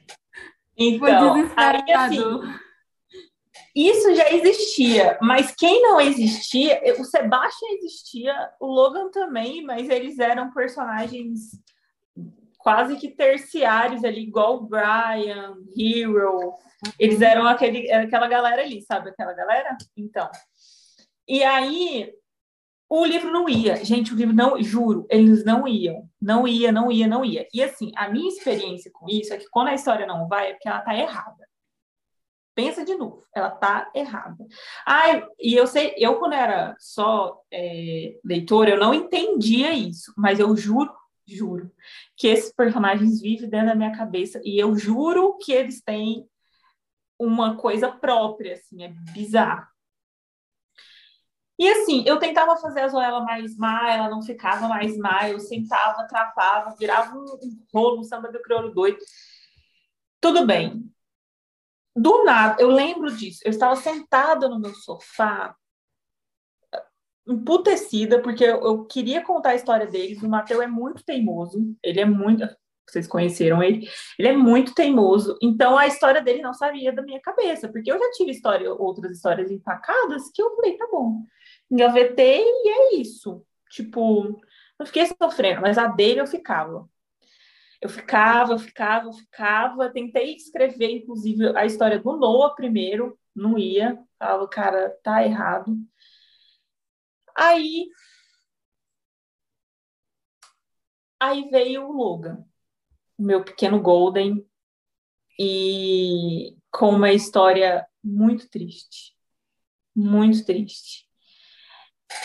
Então, 0.76 1.34
aí 1.56 1.92
assim, 1.92 2.18
isso 3.76 4.14
já 4.14 4.30
existia, 4.32 5.16
mas 5.22 5.54
quem 5.54 5.82
não 5.82 6.00
existia, 6.00 6.80
o 6.98 7.04
Sebastian 7.04 7.68
existia, 7.74 8.34
o 8.60 8.66
Logan 8.66 9.08
também, 9.10 9.62
mas 9.62 9.88
eles 9.88 10.18
eram 10.18 10.52
personagens 10.52 11.52
quase 12.64 12.96
que 12.96 13.10
terciários 13.10 14.02
ali, 14.04 14.22
igual 14.22 14.56
o 14.56 14.66
Brian, 14.66 15.54
Hero, 15.76 16.54
eles 16.98 17.20
eram 17.20 17.46
aquele, 17.46 17.92
aquela 17.92 18.26
galera 18.26 18.62
ali, 18.62 18.80
sabe 18.80 19.10
aquela 19.10 19.34
galera? 19.34 19.76
Então, 19.94 20.26
e 21.28 21.44
aí 21.44 22.10
o 22.88 23.04
livro 23.04 23.30
não 23.30 23.46
ia, 23.50 23.84
gente, 23.84 24.14
o 24.14 24.16
livro 24.16 24.34
não, 24.34 24.60
juro, 24.62 25.06
eles 25.10 25.44
não 25.44 25.68
iam, 25.68 26.08
não 26.20 26.48
ia, 26.48 26.72
não 26.72 26.90
ia, 26.90 27.06
não 27.06 27.22
ia. 27.22 27.46
E 27.52 27.62
assim, 27.62 27.92
a 27.96 28.08
minha 28.08 28.28
experiência 28.28 28.90
com 28.90 29.06
isso 29.10 29.34
é 29.34 29.36
que 29.36 29.48
quando 29.50 29.68
a 29.68 29.74
história 29.74 30.06
não 30.06 30.26
vai, 30.26 30.48
é 30.50 30.52
porque 30.54 30.68
ela 30.68 30.80
tá 30.80 30.96
errada. 30.96 31.44
Pensa 32.54 32.82
de 32.82 32.94
novo, 32.94 33.24
ela 33.34 33.50
tá 33.50 33.90
errada. 33.94 34.42
Ai, 34.86 35.26
e 35.38 35.54
eu 35.54 35.66
sei, 35.66 35.92
eu 35.98 36.18
quando 36.18 36.32
era 36.32 36.74
só 36.78 37.42
é, 37.52 38.18
leitora, 38.24 38.70
eu 38.70 38.78
não 38.78 38.94
entendia 38.94 39.74
isso, 39.74 40.14
mas 40.16 40.38
eu 40.38 40.56
juro, 40.56 40.90
juro, 41.26 41.70
que 42.16 42.26
esses 42.28 42.52
personagens 42.52 43.20
vivem 43.20 43.48
dentro 43.48 43.68
da 43.68 43.74
minha 43.74 43.96
cabeça 43.96 44.40
e 44.44 44.58
eu 44.58 44.76
juro 44.76 45.36
que 45.38 45.52
eles 45.52 45.82
têm 45.82 46.28
uma 47.18 47.56
coisa 47.56 47.90
própria, 47.90 48.54
assim, 48.54 48.84
é 48.84 48.88
bizarro. 49.12 49.66
E 51.58 51.68
assim, 51.68 52.02
eu 52.04 52.18
tentava 52.18 52.56
fazer 52.56 52.80
a 52.80 52.88
Zoela 52.88 53.20
mais 53.20 53.56
má, 53.56 53.88
ela 53.90 54.10
não 54.10 54.20
ficava 54.22 54.66
mais 54.66 54.96
má, 54.98 55.28
eu 55.28 55.38
sentava, 55.38 56.06
travava, 56.08 56.74
virava 56.76 57.16
um, 57.16 57.22
um 57.22 57.64
rolo, 57.72 58.00
um 58.00 58.04
samba 58.04 58.30
do 58.30 58.42
crioulo 58.42 58.74
doido. 58.74 58.98
Tudo 60.20 60.44
bem, 60.44 60.90
do 61.94 62.24
nada, 62.24 62.60
eu 62.60 62.68
lembro 62.68 63.14
disso. 63.14 63.40
Eu 63.44 63.50
estava 63.50 63.76
sentada 63.76 64.48
no 64.48 64.58
meu 64.58 64.74
sofá, 64.74 65.54
emputecida, 67.26 68.20
porque 68.20 68.44
eu, 68.44 68.62
eu 68.62 68.84
queria 68.84 69.22
contar 69.22 69.50
a 69.50 69.54
história 69.54 69.86
deles. 69.86 70.22
O 70.22 70.28
Mateus 70.28 70.62
é 70.62 70.66
muito 70.66 71.04
teimoso, 71.04 71.76
ele 71.82 72.00
é 72.00 72.04
muito. 72.04 72.46
Vocês 72.86 73.06
conheceram 73.06 73.62
ele? 73.62 73.88
Ele 74.18 74.28
é 74.28 74.36
muito 74.36 74.74
teimoso. 74.74 75.38
Então 75.42 75.78
a 75.78 75.86
história 75.86 76.20
dele 76.20 76.42
não 76.42 76.52
sabia 76.52 76.92
da 76.92 77.02
minha 77.02 77.20
cabeça, 77.20 77.68
porque 77.68 77.90
eu 77.90 77.98
já 77.98 78.10
tive 78.12 78.30
história, 78.30 78.72
outras 78.72 79.16
histórias 79.16 79.50
empacadas 79.50 80.30
que 80.32 80.42
eu 80.42 80.54
falei, 80.54 80.76
tá 80.76 80.86
bom. 80.90 81.22
Engavetei 81.70 82.42
e 82.44 82.68
é 82.68 82.96
isso. 82.96 83.42
Tipo, 83.70 84.38
não 84.78 84.86
fiquei 84.86 85.06
sofrendo, 85.06 85.62
mas 85.62 85.78
a 85.78 85.86
dele 85.86 86.20
eu 86.20 86.26
ficava. 86.26 86.88
Eu 87.80 87.88
ficava, 87.88 88.52
eu 88.52 88.58
ficava, 88.58 89.08
eu 89.08 89.12
ficava. 89.12 89.90
Tentei 89.90 90.34
escrever, 90.34 90.90
inclusive, 90.90 91.56
a 91.56 91.66
história 91.66 91.98
do 91.98 92.16
Noah 92.16 92.54
primeiro, 92.54 93.18
não 93.34 93.58
ia. 93.58 93.98
Falava, 94.18 94.48
cara, 94.48 94.96
tá 95.02 95.24
errado. 95.24 95.76
Aí. 97.36 97.88
Aí 101.20 101.48
veio 101.50 101.88
o 101.88 101.92
Logan, 101.92 102.44
o 103.16 103.22
meu 103.22 103.42
pequeno 103.44 103.80
Golden, 103.80 104.44
e 105.38 106.56
com 106.70 106.90
uma 106.90 107.12
história 107.12 107.86
muito 108.02 108.48
triste. 108.48 109.14
Muito 109.94 110.44
triste. 110.44 111.04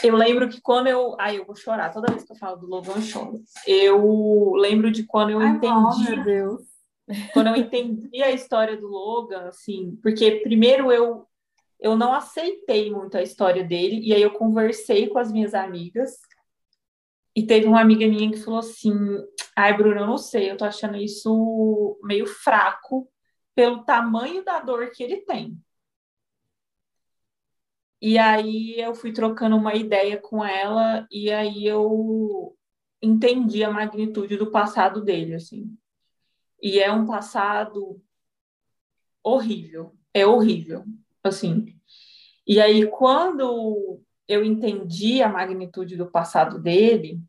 Eu 0.04 0.16
lembro 0.16 0.50
que 0.50 0.62
quando 0.62 0.88
eu. 0.88 1.16
Ai, 1.20 1.38
eu 1.38 1.46
vou 1.46 1.56
chorar. 1.56 1.92
Toda 1.92 2.12
vez 2.12 2.24
que 2.24 2.32
eu 2.32 2.38
falo 2.38 2.58
do 2.58 2.68
Logan, 2.68 2.94
eu 2.96 3.02
choro. 3.02 3.42
Eu 3.66 4.54
lembro 4.56 4.92
de 4.92 5.04
quando 5.04 5.32
eu 5.32 5.40
Ai, 5.40 5.50
entendi. 5.50 6.12
Meu 6.12 6.24
Deus. 6.24 6.62
Quando 7.34 7.48
eu 7.48 7.56
entendi 7.56 8.22
a 8.22 8.32
história 8.32 8.78
do 8.78 8.88
Logan, 8.88 9.48
assim, 9.48 9.98
porque 10.02 10.42
primeiro 10.42 10.92
eu, 10.92 11.28
eu 11.80 11.96
não 11.96 12.14
aceitei 12.14 12.92
muito 12.92 13.18
a 13.18 13.22
história 13.22 13.64
dele, 13.64 14.02
e 14.02 14.14
aí 14.14 14.22
eu 14.22 14.32
conversei 14.32 15.08
com 15.08 15.18
as 15.18 15.32
minhas 15.32 15.54
amigas, 15.54 16.18
e 17.36 17.46
teve 17.46 17.68
uma 17.68 17.80
amiga 17.82 18.08
minha 18.08 18.32
que 18.32 18.44
falou 18.44 18.60
assim: 18.60 18.94
Ai, 19.56 19.76
Bruno, 19.76 20.02
eu 20.02 20.08
não 20.08 20.18
sei, 20.18 20.52
eu 20.52 20.58
tô 20.58 20.66
achando 20.66 20.98
isso 20.98 22.00
meio 22.04 22.26
fraco 22.26 23.10
pelo 23.56 23.84
tamanho 23.84 24.44
da 24.44 24.60
dor 24.60 24.92
que 24.92 25.04
ele 25.04 25.18
tem. 25.22 25.58
E 28.02 28.18
aí 28.18 28.80
eu 28.80 28.96
fui 28.96 29.12
trocando 29.12 29.58
uma 29.58 29.76
ideia 29.76 30.18
com 30.18 30.44
ela 30.44 31.06
e 31.12 31.32
aí 31.32 31.66
eu 31.66 32.58
entendi 33.02 33.64
a 33.64 33.72
magnitude 33.72 34.38
do 34.38 34.52
passado 34.52 35.04
dele, 35.04 35.36
assim. 35.36 35.78
E 36.62 36.80
é 36.80 36.92
um 36.92 37.06
passado 37.06 38.02
horrível, 39.24 39.94
é 40.14 40.26
horrível, 40.26 40.86
assim. 41.24 41.76
E 42.48 42.60
aí 42.60 42.88
quando 42.88 44.02
eu 44.28 44.44
entendi 44.44 45.22
a 45.22 45.30
magnitude 45.30 45.96
do 45.96 46.10
passado 46.10 46.60
dele, 46.60 47.20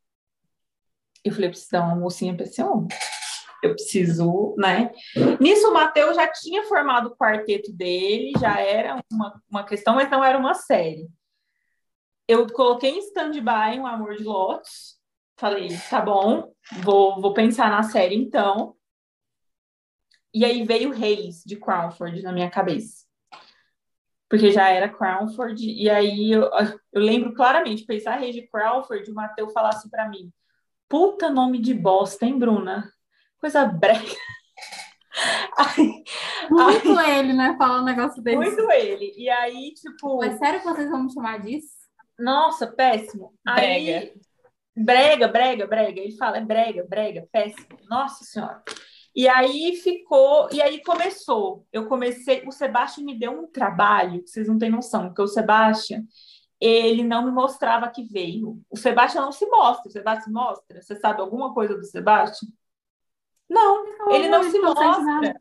eu 1.24 1.32
falei, 1.32 1.50
preciso 1.50 1.72
dar 1.72 1.84
uma 1.84 1.96
mocinha 1.96 2.34
para 2.34 2.44
esse 2.44 2.62
homem 2.62 2.88
eu 3.62 3.74
preciso, 3.74 4.54
né? 4.56 4.90
Nisso, 5.38 5.68
o 5.68 5.74
Matheus 5.74 6.16
já 6.16 6.26
tinha 6.30 6.64
formado 6.64 7.08
o 7.08 7.16
quarteto 7.16 7.72
dele, 7.72 8.32
já 8.40 8.58
era 8.58 9.02
uma, 9.12 9.42
uma 9.50 9.64
questão, 9.64 9.94
mas 9.94 10.10
não 10.10 10.24
era 10.24 10.38
uma 10.38 10.54
série. 10.54 11.08
Eu 12.26 12.46
coloquei 12.52 12.90
em 12.90 12.98
stand-by 13.00 13.78
um 13.78 13.86
Amor 13.86 14.16
de 14.16 14.24
Lotus, 14.24 14.98
falei, 15.36 15.68
tá 15.90 16.00
bom, 16.00 16.52
vou, 16.82 17.20
vou 17.20 17.34
pensar 17.34 17.70
na 17.70 17.82
série 17.82 18.14
então. 18.14 18.76
E 20.32 20.44
aí 20.44 20.64
veio 20.64 20.92
Reis, 20.92 21.42
de 21.44 21.56
Crawford, 21.56 22.22
na 22.22 22.32
minha 22.32 22.48
cabeça. 22.48 23.04
Porque 24.30 24.52
já 24.52 24.70
era 24.70 24.88
Crawford, 24.88 25.68
e 25.68 25.90
aí 25.90 26.30
eu, 26.30 26.48
eu 26.92 27.00
lembro 27.00 27.34
claramente, 27.34 27.84
pensar 27.84 28.20
de 28.20 28.46
Crawford, 28.46 29.10
o 29.10 29.14
Matheus 29.14 29.52
falasse 29.52 29.90
para 29.90 30.08
mim, 30.08 30.32
puta 30.88 31.28
nome 31.28 31.58
de 31.58 31.74
bosta, 31.74 32.24
hein, 32.24 32.38
Bruna? 32.38 32.88
coisa 33.40 33.64
brega. 33.64 34.04
muito 36.50 36.98
aí, 36.98 37.18
ele, 37.18 37.32
né? 37.32 37.56
Falar 37.58 37.80
um 37.80 37.84
negócio 37.84 38.22
desse. 38.22 38.36
Muito 38.36 38.70
ele. 38.70 39.12
E 39.16 39.28
aí, 39.28 39.72
tipo. 39.74 40.18
Mas 40.18 40.38
sério 40.38 40.60
que 40.60 40.68
vocês 40.68 40.90
vão 40.90 41.04
me 41.04 41.12
chamar 41.12 41.40
disso? 41.40 41.80
Nossa, 42.18 42.66
péssimo. 42.66 43.34
Brega. 43.44 43.98
Aí, 43.98 44.12
brega, 44.76 45.26
brega, 45.26 45.66
brega. 45.66 46.00
Ele 46.00 46.16
fala, 46.16 46.38
é 46.38 46.44
brega, 46.44 46.86
brega, 46.88 47.26
péssimo. 47.32 47.78
Nossa 47.88 48.24
Senhora. 48.24 48.62
E 49.14 49.28
aí 49.28 49.76
ficou, 49.76 50.48
e 50.52 50.62
aí 50.62 50.82
começou. 50.82 51.66
Eu 51.72 51.86
comecei, 51.86 52.46
o 52.46 52.52
Sebastião 52.52 53.04
me 53.04 53.18
deu 53.18 53.32
um 53.32 53.46
trabalho, 53.46 54.22
que 54.22 54.30
vocês 54.30 54.46
não 54.46 54.58
têm 54.58 54.70
noção, 54.70 55.06
porque 55.06 55.22
o 55.22 55.26
Sebastião, 55.26 56.02
ele 56.60 57.02
não 57.02 57.24
me 57.24 57.32
mostrava 57.32 57.88
que 57.88 58.04
veio. 58.04 58.60
O 58.70 58.76
Sebastião 58.76 59.24
não 59.24 59.32
se 59.32 59.46
mostra, 59.46 59.88
o 59.88 59.92
Sebastião 59.92 60.32
mostra. 60.32 60.80
Você 60.80 60.96
sabe 60.96 61.20
alguma 61.20 61.52
coisa 61.52 61.76
do 61.76 61.84
Sebastião? 61.84 62.50
Não, 63.48 63.84
não 63.98 64.12
ele 64.12 64.28
não, 64.28 64.42
não 64.42 64.50
se 64.50 64.58
mostra. 64.58 65.40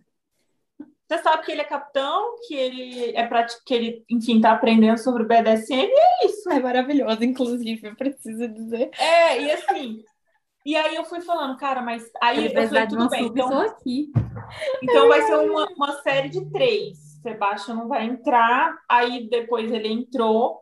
Você 1.10 1.24
sabe 1.24 1.44
que 1.44 1.52
ele 1.52 1.62
é 1.62 1.66
capitão, 1.66 2.36
que 2.48 2.54
ele 2.54 3.16
é 3.16 3.26
prático, 3.26 3.64
que 3.66 3.74
ele, 3.74 4.06
enfim, 4.10 4.40
tá 4.40 4.52
aprendendo 4.52 4.98
sobre 5.00 5.24
o 5.24 5.28
BDSM 5.28 5.88
e 5.88 6.00
é 6.00 6.26
isso. 6.28 6.48
É 6.52 6.60
maravilhoso, 6.60 7.24
inclusive, 7.24 7.88
eu 7.88 7.96
preciso 7.96 8.48
dizer. 8.48 8.92
É, 8.96 9.42
e 9.42 9.52
assim, 9.52 10.04
e 10.70 10.76
aí 10.76 10.96
eu 10.96 11.04
fui 11.04 11.20
falando, 11.20 11.58
cara, 11.58 11.82
mas 11.82 12.08
aí 12.22 12.46
eu, 12.46 12.68
falei, 12.68 12.86
tudo 12.86 13.10
bem, 13.10 13.26
então, 13.26 13.60
aqui. 13.62 14.12
então 14.84 15.08
vai 15.08 15.24
ser 15.24 15.34
uma, 15.34 15.66
uma 15.74 15.94
série 16.04 16.30
de 16.30 16.48
três. 16.52 17.20
Sebastião 17.24 17.76
não 17.76 17.88
vai 17.88 18.06
entrar, 18.06 18.80
aí 18.88 19.28
depois 19.28 19.72
ele 19.72 19.88
entrou. 19.88 20.62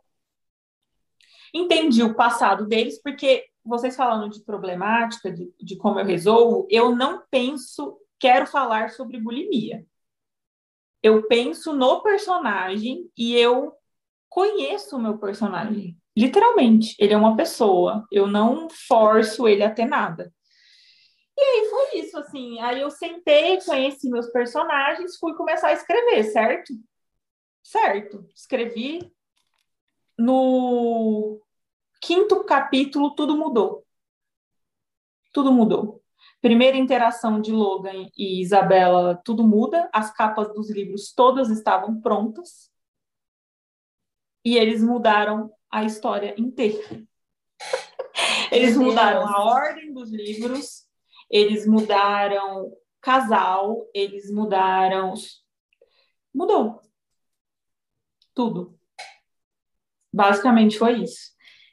Entendi 1.53 2.03
o 2.03 2.16
passado 2.16 2.66
deles, 2.66 3.01
porque 3.01 3.49
vocês 3.66 3.97
falando 3.97 4.32
de 4.32 4.39
problemática, 4.45 5.30
de, 5.30 5.53
de 5.62 5.76
como 5.76 5.99
eu 5.99 6.05
resolvo, 6.05 6.66
eu 6.72 6.95
não 6.95 7.24
penso, 7.30 7.99
quero 8.18 8.47
falar 8.47 8.91
sobre 8.91 9.20
bulimia. 9.20 9.86
Eu 11.03 11.28
penso 11.28 11.74
no 11.74 12.01
personagem 12.01 13.12
e 13.18 13.36
eu 13.36 13.74
conheço 14.30 14.95
o 14.95 15.01
meu 15.01 15.18
personagem. 15.18 15.97
Literalmente, 16.18 16.95
ele 16.97 17.13
é 17.13 17.18
uma 17.18 17.38
pessoa. 17.38 18.07
Eu 18.11 18.26
não 18.26 18.68
forço 18.72 19.47
ele 19.47 19.63
a 19.63 19.72
ter 19.72 19.86
nada. 19.86 20.34
E 21.38 21.39
aí 21.39 21.70
foi 21.70 21.99
isso, 21.99 22.18
assim. 22.18 22.59
Aí 22.59 22.82
eu 22.82 22.89
sentei, 22.89 23.61
conheci 23.61 24.09
meus 24.09 24.26
personagens, 24.32 25.20
fui 25.20 25.36
começar 25.36 25.68
a 25.68 25.74
escrever, 25.74 26.24
certo? 26.24 26.74
Certo. 27.61 28.28
Escrevi 28.36 29.13
no 30.18 31.39
quinto 32.01 32.43
capítulo, 32.43 33.13
tudo 33.13 33.38
mudou. 33.38 33.86
tudo 35.32 35.53
mudou. 35.53 36.01
Primeira 36.41 36.78
interação 36.78 37.39
de 37.39 37.51
Logan 37.51 38.09
e 38.18 38.41
Isabela, 38.41 39.22
tudo 39.24 39.43
muda. 39.43 39.88
As 39.93 40.11
capas 40.11 40.51
dos 40.51 40.72
livros 40.72 41.13
todas 41.13 41.51
estavam 41.51 42.01
prontas. 42.01 42.72
E 44.43 44.57
eles 44.57 44.82
mudaram 44.82 45.51
a 45.72 45.84
história 45.84 46.34
inteira. 46.38 47.03
Eles 48.51 48.78
mudaram 48.78 49.28
a 49.28 49.43
ordem 49.43 49.93
dos 49.93 50.09
livros, 50.09 50.86
eles 51.30 51.68
mudaram 51.68 52.72
casal, 53.01 53.86
eles 53.93 54.32
mudaram. 54.32 55.13
Mudou. 56.34 56.82
Tudo. 58.34 58.78
Basicamente 60.13 60.78
foi 60.78 61.03
isso. 61.03 61.32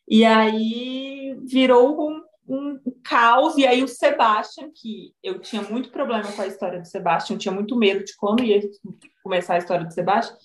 E 0.09 0.24
aí 0.24 1.36
virou 1.45 2.11
um, 2.11 2.22
um 2.49 2.80
caos. 3.03 3.57
E 3.57 3.66
aí 3.66 3.82
o 3.82 3.88
Sebastian, 3.88 4.70
que 4.74 5.14
eu 5.22 5.38
tinha 5.38 5.62
muito 5.62 5.90
problema 5.90 6.30
com 6.32 6.42
a 6.42 6.47
história 6.47 6.80
do 6.80 6.86
Sebastian, 6.86 7.34
eu 7.34 7.38
tinha 7.38 7.55
muito 7.55 7.76
medo 7.76 8.05
de 8.05 8.16
quando 8.16 8.42
ia 8.42 8.61
começar 9.22 9.55
a 9.55 9.59
história 9.59 9.86
do 9.86 9.92
Sebastian. 9.92 10.36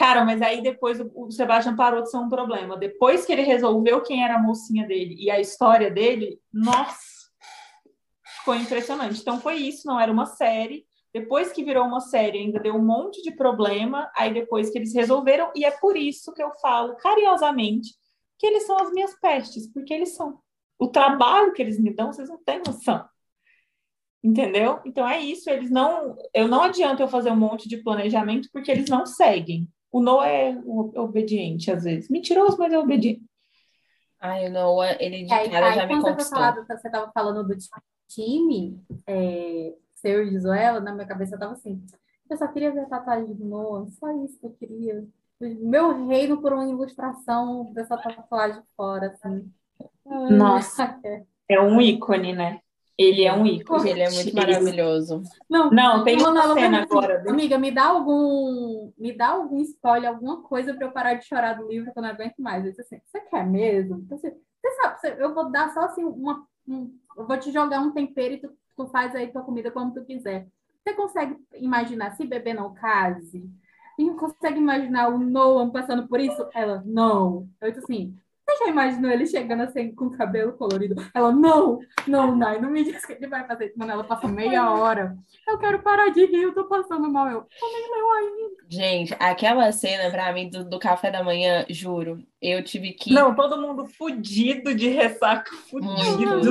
Cara, 0.00 0.24
mas 0.24 0.40
aí 0.40 0.62
depois 0.62 0.98
o 0.98 1.30
Sebastian 1.30 1.76
parou 1.76 2.02
de 2.02 2.10
ser 2.10 2.16
um 2.16 2.30
problema. 2.30 2.74
Depois 2.74 3.26
que 3.26 3.32
ele 3.34 3.42
resolveu 3.42 4.00
quem 4.00 4.24
era 4.24 4.36
a 4.36 4.42
mocinha 4.42 4.86
dele 4.86 5.14
e 5.18 5.30
a 5.30 5.38
história 5.38 5.90
dele, 5.90 6.40
nossa, 6.50 6.96
ficou 8.38 8.54
impressionante. 8.54 9.20
Então 9.20 9.38
foi 9.38 9.56
isso, 9.56 9.86
não 9.86 10.00
era 10.00 10.10
uma 10.10 10.24
série. 10.24 10.86
Depois 11.12 11.52
que 11.52 11.62
virou 11.62 11.84
uma 11.84 12.00
série, 12.00 12.38
ainda 12.38 12.58
deu 12.58 12.76
um 12.76 12.82
monte 12.82 13.20
de 13.20 13.32
problema. 13.32 14.10
Aí 14.16 14.32
depois 14.32 14.70
que 14.70 14.78
eles 14.78 14.94
resolveram, 14.94 15.52
e 15.54 15.66
é 15.66 15.70
por 15.70 15.98
isso 15.98 16.32
que 16.32 16.42
eu 16.42 16.50
falo 16.62 16.96
carinhosamente 16.96 17.90
que 18.38 18.46
eles 18.46 18.64
são 18.66 18.78
as 18.78 18.90
minhas 18.92 19.14
pestes, 19.20 19.70
porque 19.70 19.92
eles 19.92 20.16
são. 20.16 20.40
O 20.78 20.88
trabalho 20.88 21.52
que 21.52 21.60
eles 21.60 21.78
me 21.78 21.92
dão, 21.92 22.10
vocês 22.10 22.30
não 22.30 22.42
têm 22.42 22.62
noção. 22.66 23.06
Entendeu? 24.24 24.80
Então 24.86 25.06
é 25.06 25.20
isso, 25.20 25.50
eles 25.50 25.70
não. 25.70 26.16
Eu 26.32 26.48
não 26.48 26.62
adianta 26.62 27.02
eu 27.02 27.08
fazer 27.08 27.30
um 27.30 27.36
monte 27.36 27.68
de 27.68 27.82
planejamento 27.82 28.48
porque 28.50 28.70
eles 28.70 28.88
não 28.88 29.04
seguem. 29.04 29.68
O 29.92 30.00
Noah 30.00 30.28
é 30.28 30.56
obediente 30.96 31.70
às 31.70 31.84
vezes. 31.84 32.08
Mentiroso, 32.08 32.56
mas 32.58 32.72
é 32.72 32.78
obediente. 32.78 33.22
Ai, 34.20 34.48
o 34.48 34.52
Noah, 34.52 34.96
ele 35.00 35.22
de 35.22 35.28
cara 35.28 35.72
já 35.72 35.86
me 35.86 36.00
conquistou. 36.00 36.38
Você 36.38 36.86
estava 36.86 37.10
falando 37.12 37.46
do 37.46 37.56
time, 38.06 38.80
é, 39.06 39.74
seu 39.94 40.22
e 40.22 40.38
Joela, 40.38 40.80
na 40.80 40.92
minha 40.92 41.06
cabeça 41.06 41.34
estava 41.34 41.52
assim. 41.52 41.82
Eu 42.28 42.36
só 42.36 42.46
queria 42.46 42.70
ver 42.70 42.80
a 42.80 42.86
tatuagem 42.86 43.34
do 43.34 43.44
Noah, 43.44 43.90
só 43.90 44.10
isso 44.24 44.38
que 44.38 44.46
eu 44.46 44.50
queria. 44.52 45.04
Meu 45.40 46.06
reino 46.06 46.40
por 46.40 46.52
uma 46.52 46.68
ilustração 46.68 47.72
dessa 47.72 47.96
tatuagem 47.96 48.62
fora, 48.76 49.08
assim. 49.08 49.50
Nossa, 50.04 51.00
é 51.48 51.60
um 51.60 51.80
ícone, 51.80 52.34
né? 52.34 52.60
Ele 53.00 53.24
é 53.24 53.32
um 53.32 53.46
ícone. 53.46 53.88
Ele 53.88 54.02
é 54.02 54.10
muito 54.10 54.36
maravilhoso. 54.36 55.22
Não, 55.48 55.70
não 55.70 56.04
tem 56.04 56.20
uma 56.20 56.54
cena 56.54 56.82
agora. 56.82 57.24
Amiga, 57.26 57.56
me 57.56 57.70
dá 57.70 57.86
algum, 57.86 58.92
me 58.98 59.10
dá 59.16 59.28
algum 59.28 59.58
spoiler, 59.62 60.10
alguma 60.10 60.42
coisa 60.42 60.74
para 60.74 60.86
eu 60.86 60.92
parar 60.92 61.14
de 61.14 61.24
chorar 61.24 61.54
do 61.54 61.66
livro 61.66 61.90
que 61.90 61.98
eu 61.98 62.02
não 62.02 62.10
aguento 62.10 62.36
mais. 62.38 62.62
Eu 62.62 62.72
disse 62.72 62.82
assim, 62.82 63.00
você 63.06 63.20
quer 63.20 63.46
mesmo? 63.46 64.04
Você, 64.06 64.30
você 64.30 64.70
sabe, 64.82 65.16
eu 65.18 65.34
vou 65.34 65.50
dar 65.50 65.72
só 65.72 65.80
assim 65.80 66.04
uma, 66.04 66.46
um, 66.68 66.94
eu 67.16 67.26
vou 67.26 67.38
te 67.38 67.50
jogar 67.50 67.80
um 67.80 67.90
tempero 67.90 68.34
e 68.34 68.36
tu, 68.36 68.52
tu 68.76 68.86
faz 68.88 69.14
aí 69.14 69.28
tua 69.28 69.42
comida 69.42 69.70
como 69.70 69.94
tu 69.94 70.04
quiser. 70.04 70.46
Você 70.84 70.92
consegue 70.92 71.38
imaginar 71.54 72.14
se 72.16 72.26
bebê 72.26 72.52
não 72.52 72.74
case? 72.74 73.48
E 73.98 74.10
consegue 74.10 74.58
imaginar 74.58 75.08
o 75.08 75.16
Noam 75.16 75.70
passando 75.70 76.06
por 76.06 76.20
isso? 76.20 76.46
Ela, 76.54 76.82
não. 76.84 77.48
Eu 77.62 77.70
disse 77.70 77.84
assim, 77.84 78.14
você 78.50 78.64
já 78.64 78.70
imaginou 78.70 79.10
ele 79.10 79.26
chegando 79.26 79.62
assim 79.62 79.94
com 79.94 80.06
o 80.06 80.16
cabelo 80.16 80.52
colorido? 80.52 80.94
Ela, 81.14 81.32
não, 81.32 81.80
não, 82.06 82.36
Nai, 82.36 82.60
não 82.60 82.70
me 82.70 82.84
diz 82.84 83.04
que 83.04 83.12
ele 83.12 83.26
vai 83.26 83.46
fazer 83.46 83.66
isso. 83.66 83.78
Mano, 83.78 83.92
ela 83.92 84.04
passa 84.04 84.26
meia 84.26 84.70
hora. 84.70 85.16
Eu 85.48 85.58
quero 85.58 85.80
parar 85.82 86.08
de 86.10 86.24
rir, 86.26 86.42
eu 86.42 86.54
tô 86.54 86.64
passando 86.64 87.10
mal. 87.10 87.26
Eu, 87.26 87.38
eu 87.38 87.72
nem 87.72 87.90
leu 87.90 88.12
ainda. 88.12 88.56
Gente, 88.68 89.16
aquela 89.18 89.70
cena 89.72 90.10
pra 90.10 90.32
mim 90.32 90.48
do, 90.48 90.64
do 90.64 90.78
café 90.78 91.10
da 91.10 91.22
manhã, 91.22 91.64
juro, 91.68 92.22
eu 92.40 92.62
tive 92.62 92.92
que. 92.92 93.12
Não, 93.12 93.34
todo 93.34 93.60
mundo 93.60 93.86
fudido 93.86 94.74
de 94.74 94.88
ressaca, 94.88 95.50
fudido. 95.68 96.50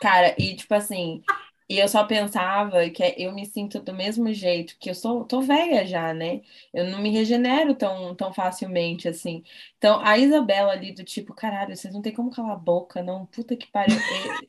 Cara, 0.00 0.34
e 0.38 0.54
tipo 0.56 0.74
assim, 0.74 1.22
e 1.68 1.78
eu 1.78 1.88
só 1.88 2.04
pensava 2.04 2.90
que 2.90 3.02
é, 3.02 3.14
eu 3.18 3.32
me 3.32 3.46
sinto 3.46 3.80
do 3.80 3.94
mesmo 3.94 4.32
jeito, 4.32 4.76
que 4.78 4.90
eu 4.90 4.94
sou, 4.94 5.24
tô 5.24 5.40
velha 5.40 5.86
já, 5.86 6.12
né? 6.12 6.42
Eu 6.72 6.86
não 6.90 7.00
me 7.00 7.10
regenero 7.10 7.74
tão, 7.74 8.14
tão 8.14 8.32
facilmente 8.32 9.08
assim. 9.08 9.42
Então, 9.78 10.00
a 10.04 10.18
Isabela 10.18 10.72
ali 10.72 10.92
do 10.92 11.04
tipo, 11.04 11.34
caralho, 11.34 11.74
vocês 11.76 11.92
não 11.94 12.02
tem 12.02 12.12
como 12.12 12.30
calar 12.30 12.52
a 12.52 12.56
boca, 12.56 13.02
não, 13.02 13.26
puta 13.26 13.56
que 13.56 13.66
pariu. 13.68 13.96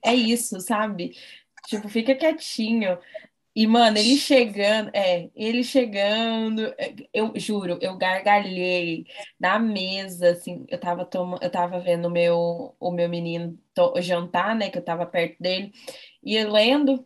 É, 0.04 0.12
é 0.12 0.16
isso, 0.16 0.60
sabe? 0.60 1.16
Tipo, 1.68 1.88
fica 1.90 2.16
quietinho. 2.16 2.98
E, 3.56 3.66
mano, 3.68 3.98
ele 3.98 4.18
chegando, 4.18 4.92
é, 4.94 5.30
ele 5.34 5.64
chegando, 5.64 6.62
é, 6.78 6.94
eu 7.14 7.32
juro, 7.38 7.80
eu 7.82 7.98
gargalhei 7.98 9.06
na 9.40 9.58
mesa, 9.58 10.32
assim, 10.32 10.66
eu 10.68 10.78
tava 10.78 11.06
tomando, 11.06 11.42
eu 11.42 11.50
tava 11.50 11.80
vendo 11.80 12.10
meu, 12.12 12.76
o 12.78 12.92
meu 12.92 13.08
menino 13.08 13.58
jantar, 14.00 14.56
né, 14.56 14.70
que 14.70 14.78
eu 14.78 14.84
tava 14.84 15.06
perto 15.06 15.42
dele, 15.42 15.72
e 16.26 16.44
lendo, 16.44 17.06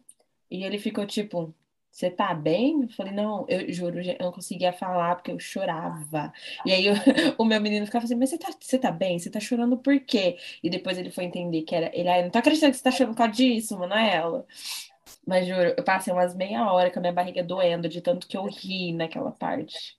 e 0.50 0.64
ele 0.64 0.80
ficou 0.80 1.06
tipo, 1.06 1.54
você 1.92 2.10
tá 2.10 2.34
bem? 2.34 2.84
Eu 2.84 2.90
falei, 2.90 3.12
não, 3.12 3.46
eu 3.50 3.72
juro, 3.74 4.00
eu 4.00 4.16
não 4.22 4.32
conseguia 4.32 4.72
falar 4.72 5.16
porque 5.16 5.32
eu 5.32 5.40
chorava. 5.40 6.32
E 6.66 6.72
aí 6.72 6.86
eu, 6.86 6.94
o 7.38 7.44
meu 7.44 7.60
menino 7.60 7.86
ficava 7.86 8.06
assim, 8.06 8.16
mas 8.16 8.30
você 8.30 8.38
tá, 8.38 8.50
você 8.60 8.80
tá 8.80 8.92
bem? 8.92 9.20
Você 9.20 9.30
tá 9.30 9.40
chorando 9.40 9.78
por 9.78 10.00
quê? 10.00 10.38
E 10.64 10.70
depois 10.70 10.98
ele 10.98 11.12
foi 11.12 11.26
entender 11.26 11.64
que 11.64 11.76
era, 11.76 11.92
ele, 11.94 12.08
ah, 12.08 12.22
não 12.22 12.30
tô 12.30 12.40
acreditando 12.40 12.72
que 12.72 12.78
você 12.78 12.84
tá 12.84 12.92
chorando 12.92 13.14
por 13.14 13.18
causa 13.18 13.34
disso, 13.34 13.78
Manoela. 13.78 14.46
Mas 15.28 15.48
juro, 15.48 15.74
eu 15.78 15.84
passei 15.84 16.14
umas 16.14 16.36
meia 16.36 16.72
hora 16.72 16.90
com 16.92 17.00
a 17.00 17.02
minha 17.02 17.14
barriga 17.14 17.44
doendo 17.44 17.90
de 17.90 18.02
tanto 18.02 18.28
que 18.28 18.38
eu 18.38 18.46
ri 18.46 18.94
naquela 18.94 19.32
parte. 19.32 19.98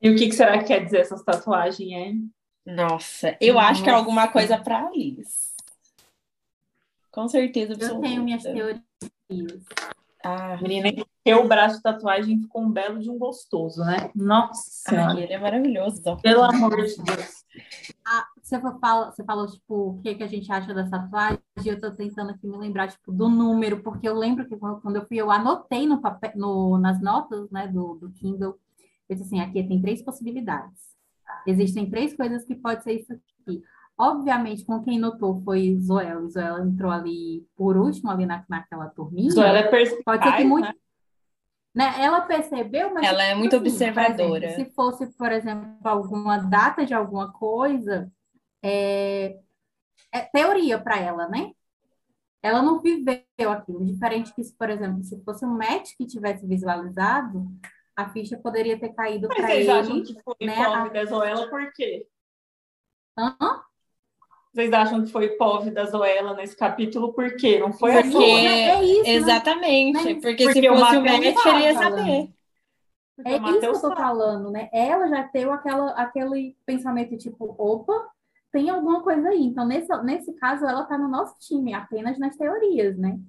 E 0.00 0.08
o 0.08 0.16
que, 0.16 0.28
que 0.28 0.34
será 0.34 0.58
que 0.58 0.64
quer 0.64 0.84
dizer 0.84 1.00
essas 1.00 1.22
tatuagens, 1.22 1.90
hein? 1.90 2.30
Nossa, 2.64 3.36
eu 3.40 3.54
Nossa. 3.54 3.68
acho 3.68 3.82
que 3.82 3.90
é 3.90 3.92
alguma 3.92 4.28
coisa 4.28 4.58
pra 4.58 4.86
Alice. 4.86 5.49
Com 7.12 7.28
certeza 7.28 7.74
absoluta. 7.74 7.96
Eu 7.96 8.00
tenho 8.02 8.22
minhas 8.24 8.42
teorias. 8.42 8.82
Ah, 10.22 10.58
menina, 10.60 10.90
o 11.40 11.48
braço 11.48 11.76
de 11.76 11.82
tatuagem 11.82 12.40
ficou 12.42 12.62
um 12.62 12.70
belo 12.70 12.98
de 12.98 13.10
um 13.10 13.18
gostoso, 13.18 13.82
né? 13.82 14.10
Nossa. 14.14 14.94
Ai, 14.94 15.22
ele 15.22 15.32
é 15.32 15.38
maravilhoso. 15.38 16.02
Pelo 16.22 16.42
amor 16.42 16.76
de 16.76 17.02
Deus. 17.02 17.44
Ah, 18.06 18.26
você, 18.42 18.60
fala, 18.60 19.10
você 19.10 19.24
falou, 19.24 19.46
tipo, 19.46 19.74
o 19.74 20.02
que, 20.02 20.14
que 20.14 20.22
a 20.22 20.26
gente 20.26 20.52
acha 20.52 20.74
da 20.74 20.88
tatuagem, 20.88 21.40
eu 21.64 21.80
tô 21.80 21.90
tentando 21.90 22.30
aqui 22.30 22.46
me 22.46 22.58
lembrar, 22.58 22.88
tipo, 22.88 23.10
do 23.10 23.28
número, 23.28 23.82
porque 23.82 24.06
eu 24.06 24.14
lembro 24.14 24.46
que 24.46 24.56
quando 24.56 24.96
eu 24.96 25.06
fui, 25.06 25.16
eu 25.16 25.30
anotei 25.30 25.86
no 25.86 26.00
papel, 26.00 26.32
no, 26.36 26.76
nas 26.76 27.00
notas, 27.00 27.50
né, 27.50 27.66
do, 27.68 27.94
do 27.94 28.10
Kindle, 28.10 28.58
eu 29.08 29.16
disse 29.16 29.28
assim, 29.28 29.40
aqui 29.40 29.62
tem 29.66 29.80
três 29.80 30.02
possibilidades. 30.02 30.90
Existem 31.46 31.88
três 31.88 32.14
coisas 32.14 32.44
que 32.44 32.54
pode 32.54 32.82
ser 32.82 32.92
isso 32.92 33.12
aqui. 33.12 33.62
Obviamente, 34.00 34.64
com 34.64 34.82
quem 34.82 34.98
notou 34.98 35.42
foi 35.44 35.76
Zoela. 35.78 36.26
Zoela 36.26 36.64
entrou 36.64 36.90
ali 36.90 37.46
por 37.54 37.76
último, 37.76 38.10
ali 38.10 38.24
na, 38.24 38.42
naquela 38.48 38.88
turminha. 38.88 39.30
Zoela 39.30 39.58
é 39.58 39.68
perspicaz, 39.68 40.04
Pode 40.04 40.24
ser 40.24 40.36
que 40.38 40.44
muito... 40.44 40.64
Né? 40.64 40.74
Né? 41.74 41.94
Ela 41.98 42.22
percebeu, 42.22 42.94
mas... 42.94 43.06
Ela 43.06 43.24
é 43.24 43.34
muito 43.34 43.56
assim, 43.56 43.66
observadora. 43.66 44.46
Exemplo, 44.46 44.64
se 44.64 44.74
fosse, 44.74 45.06
por 45.18 45.30
exemplo, 45.30 45.76
alguma 45.84 46.38
data 46.38 46.86
de 46.86 46.94
alguma 46.94 47.30
coisa, 47.30 48.10
é, 48.62 49.38
é 50.10 50.20
teoria 50.32 50.78
para 50.78 50.98
ela, 50.98 51.28
né? 51.28 51.52
Ela 52.42 52.62
não 52.62 52.80
viveu 52.80 53.22
aquilo. 53.50 53.84
Diferente 53.84 54.32
que, 54.34 54.42
por 54.58 54.70
exemplo, 54.70 55.04
se 55.04 55.22
fosse 55.22 55.44
um 55.44 55.58
match 55.58 55.90
que 55.98 56.06
tivesse 56.06 56.46
visualizado, 56.46 57.46
a 57.94 58.08
ficha 58.08 58.38
poderia 58.38 58.80
ter 58.80 58.94
caído 58.94 59.28
para 59.28 59.54
ele. 59.54 59.68
Mas 59.70 59.86
vocês 59.86 59.90
acham 59.90 60.02
que 60.02 60.22
foi 60.22 60.46
né? 60.46 60.90
Da 60.90 61.04
Zoela 61.04 61.50
por 61.50 61.70
quê? 61.74 62.08
Hã? 63.18 63.36
Vocês 64.52 64.72
acham 64.72 65.04
que 65.04 65.12
foi 65.12 65.28
POV 65.36 65.70
da 65.70 65.84
Zoela 65.84 66.34
nesse 66.34 66.56
capítulo 66.56 67.12
por 67.12 67.36
quê? 67.36 67.58
Não 67.58 67.72
foi 67.72 67.92
porque... 67.92 68.08
assim? 68.08 68.46
É 68.46 68.84
isso, 68.84 69.02
né? 69.04 69.10
Exatamente. 69.10 70.04
Né? 70.04 70.14
Porque, 70.14 70.44
porque, 70.44 70.52
se 70.52 70.68
fosse 70.68 70.96
o 70.96 71.02
match, 71.02 71.46
ele 71.46 71.62
ia 71.62 71.74
saber. 71.74 72.32
É 73.24 73.36
isso 73.36 73.60
que 73.60 73.66
eu 73.66 73.80
tô 73.80 73.94
falando, 73.94 74.50
né? 74.50 74.68
Ela 74.72 75.08
já 75.08 75.28
teve 75.28 75.50
aquela, 75.50 75.90
aquele 75.92 76.56
pensamento 76.64 77.16
tipo, 77.16 77.54
opa, 77.58 78.08
tem 78.50 78.68
alguma 78.70 79.02
coisa 79.02 79.28
aí. 79.28 79.42
Então, 79.42 79.66
nesse, 79.66 79.94
nesse 80.02 80.32
caso, 80.34 80.66
ela 80.66 80.82
está 80.82 80.98
no 80.98 81.08
nosso 81.08 81.38
time, 81.38 81.74
apenas 81.74 82.18
nas 82.18 82.36
teorias, 82.36 82.96
né? 82.96 83.20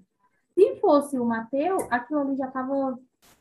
Se 0.54 0.80
fosse 0.80 1.20
o 1.20 1.26
Mateus, 1.26 1.84
aquilo 1.90 2.22
ali 2.22 2.36
já 2.36 2.48
estava 2.48 2.98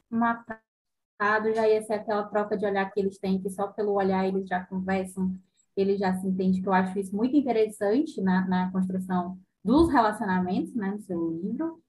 matado, 0.08 1.54
já 1.54 1.68
ia 1.68 1.82
ser 1.82 1.94
aquela 1.94 2.24
troca 2.24 2.56
de 2.56 2.66
olhar 2.66 2.90
que 2.90 3.00
eles 3.00 3.18
têm, 3.18 3.40
que 3.40 3.48
só 3.48 3.68
pelo 3.68 3.92
olhar 3.92 4.26
eles 4.26 4.48
já 4.48 4.64
conversam, 4.64 5.34
eles 5.80 5.98
já 5.98 6.14
se 6.14 6.26
entendem, 6.26 6.60
que 6.60 6.68
eu 6.68 6.72
acho 6.72 6.98
isso 6.98 7.14
muito 7.14 7.36
interessante 7.36 8.20
na, 8.20 8.46
na 8.46 8.70
construção 8.72 9.38
dos 9.64 9.90
relacionamentos, 9.90 10.74
né, 10.74 10.90
no 10.90 11.00
seu 11.00 11.30
livro, 11.42 11.80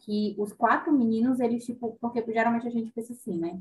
que 0.00 0.34
os 0.38 0.52
quatro 0.52 0.92
meninos, 0.92 1.40
eles, 1.40 1.64
tipo, 1.64 1.96
porque 2.00 2.24
geralmente 2.32 2.66
a 2.66 2.70
gente 2.70 2.90
pensa 2.90 3.12
assim, 3.12 3.38
né? 3.38 3.60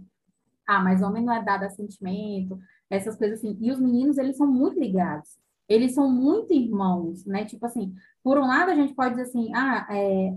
Ah, 0.65 0.81
mas 0.81 1.01
homem 1.01 1.23
não 1.23 1.33
é 1.33 1.43
dado 1.43 1.63
a 1.63 1.69
sentimento, 1.69 2.59
essas 2.89 3.15
coisas 3.15 3.39
assim. 3.39 3.57
E 3.59 3.71
os 3.71 3.79
meninos, 3.79 4.17
eles 4.17 4.37
são 4.37 4.47
muito 4.47 4.79
ligados 4.79 5.39
eles 5.69 5.93
são 5.93 6.11
muito 6.11 6.51
irmãos, 6.51 7.23
né? 7.25 7.45
Tipo 7.45 7.67
assim, 7.67 7.95
por 8.23 8.39
um 8.39 8.47
lado 8.47 8.71
a 8.71 8.75
gente 8.75 8.95
pode 8.95 9.11
dizer 9.11 9.29
assim, 9.29 9.53
ah, 9.53 9.87
é, 9.91 10.35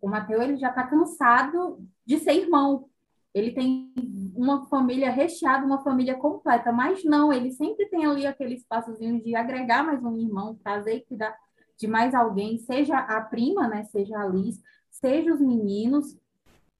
o 0.00 0.08
Mateus 0.08 0.42
ele 0.42 0.56
já 0.58 0.68
está 0.68 0.86
cansado 0.86 1.82
de 2.04 2.18
ser 2.18 2.34
irmão. 2.34 2.86
Ele 3.32 3.52
tem 3.52 3.92
uma 4.36 4.66
família 4.66 5.10
recheada, 5.10 5.64
uma 5.64 5.82
família 5.82 6.14
completa, 6.14 6.70
mas 6.70 7.04
não, 7.04 7.32
ele 7.32 7.50
sempre 7.52 7.86
tem 7.86 8.04
ali 8.06 8.26
aquele 8.26 8.54
espaçozinho 8.54 9.22
de 9.22 9.34
agregar 9.34 9.84
mais 9.84 10.02
um 10.04 10.16
irmão, 10.16 10.54
trazer 10.62 10.96
e 10.96 11.04
cuidar 11.04 11.36
de 11.78 11.86
mais 11.86 12.14
alguém, 12.14 12.58
seja 12.58 12.98
a 12.98 13.20
prima, 13.20 13.68
né, 13.68 13.84
seja 13.84 14.18
a 14.18 14.26
Liz, 14.26 14.60
seja 14.90 15.32
os 15.32 15.40
meninos, 15.40 16.16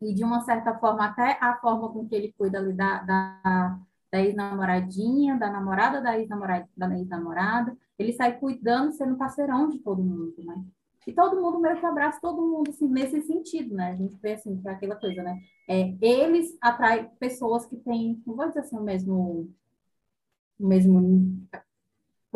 e 0.00 0.14
de 0.14 0.24
uma 0.24 0.40
certa 0.42 0.74
forma 0.78 1.06
até 1.06 1.38
a 1.40 1.56
forma 1.56 1.90
com 1.90 2.06
que 2.06 2.14
ele 2.14 2.34
cuida 2.36 2.58
ali 2.58 2.72
da, 2.72 3.02
da, 3.02 3.78
da 4.12 4.20
ex-namoradinha, 4.20 5.38
da 5.38 5.50
namorada 5.50 6.00
da 6.00 6.18
ex-namorada, 6.18 6.68
da 6.76 6.98
ex-namorada, 6.98 7.76
ele 7.98 8.12
sai 8.12 8.38
cuidando, 8.38 8.92
sendo 8.92 9.16
parceirão 9.16 9.68
de 9.68 9.78
todo 9.78 10.02
mundo, 10.02 10.34
né? 10.38 10.64
E 11.06 11.12
todo 11.12 11.40
mundo 11.40 11.60
meio 11.60 11.78
que 11.78 11.86
abraça 11.86 12.18
todo 12.20 12.42
mundo 12.42 12.70
assim, 12.70 12.88
nesse 12.88 13.22
sentido, 13.22 13.74
né? 13.74 13.92
A 13.92 13.96
gente 13.96 14.16
vê 14.16 14.34
assim, 14.34 14.60
que 14.60 14.68
é 14.68 14.72
aquela 14.72 14.96
coisa, 14.96 15.22
né? 15.22 15.38
É, 15.68 15.94
eles 16.00 16.56
atraem 16.60 17.08
pessoas 17.20 17.64
que 17.66 17.76
têm, 17.76 18.22
não 18.26 18.34
vou 18.34 18.48
dizer 18.48 18.60
assim, 18.60 18.76
o 18.76 18.82
mesmo, 18.82 19.48
o 20.58 20.66
mesmo 20.66 21.46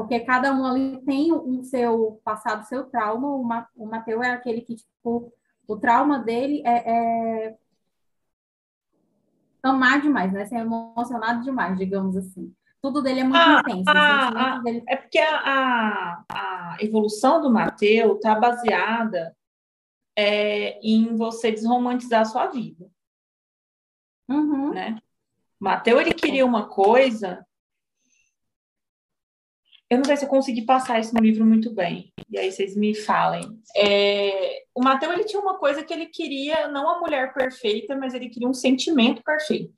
porque 0.00 0.20
cada 0.20 0.54
um 0.54 0.64
ali 0.64 0.98
tem 1.04 1.30
o 1.30 1.62
seu 1.62 2.22
passado, 2.24 2.66
seu 2.66 2.84
trauma. 2.86 3.28
O, 3.28 3.44
Ma, 3.44 3.68
o 3.76 3.84
Mateus 3.84 4.22
é 4.22 4.30
aquele 4.30 4.62
que, 4.62 4.76
tipo, 4.76 5.30
o 5.68 5.76
trauma 5.76 6.18
dele 6.18 6.62
é, 6.64 7.48
é 7.50 7.58
amar 9.62 10.00
demais, 10.00 10.32
né? 10.32 10.46
Ser 10.46 10.56
emocionado 10.56 11.42
demais, 11.42 11.76
digamos 11.76 12.16
assim. 12.16 12.50
Tudo 12.82 13.02
dele 13.02 13.20
é 13.20 13.24
muito 13.24 13.36
ah, 13.36 13.60
intenso. 13.60 13.84
Ah, 13.88 14.54
ah, 14.56 14.58
dele... 14.58 14.82
É 14.88 14.96
porque 14.96 15.18
a, 15.18 16.24
a, 16.30 16.76
evolução 16.80 17.40
do 17.40 17.50
Mateus 17.50 18.16
está 18.16 18.34
baseada 18.34 19.36
é, 20.16 20.78
em 20.80 21.14
você 21.16 21.50
desromantizar 21.50 22.22
a 22.22 22.24
sua 22.24 22.46
vida. 22.46 22.90
Uhum. 24.28 24.72
Né? 24.72 24.98
Mateus, 25.58 26.00
ele 26.00 26.14
queria 26.14 26.46
uma 26.46 26.68
coisa 26.68 27.44
eu 29.90 29.98
não 29.98 30.04
sei 30.04 30.16
se 30.16 30.24
eu 30.24 30.28
consegui 30.28 30.62
passar 30.62 31.00
isso 31.00 31.12
no 31.12 31.20
livro 31.20 31.44
muito 31.44 31.74
bem. 31.74 32.12
E 32.30 32.38
aí 32.38 32.52
vocês 32.52 32.76
me 32.76 32.94
falem. 32.94 33.60
É, 33.76 34.62
o 34.72 34.80
Mateus 34.80 35.12
ele 35.12 35.24
tinha 35.24 35.42
uma 35.42 35.58
coisa 35.58 35.82
que 35.82 35.92
ele 35.92 36.06
queria, 36.06 36.68
não 36.68 36.88
a 36.88 37.00
mulher 37.00 37.34
perfeita, 37.34 37.96
mas 37.96 38.14
ele 38.14 38.28
queria 38.28 38.48
um 38.48 38.54
sentimento 38.54 39.20
perfeito. 39.24 39.74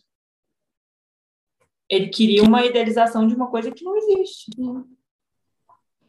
Ele 1.89 2.09
queria 2.09 2.43
uma 2.43 2.65
idealização 2.65 3.27
de 3.27 3.35
uma 3.35 3.51
coisa 3.51 3.71
que 3.71 3.85
não 3.85 3.97
existe. 3.97 4.51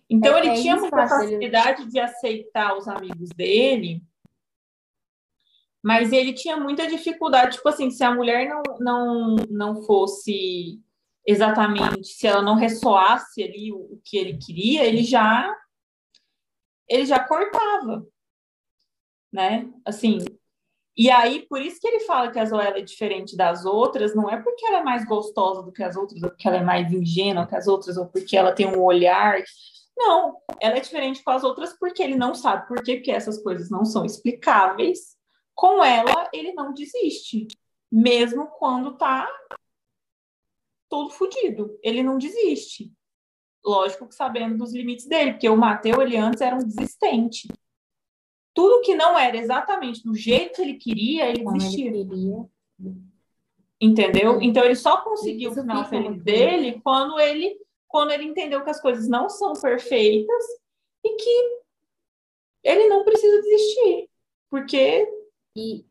Então 0.09 0.36
é, 0.36 0.39
ele 0.39 0.49
é 0.49 0.53
tinha 0.55 0.76
muita 0.76 1.07
facilidade 1.07 1.89
de 1.89 1.99
aceitar 1.99 2.78
os 2.78 2.88
amigos 2.88 3.30
dele, 3.30 4.03
mas 5.84 6.13
ele 6.13 6.34
tinha 6.34 6.55
muita 6.55 6.88
dificuldade, 6.88 7.57
tipo 7.57 7.67
assim, 7.67 7.91
se 7.91 8.03
a 8.03 8.13
mulher 8.13 8.47
não, 8.47 8.61
não, 8.80 9.36
não 9.49 9.84
fosse 9.84 10.80
exatamente, 11.26 12.07
se 12.07 12.28
ela 12.28 12.41
não 12.41 12.55
ressoasse 12.55 13.43
ali 13.43 13.71
o, 13.71 13.78
o 13.78 14.01
que 14.03 14.17
ele 14.17 14.38
queria, 14.38 14.86
ele 14.86 15.03
já 15.03 15.53
ele 16.88 17.05
já 17.05 17.19
cortava, 17.19 18.05
né? 19.32 19.71
Assim, 19.86 20.19
e 20.95 21.09
aí, 21.09 21.45
por 21.47 21.59
isso 21.59 21.79
que 21.81 21.87
ele 21.87 22.01
fala 22.01 22.31
que 22.31 22.37
a 22.37 22.45
Zoela 22.45 22.77
é 22.77 22.81
diferente 22.81 23.35
das 23.35 23.65
outras, 23.65 24.15
não 24.15 24.29
é 24.29 24.39
porque 24.41 24.63
ela 24.65 24.79
é 24.79 24.83
mais 24.83 25.03
gostosa 25.05 25.63
do 25.63 25.71
que 25.71 25.81
as 25.81 25.95
outras, 25.95 26.21
ou 26.21 26.29
porque 26.29 26.47
ela 26.47 26.57
é 26.57 26.63
mais 26.63 26.91
ingênua 26.93 27.47
que 27.47 27.55
as 27.55 27.67
outras, 27.67 27.97
ou 27.97 28.05
porque 28.05 28.37
ela 28.37 28.51
tem 28.53 28.67
um 28.67 28.81
olhar. 28.81 29.41
Não, 29.97 30.37
ela 30.61 30.77
é 30.77 30.79
diferente 30.79 31.23
com 31.23 31.31
as 31.31 31.43
outras 31.43 31.73
porque 31.79 32.03
ele 32.03 32.15
não 32.15 32.35
sabe 32.35 32.67
por 32.67 32.77
porque 32.77 33.11
essas 33.11 33.41
coisas 33.41 33.71
não 33.71 33.85
são 33.85 34.05
explicáveis. 34.05 35.15
Com 35.55 35.83
ela, 35.83 36.29
ele 36.33 36.53
não 36.53 36.73
desiste, 36.73 37.47
mesmo 37.91 38.47
quando 38.57 38.97
tá 38.97 39.27
todo 40.89 41.09
fodido. 41.11 41.77
Ele 41.83 42.03
não 42.03 42.19
desiste. 42.19 42.91
Lógico 43.65 44.07
que 44.07 44.15
sabendo 44.15 44.57
dos 44.57 44.73
limites 44.73 45.07
dele, 45.07 45.33
porque 45.33 45.49
o 45.49 45.57
Mateus, 45.57 45.99
ele 45.99 46.17
antes 46.17 46.41
era 46.41 46.55
um 46.55 46.63
desistente. 46.63 47.47
Tudo 48.53 48.81
que 48.81 48.95
não 48.95 49.17
era 49.17 49.35
exatamente 49.37 50.03
do 50.03 50.15
jeito 50.15 50.55
que 50.55 50.61
ele 50.61 50.73
queria, 50.75 51.29
ele 51.29 51.43
desistia. 51.43 51.91
Queria. 51.91 52.45
Entendeu? 53.81 54.41
Então 54.41 54.63
ele 54.63 54.75
só 54.75 55.01
conseguiu 55.01 55.51
o 55.51 55.53
final 55.53 55.85
feliz 55.85 56.21
dele 56.23 56.79
quando 56.83 57.19
ele 57.19 57.59
quando 57.87 58.11
ele 58.11 58.23
entendeu 58.23 58.63
que 58.63 58.71
as 58.71 58.81
coisas 58.81 59.07
não 59.07 59.29
são 59.29 59.53
perfeitas 59.53 60.43
e 61.03 61.15
que 61.15 61.61
ele 62.63 62.87
não 62.87 63.03
precisa 63.03 63.39
desistir, 63.41 64.09
porque 64.49 65.07
e, 65.55 65.85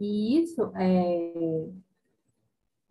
e 0.00 0.38
isso 0.40 0.72
é 0.76 1.68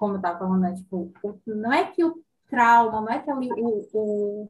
como 0.02 0.16
eu 0.16 0.18
estava 0.18 0.40
falando, 0.40 0.62
né? 0.62 0.74
tipo, 0.74 1.14
não 1.46 1.72
é 1.72 1.92
que 1.92 2.04
o 2.04 2.24
trauma, 2.50 3.02
não 3.02 3.10
é 3.10 3.20
que 3.20 3.32
o, 3.32 3.88
o, 3.94 4.50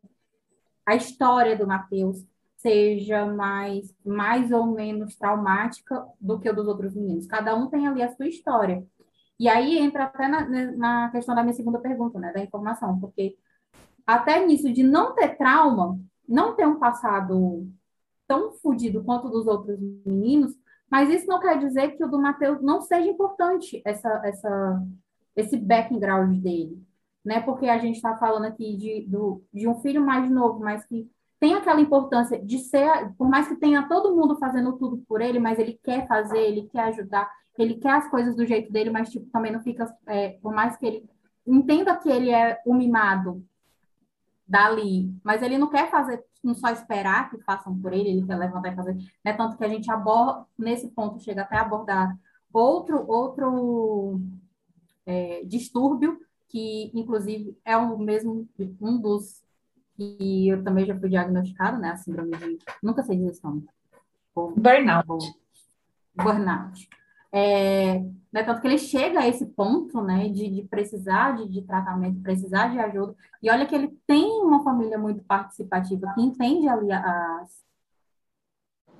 a 0.86 0.96
história 0.96 1.58
do 1.58 1.68
Mateus 1.68 2.26
seja 2.62 3.26
mais, 3.26 3.94
mais 4.06 4.52
ou 4.52 4.68
menos 4.68 5.16
traumática 5.16 6.06
do 6.20 6.40
que 6.40 6.50
o 6.50 6.56
dos 6.56 6.68
outros 6.68 6.96
meninos. 6.96 7.28
Cada 7.28 7.56
um 7.56 7.68
tem 7.70 7.88
ali 7.88 8.02
a 8.02 8.16
sua 8.16 8.28
história. 8.28 8.86
E 9.40 9.50
aí 9.50 9.78
entra 9.80 10.06
até 10.06 10.28
na, 10.28 10.48
na 10.78 11.12
questão 11.12 11.34
da 11.34 11.42
minha 11.42 11.54
segunda 11.54 11.80
pergunta, 11.80 12.20
né, 12.20 12.32
da 12.32 12.44
informação, 12.44 13.00
porque 13.00 13.36
até 14.06 14.46
nisso 14.46 14.72
de 14.72 14.84
não 14.84 15.16
ter 15.16 15.38
trauma, 15.38 16.00
não 16.28 16.56
ter 16.56 16.68
um 16.68 16.80
passado 16.80 17.68
tão 18.28 18.54
fodido 18.54 19.04
quanto 19.04 19.30
dos 19.30 19.48
outros 19.48 19.80
meninos, 20.06 20.54
mas 20.90 21.10
isso 21.10 21.26
não 21.28 21.40
quer 21.40 21.58
dizer 21.58 21.98
que 21.98 22.04
o 22.04 22.08
do 22.08 22.20
Mateus 22.20 22.62
não 22.62 22.82
seja 22.82 23.10
importante, 23.10 23.82
essa, 23.86 24.10
essa 24.24 24.84
esse 25.36 25.58
background 25.58 26.38
dele, 26.40 26.82
né? 27.24 27.42
Porque 27.42 27.68
a 27.68 27.78
gente 27.78 27.96
está 27.96 28.18
falando 28.18 28.46
aqui 28.46 28.76
de, 28.76 29.06
do, 29.08 29.44
de 29.54 29.68
um 29.68 29.80
filho 29.80 30.06
mais 30.06 30.30
novo, 30.30 30.60
mas 30.60 30.86
que 30.86 31.10
tem 31.42 31.56
aquela 31.56 31.82
importância 31.82 32.40
de 32.40 32.60
ser, 32.60 33.16
por 33.18 33.28
mais 33.28 33.48
que 33.48 33.56
tenha 33.56 33.88
todo 33.88 34.16
mundo 34.16 34.38
fazendo 34.38 34.78
tudo 34.78 35.00
por 35.08 35.22
ele, 35.22 35.40
mas 35.40 35.58
ele 35.58 35.74
quer 35.84 36.08
fazer, 36.08 36.38
ele 36.38 36.70
quer 36.72 36.84
ajudar, 36.90 37.28
ele 37.58 37.80
quer 37.80 37.94
as 37.94 38.08
coisas 38.12 38.36
do 38.36 38.46
jeito 38.46 38.72
dele, 38.72 38.92
mas 38.92 39.10
tipo, 39.10 39.26
também 39.32 39.52
não 39.52 39.60
fica, 39.60 39.92
é, 40.06 40.38
por 40.40 40.54
mais 40.54 40.78
que 40.78 40.86
ele 40.86 41.10
entenda 41.46 41.98
que 41.98 42.08
ele 42.08 42.30
é 42.30 42.62
o 42.64 42.76
mimado 42.76 43.44
dali, 44.48 45.12
mas 45.24 45.42
ele 45.42 45.58
não 45.58 45.68
quer 45.68 45.90
fazer, 45.90 46.24
não 46.44 46.54
só 46.54 46.70
esperar 46.70 47.32
que 47.32 47.40
façam 47.40 47.76
por 47.76 47.92
ele, 47.92 48.10
ele 48.10 48.26
quer 48.28 48.38
levantar 48.38 48.74
e 48.74 48.76
fazer, 48.76 48.98
né? 49.26 49.34
Tanto 49.34 49.58
que 49.58 49.64
a 49.64 49.70
gente 49.70 49.90
aborda, 49.90 50.46
nesse 50.56 50.90
ponto, 50.90 51.20
chega 51.24 51.42
até 51.42 51.56
a 51.56 51.62
abordar 51.62 52.16
outro, 52.54 53.04
outro 53.10 54.22
é, 55.08 55.44
distúrbio, 55.44 56.20
que 56.48 56.92
inclusive 56.94 57.58
é 57.66 57.76
o 57.76 57.98
mesmo, 57.98 58.48
um 58.80 59.02
dos 59.02 59.42
que 60.18 60.50
eu 60.50 60.64
também 60.64 60.86
já 60.86 60.98
fui 60.98 61.10
diagnosticado, 61.10 61.80
né? 61.80 61.92
A 61.92 61.98
síndrome 61.98 62.32
de. 62.38 62.58
Nunca 62.82 63.04
sei 63.04 63.18
dizer 63.18 63.32
esse 63.32 63.44
nome. 63.44 63.66
Burnout. 64.36 65.34
Burnout. 66.16 66.90
É, 67.34 68.00
né, 68.32 68.44
tanto 68.44 68.60
que 68.60 68.68
ele 68.68 68.78
chega 68.78 69.22
a 69.22 69.28
esse 69.28 69.46
ponto, 69.46 70.02
né, 70.02 70.28
de, 70.28 70.50
de 70.50 70.64
precisar 70.64 71.38
de, 71.38 71.48
de, 71.48 71.62
tratamento, 71.62 72.22
precisar 72.22 72.68
de 72.68 72.80
ajuda. 72.80 73.16
E 73.42 73.50
olha 73.50 73.66
que 73.66 73.74
ele 73.74 73.98
tem 74.06 74.26
uma 74.42 74.64
família 74.64 74.98
muito 74.98 75.24
participativa, 75.24 76.14
que 76.14 76.22
entende 76.22 76.68
ali 76.68 76.92
as, 76.92 77.66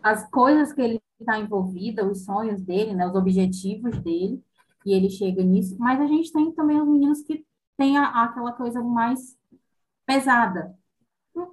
as 0.02 0.30
coisas 0.30 0.72
que 0.72 0.82
ele 0.82 1.02
está 1.20 1.38
envolvido, 1.38 2.10
os 2.10 2.24
sonhos 2.24 2.62
dele, 2.62 2.94
né, 2.94 3.06
os 3.06 3.16
objetivos 3.16 3.98
dele 4.00 4.42
e 4.86 4.94
ele 4.94 5.10
chega 5.10 5.44
nisso, 5.44 5.76
mas 5.78 6.00
a 6.00 6.08
gente 6.08 6.32
tem 6.32 6.52
também 6.54 6.82
os 6.82 6.88
meninos 6.88 7.22
que 7.22 7.46
têm 7.78 7.98
a, 7.98 8.24
aquela 8.24 8.52
coisa 8.54 8.82
mais 8.82 9.38
pesada. 10.06 10.76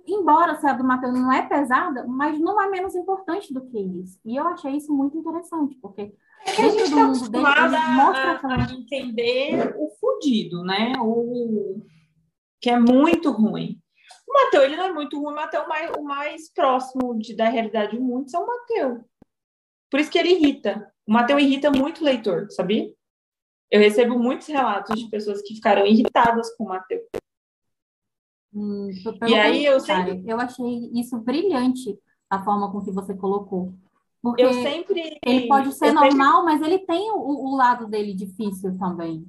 Embora 0.06 0.58
a 0.60 0.72
do 0.72 0.84
Matheus 0.84 1.14
não 1.14 1.32
é 1.32 1.46
pesada, 1.46 2.04
mas 2.06 2.38
não 2.40 2.60
é 2.60 2.68
menos 2.68 2.96
importante 2.96 3.52
do 3.52 3.64
que 3.66 3.78
isso. 3.78 4.18
E 4.24 4.36
eu 4.36 4.46
achei 4.48 4.72
isso 4.72 4.92
muito 4.92 5.16
interessante, 5.16 5.76
porque 5.80 6.12
é 6.44 6.52
que 6.52 6.62
a 6.62 6.68
gente 6.68 6.82
está 6.82 7.04
acostumada 7.04 7.78
a, 7.78 8.54
a 8.54 8.72
entender 8.72 9.74
o 9.76 9.90
fudido, 10.00 10.64
né? 10.64 10.94
O 11.00 11.82
que 12.60 12.70
é 12.70 12.78
muito 12.78 13.30
ruim. 13.30 13.80
O 14.26 14.32
Mateus, 14.32 14.64
ele 14.64 14.76
não 14.76 14.84
é 14.86 14.92
muito 14.92 15.20
ruim, 15.20 15.32
o 15.32 15.36
Mateus 15.36 15.64
o 15.64 15.68
mais, 15.68 15.90
o 15.96 16.02
mais 16.02 16.52
próximo 16.52 17.18
de, 17.18 17.36
da 17.36 17.48
realidade 17.48 17.92
de 17.92 18.00
muitos 18.00 18.34
é 18.34 18.38
o 18.38 18.46
Mateus. 18.46 19.00
Por 19.90 20.00
isso 20.00 20.10
que 20.10 20.18
ele 20.18 20.32
irrita. 20.32 20.92
O 21.06 21.12
Mateus 21.12 21.42
irrita 21.42 21.70
muito 21.70 22.00
o 22.00 22.04
leitor, 22.04 22.50
sabia? 22.50 22.92
Eu 23.70 23.80
recebo 23.80 24.18
muitos 24.18 24.46
relatos 24.48 24.98
de 24.98 25.08
pessoas 25.08 25.40
que 25.42 25.54
ficaram 25.54 25.86
irritadas 25.86 26.54
com 26.56 26.64
o 26.64 26.68
Mateus. 26.68 27.04
Hum, 28.52 28.90
e 29.26 29.34
aí 29.34 29.64
eu 29.64 29.78
sempre... 29.78 30.22
eu 30.26 30.40
achei 30.40 30.90
isso 30.94 31.18
brilhante 31.18 31.98
a 32.30 32.42
forma 32.42 32.70
com 32.70 32.82
que 32.82 32.90
você 32.90 33.14
colocou. 33.14 33.74
Porque 34.20 34.42
eu 34.42 34.52
sempre 34.52 35.18
ele 35.24 35.46
pode 35.46 35.72
ser 35.72 35.92
normal, 35.92 36.40
sempre... 36.40 36.44
mas 36.44 36.62
ele 36.62 36.78
tem 36.80 37.10
o, 37.12 37.16
o, 37.16 37.56
lado 37.56 37.86
dele 37.86 38.14
difícil 38.14 38.76
também. 38.78 39.24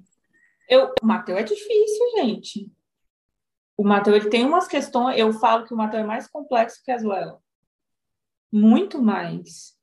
Eu, 0.67 0.93
o 1.01 1.05
Mateus 1.05 1.39
é 1.39 1.43
difícil, 1.43 2.05
gente. 2.17 2.72
O 3.78 3.84
Mateus 3.84 4.17
ele 4.17 4.30
tem 4.30 4.45
umas 4.45 4.67
questões. 4.67 5.17
Eu 5.17 5.32
falo 5.34 5.65
que 5.65 5.74
o 5.74 5.78
Mateus 5.78 6.03
é 6.03 6.07
mais 6.07 6.28
complexo 6.28 6.84
que 6.84 6.91
a 6.91 6.97
Zuela. 6.97 7.39
muito 8.51 9.01
mais. 9.01 9.78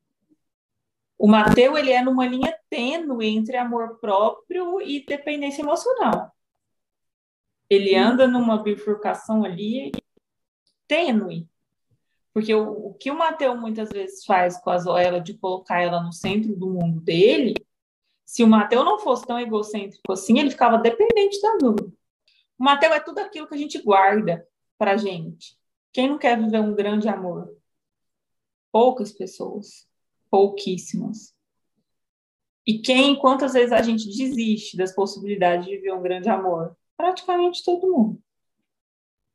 O 1.19 1.27
Mateu 1.27 1.79
ele 1.79 1.93
é 1.93 2.03
numa 2.03 2.27
linha 2.27 2.55
tênue 2.69 3.27
entre 3.27 3.57
amor 3.57 3.99
próprio 3.99 4.83
e 4.83 5.05
dependência 5.07 5.63
emocional. 5.63 6.36
Ele 7.69 7.95
anda 7.95 8.27
numa 8.27 8.63
bifurcação 8.63 9.45
ali 9.45 9.93
tênue. 10.87 11.49
Porque 12.33 12.55
o, 12.55 12.89
o 12.89 12.95
que 12.95 13.11
o 13.11 13.17
Mateu 13.17 13.57
muitas 13.57 13.89
vezes 13.89 14.25
faz 14.25 14.59
com 14.59 14.71
a 14.71 14.79
Zoela 14.79 15.21
de 15.21 15.35
colocar 15.35 15.81
ela 15.81 16.03
no 16.03 16.13
centro 16.13 16.55
do 16.55 16.69
mundo 16.69 17.01
dele, 17.01 17.55
se 18.25 18.43
o 18.43 18.49
Mateu 18.49 18.85
não 18.85 18.99
fosse 18.99 19.25
tão 19.25 19.39
egocêntrico 19.39 20.13
assim, 20.13 20.39
ele 20.39 20.51
ficava 20.51 20.79
dependente 20.79 21.41
da 21.41 21.55
Lula. 21.63 21.93
O 22.59 22.65
Mateu 22.65 22.93
é 22.93 23.01
tudo 23.01 23.21
aquilo 23.21 23.47
que 23.47 23.55
a 23.55 23.59
gente 23.59 23.81
guarda 23.81 24.47
para 24.77 24.97
gente. 24.97 25.57
Quem 25.93 26.09
não 26.09 26.19
quer 26.19 26.39
viver 26.39 26.61
um 26.61 26.75
grande 26.75 27.09
amor? 27.09 27.57
Poucas 28.71 29.13
pessoas, 29.13 29.89
pouquíssimas. 30.31 31.35
E 32.67 32.81
quem, 32.81 33.17
quantas 33.17 33.53
vezes 33.55 33.73
a 33.73 33.81
gente 33.81 34.07
desiste 34.07 34.77
das 34.77 34.95
possibilidades 34.95 35.65
de 35.67 35.77
viver 35.77 35.93
um 35.93 36.03
grande 36.03 36.29
amor? 36.29 36.77
Praticamente 36.97 37.65
todo 37.65 37.91
mundo. 37.91 38.23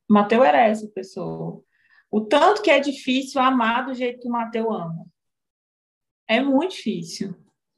Mateu 0.10 0.44
era 0.44 0.68
essa 0.68 0.88
pessoa. 0.88 1.64
O 2.10 2.22
tanto 2.22 2.62
que 2.62 2.70
é 2.70 2.80
difícil 2.80 3.40
amar 3.40 3.86
do 3.86 3.94
jeito 3.94 4.20
que 4.20 4.28
o 4.28 4.32
Mateu 4.32 4.72
ama. 4.72 5.06
É 6.28 6.42
muito 6.42 6.72
difícil. 6.72 7.36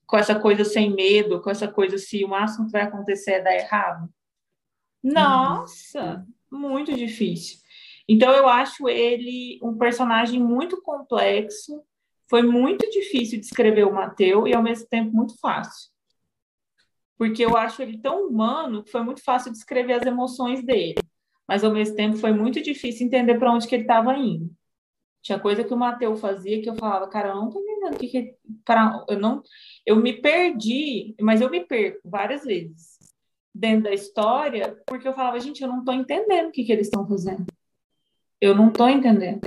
Com 0.08 0.18
essa 0.18 0.40
coisa 0.40 0.66
sem 0.66 0.94
medo, 0.94 1.42
com 1.42 1.50
essa 1.50 1.68
coisa 1.68 1.98
se 1.98 2.24
o 2.24 2.28
máximo 2.28 2.66
que 2.66 2.72
vai 2.72 2.82
acontecer 2.82 3.34
é 3.34 3.42
dar 3.42 3.56
errado. 3.56 4.10
Nossa, 5.04 6.26
uhum. 6.52 6.60
muito 6.60 6.94
difícil. 6.96 7.60
Então 8.08 8.32
eu 8.32 8.48
acho 8.48 8.90
ele 8.90 9.60
um 9.62 9.78
personagem 9.78 10.42
muito 10.42 10.82
complexo. 10.82 11.84
Foi 12.30 12.42
muito 12.42 12.90
difícil 12.90 13.40
de 13.40 13.46
escrever 13.46 13.86
o 13.86 13.94
Mateu 13.94 14.48
e 14.48 14.56
ao 14.56 14.64
mesmo 14.64 14.88
tempo 14.88 15.16
muito 15.16 15.38
fácil. 15.40 15.93
Porque 17.18 17.44
eu 17.46 17.56
acho 17.56 17.82
ele 17.82 17.98
tão 18.00 18.28
humano 18.28 18.84
que 18.84 18.92
foi 18.92 19.04
muito 19.04 19.24
fácil 19.24 19.52
de 19.52 19.58
escrever 19.58 19.94
as 19.94 20.06
emoções 20.06 20.64
dele 20.64 20.96
mas 21.48 21.64
ao 21.64 21.72
mesmo 21.72 21.96
tempo 21.96 22.18
foi 22.18 22.32
muito 22.32 22.62
difícil 22.62 23.06
entender 23.06 23.38
para 23.38 23.52
onde 23.52 23.68
que 23.68 23.76
ele 23.76 23.84
estava 23.84 24.16
indo. 24.18 24.50
Tinha 25.22 25.40
coisa 25.40 25.64
que 25.64 25.74
o 25.74 25.78
Mateus 25.78 26.20
fazia 26.20 26.62
que 26.62 26.70
eu 26.70 26.76
falava, 26.76 27.08
cara, 27.08 27.30
eu 27.30 27.36
não 27.36 27.50
tô 27.50 27.60
entendendo 27.60 27.98
que, 27.98 28.08
que 28.08 28.36
para 28.66 29.06
eu 29.08 29.20
não 29.20 29.42
eu 29.86 29.96
me 29.96 30.14
perdi, 30.14 31.16
mas 31.22 31.42
eu 31.42 31.50
me 31.50 31.66
perco 31.66 32.00
várias 32.04 32.44
vezes 32.44 33.00
dentro 33.56 33.84
da 33.84 33.94
história, 33.94 34.82
porque 34.88 35.08
eu 35.08 35.14
falava, 35.14 35.40
gente, 35.40 35.62
eu 35.62 35.70
não 35.70 35.84
tô 35.84 35.92
entendendo 35.92 36.48
o 36.48 36.52
que 36.52 36.64
que 36.64 36.72
eles 36.72 36.88
estão 36.88 37.08
fazendo. 37.08 37.46
Eu 38.42 38.56
não 38.56 38.72
tô 38.72 38.88
entendendo. 38.88 39.42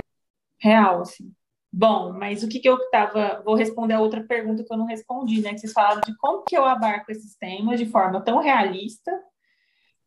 Real 0.59 1.01
assim. 1.01 1.31
Bom, 1.77 2.11
mas 2.11 2.41
o 2.41 2.47
que 2.47 2.59
que 2.59 2.67
eu 2.67 2.89
tava, 2.89 3.39
vou 3.45 3.53
responder 3.53 3.93
a 3.93 3.99
outra 3.99 4.23
pergunta 4.23 4.63
que 4.63 4.73
eu 4.73 4.77
não 4.77 4.87
respondi, 4.87 5.41
né, 5.41 5.53
que 5.53 5.59
vocês 5.59 5.73
falaram 5.73 6.01
de 6.01 6.17
como 6.17 6.41
que 6.41 6.57
eu 6.57 6.65
abarco 6.65 7.11
esses 7.11 7.35
temas 7.35 7.77
de 7.77 7.85
forma 7.85 8.19
tão 8.19 8.39
realista 8.39 9.11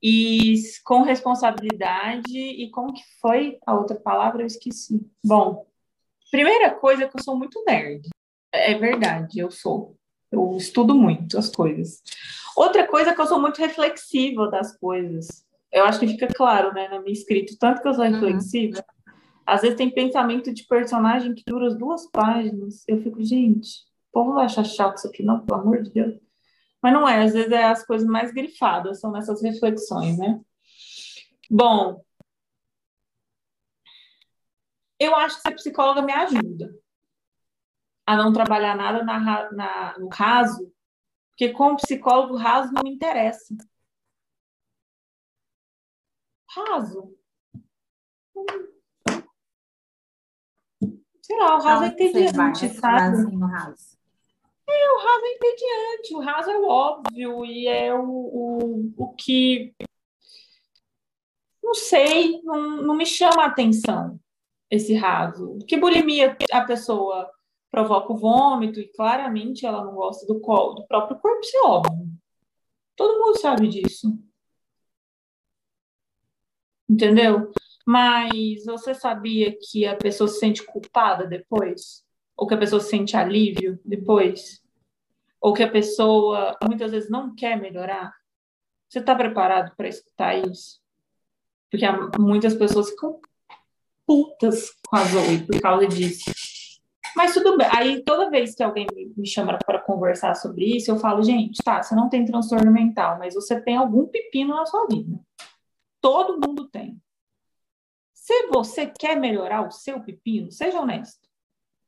e 0.02 0.60
com 0.84 1.02
responsabilidade 1.02 2.36
e 2.36 2.68
como 2.72 2.92
que 2.92 3.04
foi 3.20 3.60
a 3.64 3.72
outra 3.72 3.94
palavra 3.94 4.42
eu 4.42 4.48
esqueci. 4.48 5.00
Bom, 5.24 5.64
primeira 6.32 6.72
coisa 6.72 7.04
é 7.04 7.08
que 7.08 7.16
eu 7.16 7.22
sou 7.22 7.36
muito 7.38 7.62
nerd. 7.64 8.08
É 8.52 8.74
verdade, 8.74 9.38
eu 9.38 9.48
sou. 9.48 9.94
Eu 10.28 10.56
estudo 10.56 10.92
muito 10.92 11.38
as 11.38 11.50
coisas. 11.50 12.02
Outra 12.56 12.84
coisa 12.84 13.10
é 13.10 13.14
que 13.14 13.20
eu 13.20 13.26
sou 13.28 13.40
muito 13.40 13.58
reflexiva 13.58 14.50
das 14.50 14.76
coisas. 14.76 15.46
Eu 15.70 15.84
acho 15.84 16.00
que 16.00 16.08
fica 16.08 16.26
claro, 16.26 16.74
né, 16.74 16.88
na 16.88 16.98
minha 16.98 17.12
escrita, 17.12 17.54
tanto 17.60 17.80
que 17.80 17.86
eu 17.86 17.94
sou 17.94 18.04
uhum. 18.04 18.10
reflexiva. 18.10 18.78
Uhum. 18.78 18.99
Às 19.47 19.62
vezes 19.62 19.76
tem 19.76 19.91
pensamento 19.91 20.53
de 20.53 20.64
personagem 20.64 21.34
que 21.34 21.45
dura 21.47 21.68
as 21.68 21.76
duas 21.76 22.09
páginas. 22.11 22.84
Eu 22.86 23.03
fico, 23.03 23.22
gente, 23.22 23.80
o 24.11 24.12
povo 24.12 24.34
vai 24.34 24.45
achar 24.47 24.64
chato 24.64 24.99
isso 24.99 25.09
aqui, 25.09 25.22
não, 25.22 25.45
pelo 25.45 25.61
amor 25.61 25.82
de 25.82 25.91
Deus. 25.91 26.20
Mas 26.82 26.93
não 26.93 27.09
é, 27.09 27.22
às 27.22 27.32
vezes 27.32 27.53
é 27.53 27.64
as 27.64 27.84
coisas 27.84 28.09
mais 28.09 28.32
grifadas, 28.32 29.01
são 29.01 29.11
nessas 29.12 29.43
reflexões, 29.43 30.16
né? 30.18 30.41
Bom, 31.51 32.03
eu 34.99 35.14
acho 35.16 35.36
que 35.36 35.43
ser 35.43 35.55
psicóloga 35.55 36.03
me 36.03 36.12
ajuda 36.12 36.74
a 38.07 38.16
não 38.16 38.32
trabalhar 38.32 38.76
nada 38.76 39.05
na, 39.05 39.53
na, 39.53 39.99
no 39.99 40.09
raso, 40.09 40.72
porque 41.30 41.53
como 41.53 41.76
psicólogo, 41.76 42.36
raso 42.36 42.72
não 42.72 42.82
me 42.82 42.91
interessa. 42.91 43.55
Raso. 46.49 47.16
Sei 51.30 51.38
lá, 51.38 51.56
o 51.56 51.62
raso 51.62 51.84
é 51.84 51.86
entediante, 51.86 52.68
sabe? 52.70 53.36
No 53.36 53.46
raso. 53.46 53.96
É, 54.68 54.92
o 54.92 54.98
raso 54.98 55.24
é 55.24 55.34
entediante, 55.34 56.14
o 56.16 56.20
raso 56.20 56.50
é 56.50 56.58
o 56.58 56.66
óbvio 56.66 57.44
e 57.44 57.68
é 57.68 57.94
o, 57.94 58.02
o, 58.04 58.92
o 58.96 59.14
que. 59.14 59.72
Não 61.62 61.72
sei, 61.72 62.42
não, 62.42 62.82
não 62.82 62.96
me 62.96 63.06
chama 63.06 63.44
a 63.44 63.46
atenção 63.46 64.18
esse 64.68 64.92
raso. 64.94 65.56
Que 65.68 65.76
bulimia 65.76 66.36
a 66.50 66.64
pessoa 66.64 67.30
provoca 67.70 68.12
o 68.12 68.16
vômito 68.16 68.80
e 68.80 68.88
claramente 68.88 69.64
ela 69.64 69.84
não 69.84 69.94
gosta 69.94 70.26
do, 70.26 70.34
do 70.34 70.86
próprio 70.88 71.16
corpo, 71.20 71.40
isso 71.42 71.56
é 71.56 71.62
óbvio. 71.62 72.08
Todo 72.96 73.24
mundo 73.24 73.38
sabe 73.38 73.68
disso. 73.68 74.18
Entendeu? 76.88 77.52
Mas 77.86 78.64
você 78.64 78.94
sabia 78.94 79.56
que 79.58 79.86
a 79.86 79.96
pessoa 79.96 80.28
se 80.28 80.38
sente 80.38 80.64
culpada 80.64 81.26
depois? 81.26 82.04
Ou 82.36 82.46
que 82.46 82.54
a 82.54 82.58
pessoa 82.58 82.80
sente 82.80 83.16
alívio 83.16 83.78
depois? 83.84 84.62
Ou 85.40 85.52
que 85.52 85.62
a 85.62 85.70
pessoa 85.70 86.56
muitas 86.66 86.90
vezes 86.90 87.10
não 87.10 87.34
quer 87.34 87.60
melhorar? 87.60 88.12
Você 88.88 88.98
está 88.98 89.14
preparado 89.14 89.74
para 89.76 89.88
escutar 89.88 90.34
isso? 90.36 90.80
Porque 91.70 91.86
muitas 92.18 92.54
pessoas 92.54 92.90
ficam 92.90 93.20
putas 94.06 94.70
com 94.86 94.96
a 94.96 95.04
Zoe 95.04 95.46
por 95.46 95.60
causa 95.60 95.86
disso. 95.86 96.30
Mas 97.14 97.34
tudo 97.34 97.56
bem. 97.56 97.68
Aí 97.72 98.02
toda 98.02 98.30
vez 98.30 98.54
que 98.54 98.62
alguém 98.62 98.86
me 99.16 99.26
chama 99.26 99.58
para 99.64 99.80
conversar 99.80 100.34
sobre 100.34 100.76
isso, 100.76 100.90
eu 100.90 100.96
falo, 100.96 101.22
gente, 101.22 101.62
tá, 101.62 101.82
você 101.82 101.94
não 101.94 102.08
tem 102.08 102.24
transtorno 102.24 102.72
mental, 102.72 103.18
mas 103.18 103.34
você 103.34 103.60
tem 103.60 103.76
algum 103.76 104.06
pepino 104.06 104.54
na 104.54 104.66
sua 104.66 104.86
vida. 104.86 105.18
Todo 106.00 106.40
mundo 106.44 106.68
tem. 106.68 107.00
Se 108.30 108.46
você 108.46 108.86
quer 108.86 109.16
melhorar 109.16 109.66
o 109.66 109.72
seu 109.72 110.00
pepino, 110.00 110.52
seja 110.52 110.80
honesto 110.80 111.28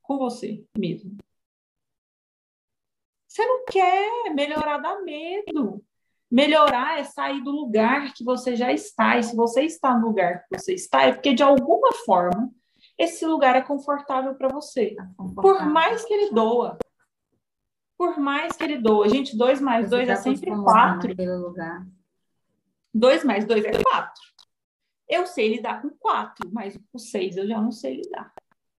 com 0.02 0.18
você 0.18 0.64
mesmo. 0.76 1.16
Você 3.28 3.46
não 3.46 3.64
quer 3.64 4.34
melhorar, 4.34 4.78
dá 4.78 5.00
medo. 5.02 5.84
Melhorar 6.28 6.98
é 6.98 7.04
sair 7.04 7.44
do 7.44 7.52
lugar 7.52 8.12
que 8.12 8.24
você 8.24 8.56
já 8.56 8.72
está. 8.72 9.16
E 9.18 9.22
se 9.22 9.36
você 9.36 9.62
está 9.62 9.96
no 9.96 10.08
lugar 10.08 10.42
que 10.42 10.58
você 10.58 10.74
está, 10.74 11.02
é 11.02 11.12
porque 11.12 11.32
de 11.32 11.44
alguma 11.44 11.92
forma 12.04 12.50
esse 12.98 13.24
lugar 13.24 13.54
é 13.54 13.62
confortável 13.62 14.34
para 14.34 14.48
você. 14.48 14.96
É 14.98 15.06
Por 15.40 15.64
mais 15.64 16.04
que 16.04 16.12
ele 16.12 16.32
doa. 16.32 16.76
Por 17.96 18.18
mais 18.18 18.56
que 18.56 18.64
ele 18.64 18.78
doa. 18.78 19.08
Gente, 19.08 19.38
dois 19.38 19.60
mais 19.60 19.88
dois 19.88 20.08
é 20.08 20.16
sempre 20.16 20.50
quatro. 20.50 21.14
Dois 22.92 23.22
mais 23.22 23.44
dois 23.44 23.64
é 23.64 23.80
quatro. 23.80 24.31
Eu 25.08 25.26
sei 25.26 25.56
lidar 25.56 25.82
com 25.82 25.90
quatro, 25.90 26.50
mas 26.52 26.78
com 26.90 26.98
seis 26.98 27.36
eu 27.36 27.46
já 27.46 27.60
não 27.60 27.70
sei 27.70 27.96
lidar 27.96 28.32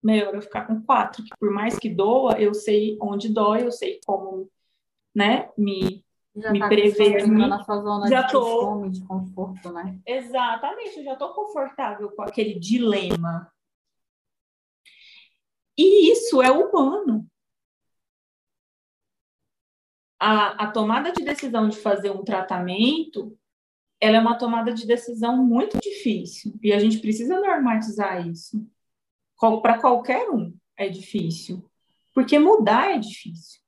melhor 0.04 0.36
eu 0.36 0.42
ficar 0.42 0.68
com 0.68 0.82
quatro, 0.82 1.24
que 1.24 1.30
por 1.40 1.50
mais 1.50 1.80
que 1.80 1.90
doa, 1.90 2.34
eu 2.40 2.54
sei 2.54 2.98
onde 3.02 3.34
dói, 3.34 3.64
eu 3.64 3.72
sei 3.72 4.02
como, 4.06 4.52
né, 5.16 5.50
me, 5.58 6.06
já 6.36 6.52
me 6.52 6.60
tá 6.60 6.68
prever. 6.68 7.26
Na 7.28 7.64
sua 7.64 7.82
zona 7.82 8.10
já 8.10 8.24
de 8.24 8.32
tô... 8.34 8.90
de 8.90 9.06
conforto, 9.06 9.72
né? 9.72 9.98
Exatamente, 10.06 10.98
eu 10.98 11.04
já 11.06 11.14
estou 11.14 11.34
confortável 11.34 12.12
com 12.12 12.22
aquele 12.22 12.60
dilema. 12.60 13.50
E 15.78 16.12
isso 16.12 16.42
é 16.42 16.52
humano. 16.52 17.26
A, 20.20 20.66
a 20.66 20.72
tomada 20.72 21.12
de 21.12 21.24
decisão 21.24 21.68
de 21.68 21.78
fazer 21.78 22.12
um 22.12 22.24
tratamento, 22.24 23.38
ela 24.04 24.18
é 24.18 24.20
uma 24.20 24.38
tomada 24.38 24.74
de 24.74 24.86
decisão 24.86 25.38
muito 25.38 25.80
difícil. 25.80 26.54
E 26.62 26.74
a 26.74 26.80
gente 26.80 27.00
precisa 27.00 27.40
normatizar 27.40 28.28
isso 28.28 28.68
para 29.62 29.80
qualquer 29.80 30.30
um 30.30 30.54
é 30.76 30.90
difícil, 30.90 31.64
porque 32.14 32.38
mudar 32.38 32.92
é 32.92 32.98
difícil. 32.98 33.62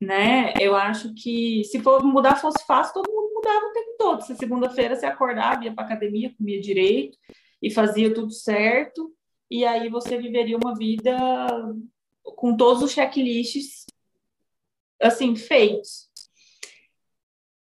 Né? 0.00 0.54
Eu 0.60 0.76
acho 0.76 1.12
que 1.14 1.64
se 1.64 1.80
for 1.80 2.04
mudar 2.04 2.36
fosse 2.36 2.64
fácil, 2.64 2.94
todo 2.94 3.12
mundo 3.12 3.34
mudava 3.34 3.66
o 3.66 3.72
tempo 3.72 3.94
todo. 3.98 4.22
Se 4.22 4.36
segunda-feira 4.36 4.94
você 4.94 5.06
acordava, 5.06 5.64
ia 5.64 5.74
para 5.74 5.84
academia, 5.84 6.32
comia 6.36 6.60
direito 6.60 7.18
e 7.60 7.68
fazia 7.68 8.14
tudo 8.14 8.32
certo, 8.32 9.12
e 9.50 9.64
aí 9.64 9.88
você 9.88 10.16
viveria 10.16 10.56
uma 10.56 10.76
vida 10.76 11.18
com 12.22 12.56
todos 12.56 12.82
os 12.82 12.92
checklists 12.92 13.86
assim 15.02 15.34
feitos. 15.34 16.09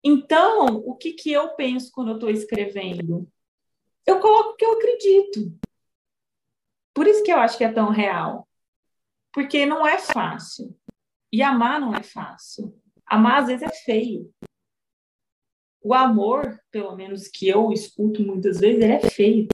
Então, 0.03 0.77
o 0.77 0.95
que, 0.95 1.13
que 1.13 1.31
eu 1.31 1.55
penso 1.55 1.91
quando 1.91 2.09
eu 2.09 2.15
estou 2.15 2.29
escrevendo? 2.29 3.29
Eu 4.05 4.19
coloco 4.19 4.51
o 4.51 4.55
que 4.55 4.65
eu 4.65 4.73
acredito. 4.73 5.53
Por 6.93 7.07
isso 7.07 7.23
que 7.23 7.31
eu 7.31 7.37
acho 7.37 7.57
que 7.57 7.63
é 7.63 7.71
tão 7.71 7.89
real. 7.89 8.47
Porque 9.33 9.65
não 9.65 9.85
é 9.85 9.97
fácil. 9.97 10.75
E 11.31 11.41
amar 11.41 11.79
não 11.79 11.93
é 11.93 12.01
fácil. 12.01 12.77
Amar 13.05 13.41
às 13.41 13.47
vezes 13.47 13.63
é 13.63 13.69
feio. 13.69 14.33
O 15.81 15.93
amor, 15.93 16.59
pelo 16.71 16.95
menos 16.95 17.27
que 17.27 17.47
eu 17.47 17.71
escuto 17.71 18.21
muitas 18.23 18.59
vezes, 18.59 18.81
ele 18.81 18.93
é 18.93 19.09
feio. 19.09 19.47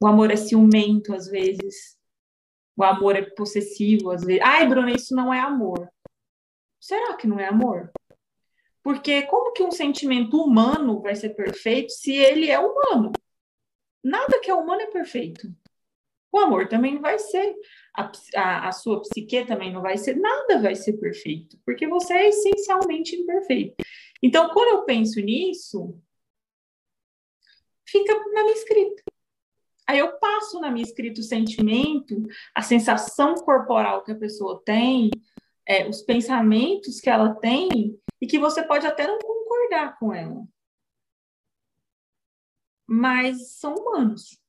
O 0.00 0.06
amor 0.06 0.30
é 0.30 0.36
ciumento 0.36 1.14
às 1.14 1.28
vezes. 1.28 1.96
O 2.76 2.82
amor 2.82 3.16
é 3.16 3.22
possessivo 3.22 4.10
às 4.10 4.24
vezes. 4.24 4.42
Ai, 4.44 4.68
Bruna, 4.68 4.90
isso 4.90 5.14
não 5.14 5.32
é 5.32 5.40
amor. 5.40 5.88
Será 6.80 7.16
que 7.16 7.26
não 7.26 7.38
é 7.38 7.46
amor? 7.46 7.92
Porque 8.84 9.22
como 9.22 9.52
que 9.52 9.62
um 9.62 9.70
sentimento 9.70 10.36
humano 10.36 11.00
vai 11.00 11.16
ser 11.16 11.30
perfeito 11.30 11.90
se 11.90 12.12
ele 12.12 12.50
é 12.50 12.58
humano? 12.60 13.12
Nada 14.02 14.38
que 14.38 14.50
é 14.50 14.54
humano 14.54 14.82
é 14.82 14.86
perfeito. 14.86 15.48
O 16.30 16.38
amor 16.38 16.68
também 16.68 16.94
não 16.94 17.00
vai 17.00 17.18
ser. 17.18 17.54
A, 17.96 18.12
a, 18.36 18.68
a, 18.68 18.72
sua 18.72 19.00
psique 19.00 19.46
também 19.46 19.72
não 19.72 19.80
vai 19.80 19.96
ser. 19.96 20.16
Nada 20.16 20.60
vai 20.60 20.74
ser 20.74 20.94
perfeito. 20.98 21.58
Porque 21.64 21.88
você 21.88 22.12
é 22.12 22.28
essencialmente 22.28 23.16
imperfeito. 23.16 23.74
Então, 24.22 24.50
quando 24.50 24.76
eu 24.76 24.84
penso 24.84 25.18
nisso, 25.18 25.98
fica 27.88 28.12
na 28.34 28.42
minha 28.42 28.54
escrita. 28.54 29.02
Aí 29.86 29.98
eu 29.98 30.18
passo 30.18 30.60
na 30.60 30.70
minha 30.70 30.84
escrita 30.84 31.20
o 31.20 31.24
sentimento, 31.24 32.22
a 32.54 32.60
sensação 32.60 33.34
corporal 33.36 34.04
que 34.04 34.12
a 34.12 34.18
pessoa 34.18 34.60
tem, 34.62 35.10
é, 35.66 35.88
os 35.88 36.02
pensamentos 36.02 37.00
que 37.00 37.08
ela 37.08 37.34
tem, 37.34 37.98
e 38.24 38.26
que 38.26 38.38
você 38.38 38.62
pode 38.62 38.86
até 38.86 39.06
não 39.06 39.18
concordar 39.18 39.98
com 39.98 40.14
ela. 40.14 40.48
Mas 42.86 43.50
são 43.50 43.74
humanos. 43.74 44.40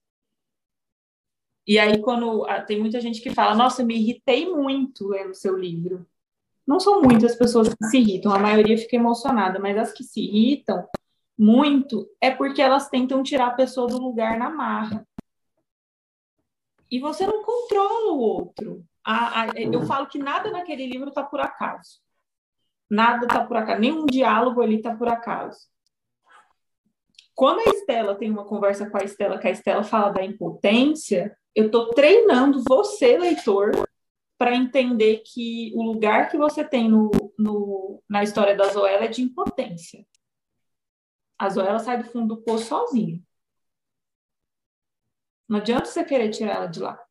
E 1.68 1.78
aí, 1.78 2.02
quando 2.02 2.46
ah, 2.46 2.62
tem 2.62 2.80
muita 2.80 3.02
gente 3.02 3.22
que 3.22 3.32
fala, 3.32 3.54
nossa, 3.54 3.84
me 3.84 3.98
irritei 3.98 4.50
muito 4.50 5.10
lendo 5.10 5.34
seu 5.34 5.58
livro. 5.58 6.08
Não 6.66 6.80
são 6.80 7.02
muitas 7.02 7.36
pessoas 7.36 7.68
que 7.68 7.86
se 7.88 7.98
irritam, 7.98 8.34
a 8.34 8.40
maioria 8.40 8.78
fica 8.78 8.96
emocionada, 8.96 9.60
mas 9.60 9.78
as 9.78 9.92
que 9.92 10.06
se 10.06 10.22
irritam 10.22 10.88
muito 11.38 12.10
é 12.22 12.32
porque 12.32 12.62
elas 12.62 12.88
tentam 12.88 13.22
tirar 13.22 13.48
a 13.48 13.56
pessoa 13.56 13.88
do 13.88 13.98
lugar 13.98 14.40
na 14.40 14.50
marra. 14.50 15.06
E 16.90 16.98
você 16.98 17.28
não 17.28 17.44
controla 17.44 18.14
o 18.14 18.20
outro. 18.20 18.86
A, 19.04 19.42
a, 19.42 19.48
eu 19.58 19.82
falo 19.86 20.08
que 20.08 20.18
nada 20.18 20.50
naquele 20.50 20.88
livro 20.88 21.10
está 21.10 21.24
por 21.24 21.42
acaso. 21.42 22.05
Nada 22.90 23.26
está 23.26 23.46
por 23.46 23.58
acaso. 23.58 23.82
Nenhum 23.82 24.06
diálogo 24.06 24.62
ali 24.62 24.78
está 24.78 24.96
por 24.96 25.08
acaso. 25.08 25.60
Quando 27.34 27.60
a 27.60 27.72
Estela 27.72 28.16
tem 28.16 28.32
uma 28.32 28.46
conversa 28.46 28.90
com 28.90 28.98
a 28.98 29.04
Estela, 29.04 29.38
que 29.38 29.48
a 29.48 29.52
Estela 29.52 29.84
fala 29.84 30.10
da 30.10 30.24
impotência, 30.24 31.38
eu 31.54 31.66
estou 31.66 31.90
treinando 31.94 32.64
você, 32.68 33.18
leitor, 33.18 33.72
para 34.38 34.56
entender 34.56 35.22
que 35.26 35.72
o 35.76 35.84
lugar 35.84 36.30
que 36.30 36.38
você 36.38 36.64
tem 36.64 36.90
no, 36.90 37.12
no, 37.38 38.02
na 38.08 38.24
história 38.24 38.56
da 38.56 38.68
Zoela 38.68 39.06
é 39.06 39.10
de 39.10 39.22
impotência. 39.22 40.06
A 41.38 41.50
Zoela 41.50 41.80
sai 41.80 42.02
do 42.02 42.10
fundo 42.10 42.36
do 42.36 42.42
poço 42.42 42.66
sozinha. 42.66 43.22
Não 45.48 45.60
adianta 45.60 45.86
você 45.86 46.04
querer 46.04 46.30
tirar 46.30 46.56
ela 46.56 46.68
de 46.68 46.80
lá. 46.80 47.05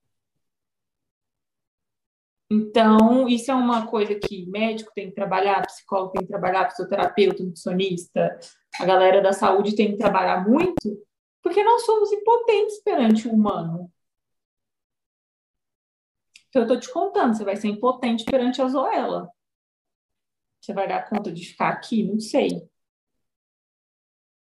Então, 2.51 3.27
isso 3.27 3.51
é 3.51 3.55
uma 3.55 3.87
coisa 3.87 4.15
que 4.15 4.47
médico 4.47 4.93
tem 4.95 5.09
que 5.09 5.15
trabalhar, 5.15 5.67
psicólogo 5.67 6.13
tem 6.13 6.23
que 6.23 6.29
trabalhar, 6.29 6.71
fisioterapeuta, 6.71 7.43
nutricionista, 7.43 8.39
a 8.79 8.85
galera 8.85 9.23
da 9.23 9.33
saúde 9.33 9.75
tem 9.75 9.93
que 9.93 9.99
trabalhar 9.99 10.47
muito, 10.47 11.07
porque 11.43 11.65
nós 11.65 11.85
somos 11.85 12.13
impotentes 12.13 12.83
perante 12.83 13.27
o 13.27 13.33
humano. 13.33 13.91
Então, 16.49 16.63
eu 16.63 16.67
estou 16.67 16.81
te 16.81 16.93
contando, 16.93 17.35
você 17.35 17.45
vai 17.45 17.57
ser 17.57 17.69
impotente 17.69 18.25
perante 18.25 18.63
a 18.63 18.69
Zoela. 18.69 19.29
Você 20.61 20.73
vai 20.73 20.87
dar 20.87 21.09
conta 21.09 21.33
de 21.33 21.45
ficar 21.45 21.71
aqui? 21.71 22.05
Não 22.05 22.21
sei. 22.21 22.69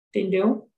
Entendeu? 0.08 0.70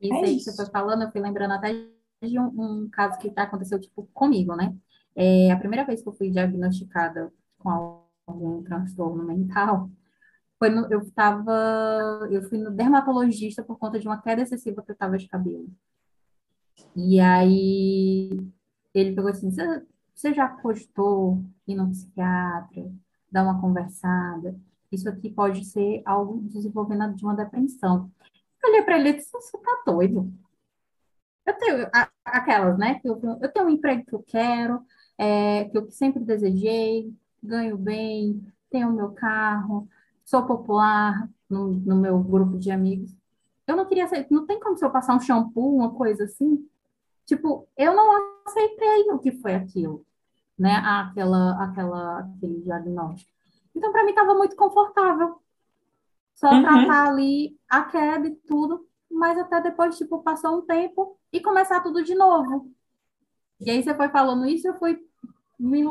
Isso 0.00 0.14
é 0.14 0.18
aí 0.18 0.36
que 0.36 0.42
você 0.42 0.54
foi 0.54 0.66
falando, 0.66 1.02
eu 1.02 1.10
fui 1.10 1.20
lembrando 1.20 1.52
até 1.52 1.72
de 1.72 2.38
um, 2.38 2.44
um 2.44 2.90
caso 2.90 3.18
que 3.18 3.32
aconteceu, 3.36 3.80
tipo, 3.80 4.06
comigo, 4.12 4.54
né? 4.54 4.76
É, 5.14 5.50
a 5.50 5.56
primeira 5.58 5.84
vez 5.84 6.02
que 6.02 6.08
eu 6.08 6.12
fui 6.12 6.30
diagnosticada 6.30 7.32
com 7.58 8.02
algum 8.26 8.62
transtorno 8.62 9.24
mental, 9.24 9.90
foi 10.58 10.70
no, 10.70 10.86
eu 10.92 11.00
estava, 11.00 12.28
eu 12.30 12.42
fui 12.48 12.58
no 12.58 12.70
dermatologista 12.70 13.62
por 13.64 13.78
conta 13.78 13.98
de 13.98 14.06
uma 14.06 14.22
queda 14.22 14.42
excessiva 14.42 14.82
que 14.82 14.90
eu 14.90 14.94
estava 14.94 15.18
de 15.18 15.28
cabelo. 15.28 15.68
E 16.96 17.20
aí 17.20 18.30
ele 18.94 19.14
pegou 19.14 19.30
assim, 19.30 19.50
você 20.14 20.32
já 20.32 20.48
cogitou 20.48 21.42
ir 21.66 21.74
no 21.74 21.90
psiquiatra, 21.90 22.92
dar 23.30 23.42
uma 23.44 23.60
conversada? 23.60 24.56
Isso 24.90 25.08
aqui 25.08 25.30
pode 25.30 25.64
ser 25.64 26.02
algo 26.04 26.40
desenvolvendo 26.42 27.14
de 27.14 27.24
uma 27.24 27.34
depressão. 27.34 28.10
Eu 28.62 28.70
olhei 28.70 28.82
para 28.82 28.98
ele 28.98 29.08
e 29.08 29.12
disse, 29.14 29.32
você 29.32 29.58
tá 29.58 29.82
doido? 29.86 30.32
Eu 31.44 31.58
tenho 31.58 31.88
aquelas, 32.24 32.78
né? 32.78 33.00
Eu 33.04 33.52
tenho 33.52 33.66
um 33.66 33.70
emprego 33.70 34.04
que 34.04 34.14
eu 34.14 34.22
quero, 34.22 34.84
é, 35.18 35.64
que 35.64 35.76
eu 35.78 35.90
sempre 35.90 36.24
desejei, 36.24 37.12
ganho 37.42 37.76
bem, 37.76 38.44
tenho 38.70 38.88
o 38.88 38.92
meu 38.92 39.12
carro, 39.12 39.88
sou 40.24 40.44
popular 40.46 41.28
no, 41.48 41.68
no 41.68 41.96
meu 41.96 42.18
grupo 42.20 42.58
de 42.58 42.70
amigos. 42.70 43.14
Eu 43.66 43.76
não 43.76 43.86
queria 43.86 44.06
ser, 44.08 44.26
não 44.30 44.46
tem 44.46 44.58
como 44.58 44.76
se 44.76 44.84
eu 44.84 44.90
passar 44.90 45.14
um 45.14 45.20
shampoo, 45.20 45.76
uma 45.76 45.94
coisa 45.94 46.24
assim. 46.24 46.68
Tipo, 47.26 47.68
eu 47.76 47.94
não 47.94 48.42
aceitei 48.46 49.10
o 49.10 49.18
que 49.18 49.32
foi 49.32 49.54
aquilo, 49.54 50.04
né? 50.58 50.74
Aquela, 50.84 51.62
aquela, 51.62 52.18
aquele 52.20 52.60
diagnóstico. 52.60 53.30
Então, 53.74 53.92
para 53.92 54.04
mim, 54.04 54.10
estava 54.10 54.34
muito 54.34 54.56
confortável. 54.56 55.40
Só 56.34 56.50
uhum. 56.50 56.62
tratar 56.62 57.08
ali 57.08 57.56
a 57.68 57.84
queda 57.84 58.26
e 58.26 58.34
tudo, 58.34 58.86
mas 59.10 59.38
até 59.38 59.60
depois, 59.60 59.96
tipo, 59.96 60.22
passou 60.22 60.58
um 60.58 60.62
tempo 60.62 61.16
e 61.32 61.40
começar 61.40 61.80
tudo 61.80 62.02
de 62.02 62.14
novo. 62.14 62.70
E 63.64 63.70
aí 63.70 63.82
você 63.82 63.94
foi 63.94 64.08
falando 64.08 64.44
isso, 64.46 64.66
eu 64.66 64.74
fui, 64.74 64.98
me, 65.58 65.84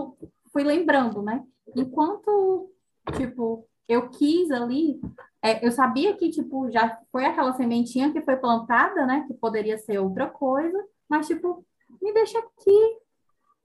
fui 0.51 0.63
lembrando, 0.63 1.21
né? 1.21 1.43
Enquanto, 1.75 2.69
tipo, 3.15 3.65
eu 3.87 4.09
quis 4.09 4.51
ali, 4.51 4.99
é, 5.41 5.65
eu 5.65 5.71
sabia 5.71 6.15
que, 6.17 6.29
tipo, 6.29 6.69
já 6.69 6.99
foi 7.11 7.25
aquela 7.25 7.53
sementinha 7.53 8.11
que 8.11 8.21
foi 8.21 8.35
plantada, 8.35 9.05
né? 9.05 9.25
Que 9.25 9.33
poderia 9.33 9.77
ser 9.77 9.99
outra 9.99 10.29
coisa, 10.29 10.77
mas, 11.07 11.27
tipo, 11.27 11.65
me 12.01 12.13
deixa 12.13 12.39
aqui, 12.39 12.97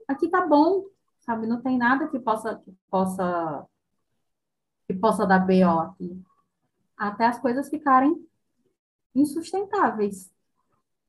aqui 0.06 0.28
tá 0.28 0.46
bom, 0.46 0.84
sabe? 1.20 1.46
Não 1.46 1.60
tem 1.60 1.76
nada 1.76 2.06
que 2.06 2.18
possa, 2.20 2.56
que 2.56 2.72
possa, 2.88 3.66
que 4.86 4.94
possa 4.94 5.26
dar 5.26 5.40
BO 5.40 5.80
aqui. 5.80 6.22
Até 6.96 7.26
as 7.26 7.40
coisas 7.40 7.68
ficarem 7.68 8.24
insustentáveis, 9.14 10.32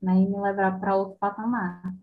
né? 0.02 0.16
E 0.16 0.28
me 0.28 0.41
levar 0.41 0.80
para 0.80 0.95
outro 0.95 1.16
patamar. 1.20 1.93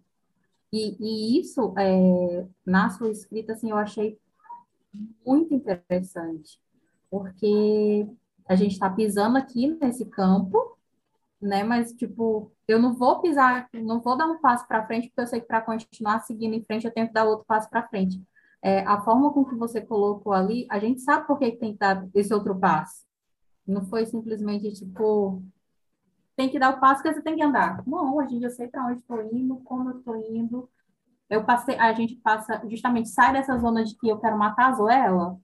E, 0.75 0.97
e 0.99 1.39
isso, 1.39 1.73
é, 1.79 2.49
na 2.67 2.91
sua 2.91 3.09
escrita, 3.09 3.53
assim, 3.53 3.71
eu 3.71 3.77
achei 3.77 4.19
muito 5.25 5.55
interessante, 5.55 6.61
porque 7.09 8.09
a 8.45 8.57
gente 8.57 8.73
está 8.73 8.91
pisando 8.91 9.39
aqui 9.39 9.69
nesse 9.81 10.05
campo, 10.05 10.77
né? 11.41 11.63
Mas, 11.63 11.93
tipo, 11.93 12.51
eu 12.67 12.81
não 12.81 12.93
vou 12.93 13.21
pisar, 13.21 13.69
não 13.73 14.01
vou 14.01 14.17
dar 14.17 14.27
um 14.27 14.41
passo 14.41 14.67
para 14.67 14.85
frente, 14.85 15.07
porque 15.07 15.21
eu 15.21 15.27
sei 15.29 15.41
que 15.41 15.47
para 15.47 15.61
continuar 15.61 16.19
seguindo 16.23 16.55
em 16.55 16.65
frente, 16.65 16.87
eu 16.87 16.93
tenho 16.93 17.07
que 17.07 17.13
dar 17.13 17.25
outro 17.25 17.45
passo 17.47 17.71
para 17.71 17.87
frente. 17.87 18.21
É, 18.61 18.81
a 18.81 19.01
forma 19.01 19.33
com 19.33 19.45
que 19.45 19.55
você 19.55 19.81
colocou 19.81 20.33
ali, 20.33 20.67
a 20.69 20.81
gente 20.81 21.03
sabe 21.03 21.25
por 21.25 21.39
que 21.39 21.53
tem 21.53 21.75
que 21.75 21.79
dar 21.79 22.05
esse 22.13 22.35
outro 22.35 22.59
passo. 22.59 23.05
Não 23.65 23.87
foi 23.87 24.07
simplesmente, 24.07 24.73
tipo, 24.73 25.41
tem 26.37 26.49
que 26.49 26.59
dar 26.59 26.75
o 26.75 26.81
passo 26.81 27.03
que 27.03 27.13
você 27.13 27.23
tem 27.23 27.37
que 27.37 27.43
andar. 27.43 27.83
Não, 27.87 28.17
hoje 28.17 28.43
eu 28.43 28.51
sei 28.51 28.69
para 28.69 28.87
onde 28.87 29.01
estou 29.01 29.23
indo, 29.23 29.57
como 29.59 29.91
eu 29.91 29.99
estou 29.99 30.17
indo. 30.17 30.69
Eu 31.31 31.45
passei, 31.45 31.77
a 31.79 31.93
gente 31.93 32.17
passa, 32.17 32.63
justamente 32.69 33.09
sai 33.09 33.33
dessa 33.33 33.57
zona 33.59 33.85
de 33.85 33.97
que 33.97 34.09
eu 34.09 34.19
quero 34.19 34.37
matar 34.37 34.71
a 34.71 34.73
Zoela, 34.73 35.39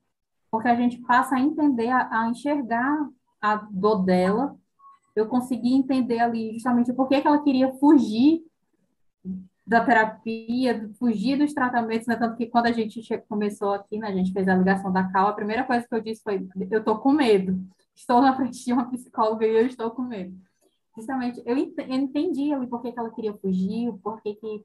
porque 0.51 0.69
a 0.69 0.75
gente 0.75 0.99
passa 0.99 1.37
a 1.37 1.41
entender, 1.41 1.89
a, 1.89 2.23
a 2.23 2.29
enxergar 2.29 3.09
a 3.41 3.57
dor 3.57 4.05
dela. 4.05 4.57
Eu 5.15 5.27
consegui 5.27 5.75
entender 5.75 6.19
ali 6.19 6.53
justamente 6.55 6.93
por 6.93 7.09
que 7.09 7.15
ela 7.15 7.43
queria 7.43 7.73
fugir 7.75 8.43
da 9.67 9.85
terapia, 9.85 10.91
fugir 10.99 11.39
dos 11.39 11.55
tratamentos, 11.55 12.07
né? 12.09 12.17
Tanto 12.17 12.37
que 12.37 12.47
quando 12.47 12.67
a 12.67 12.73
gente 12.73 13.01
começou 13.29 13.73
aqui, 13.75 13.99
né, 13.99 14.09
a 14.09 14.13
gente 14.13 14.33
fez 14.33 14.49
a 14.49 14.55
ligação 14.57 14.93
da 14.93 15.05
Cal, 15.11 15.29
a 15.29 15.33
primeira 15.33 15.63
coisa 15.65 15.87
que 15.87 15.95
eu 15.95 16.01
disse 16.01 16.23
foi: 16.23 16.49
eu 16.71 16.83
tô 16.83 16.99
com 16.99 17.13
medo. 17.13 17.61
Estou 17.95 18.21
na 18.21 18.35
frente 18.35 18.65
de 18.65 18.73
uma 18.73 18.91
psicóloga 18.91 19.47
e 19.47 19.55
eu 19.55 19.67
estou 19.67 19.91
com 19.91 20.03
medo 20.03 20.37
justamente, 21.01 21.43
eu 21.45 21.57
entendi 21.57 22.53
ali 22.53 22.67
por 22.67 22.83
que, 22.83 22.93
que 22.93 22.99
ela 22.99 23.11
queria 23.11 23.35
fugir, 23.35 23.93
por 24.03 24.21
que 24.23 24.35
que 24.35 24.65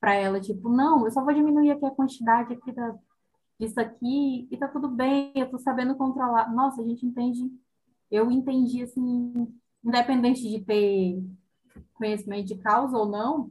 para 0.00 0.14
ela, 0.14 0.40
tipo, 0.40 0.68
não, 0.68 1.04
eu 1.04 1.10
só 1.10 1.22
vou 1.24 1.34
diminuir 1.34 1.72
aqui 1.72 1.84
a 1.84 1.90
quantidade 1.90 2.54
aqui 2.54 2.72
da, 2.72 2.96
disso 3.58 3.78
aqui 3.80 4.48
e 4.50 4.56
tá 4.56 4.66
tudo 4.68 4.88
bem, 4.88 5.32
eu 5.34 5.50
tô 5.50 5.58
sabendo 5.58 5.94
controlar. 5.96 6.52
Nossa, 6.52 6.80
a 6.80 6.84
gente 6.84 7.04
entende, 7.04 7.50
eu 8.10 8.30
entendi, 8.30 8.82
assim, 8.82 9.48
independente 9.84 10.42
de 10.48 10.60
ter 10.64 11.22
conhecimento 11.94 12.46
de 12.46 12.56
causa 12.56 12.96
ou 12.96 13.06
não, 13.06 13.50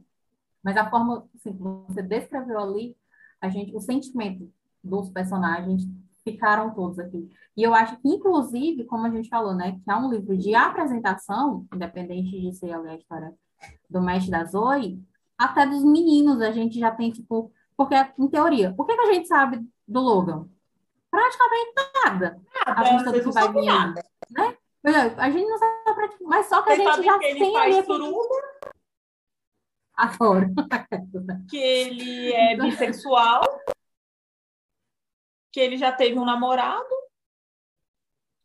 Mas 0.62 0.76
a 0.76 0.90
forma 0.90 1.28
assim, 1.34 1.52
que 1.52 1.62
você 1.62 2.02
descreveu 2.02 2.58
ali, 2.58 2.96
a 3.40 3.48
gente, 3.48 3.74
o 3.74 3.80
sentimento 3.80 4.52
dos 4.82 5.10
personagens 5.10 5.88
ficaram 6.24 6.74
todos 6.74 6.98
aqui. 6.98 7.28
E 7.56 7.62
eu 7.62 7.74
acho 7.74 7.96
que, 7.98 8.08
inclusive, 8.08 8.84
como 8.84 9.06
a 9.06 9.10
gente 9.10 9.28
falou, 9.28 9.54
né, 9.54 9.72
que 9.72 9.90
é 9.90 9.96
um 9.96 10.10
livro 10.10 10.36
de 10.36 10.54
apresentação, 10.54 11.66
independente 11.74 12.40
de 12.40 12.52
ser 12.54 12.72
ali 12.72 12.88
a 12.88 12.96
história 12.96 13.34
do 13.88 14.00
mestre 14.00 14.30
da 14.30 14.44
Zoe, 14.44 15.02
até 15.36 15.66
dos 15.66 15.84
meninos 15.84 16.40
a 16.40 16.50
gente 16.50 16.78
já 16.78 16.90
tem, 16.90 17.10
tipo, 17.10 17.52
porque, 17.76 17.94
em 18.18 18.28
teoria, 18.28 18.74
o 18.76 18.84
que, 18.84 18.94
que 18.94 19.00
a 19.00 19.12
gente 19.12 19.26
sabe 19.26 19.66
do 19.86 20.00
Logan? 20.00 20.46
Praticamente 21.10 21.72
nada. 22.04 22.40
Nada, 22.66 22.80
a 22.80 22.84
gente 22.84 23.04
sabe 23.04 23.20
que 23.20 23.30
vai 23.30 23.52
vir, 23.52 23.64
nada. 23.64 24.04
né? 24.30 24.56
A 25.16 25.30
gente 25.30 25.48
não 25.48 25.58
sabe 25.58 25.74
praticamente, 25.84 26.24
mas 26.24 26.46
só 26.46 26.62
que 26.62 26.76
Você 26.76 26.82
a 26.82 26.92
gente 26.92 27.04
já 27.04 27.18
que 27.18 27.34
tem 27.34 27.56
ali... 27.56 27.84
Suruba, 27.84 28.34
Adoro. 30.00 30.46
que 31.50 31.58
ele 31.58 32.32
é 32.32 32.56
bissexual, 32.56 33.42
que 35.52 35.60
ele 35.60 35.76
já 35.76 35.92
teve 35.92 36.18
um 36.18 36.24
namorado 36.24 36.88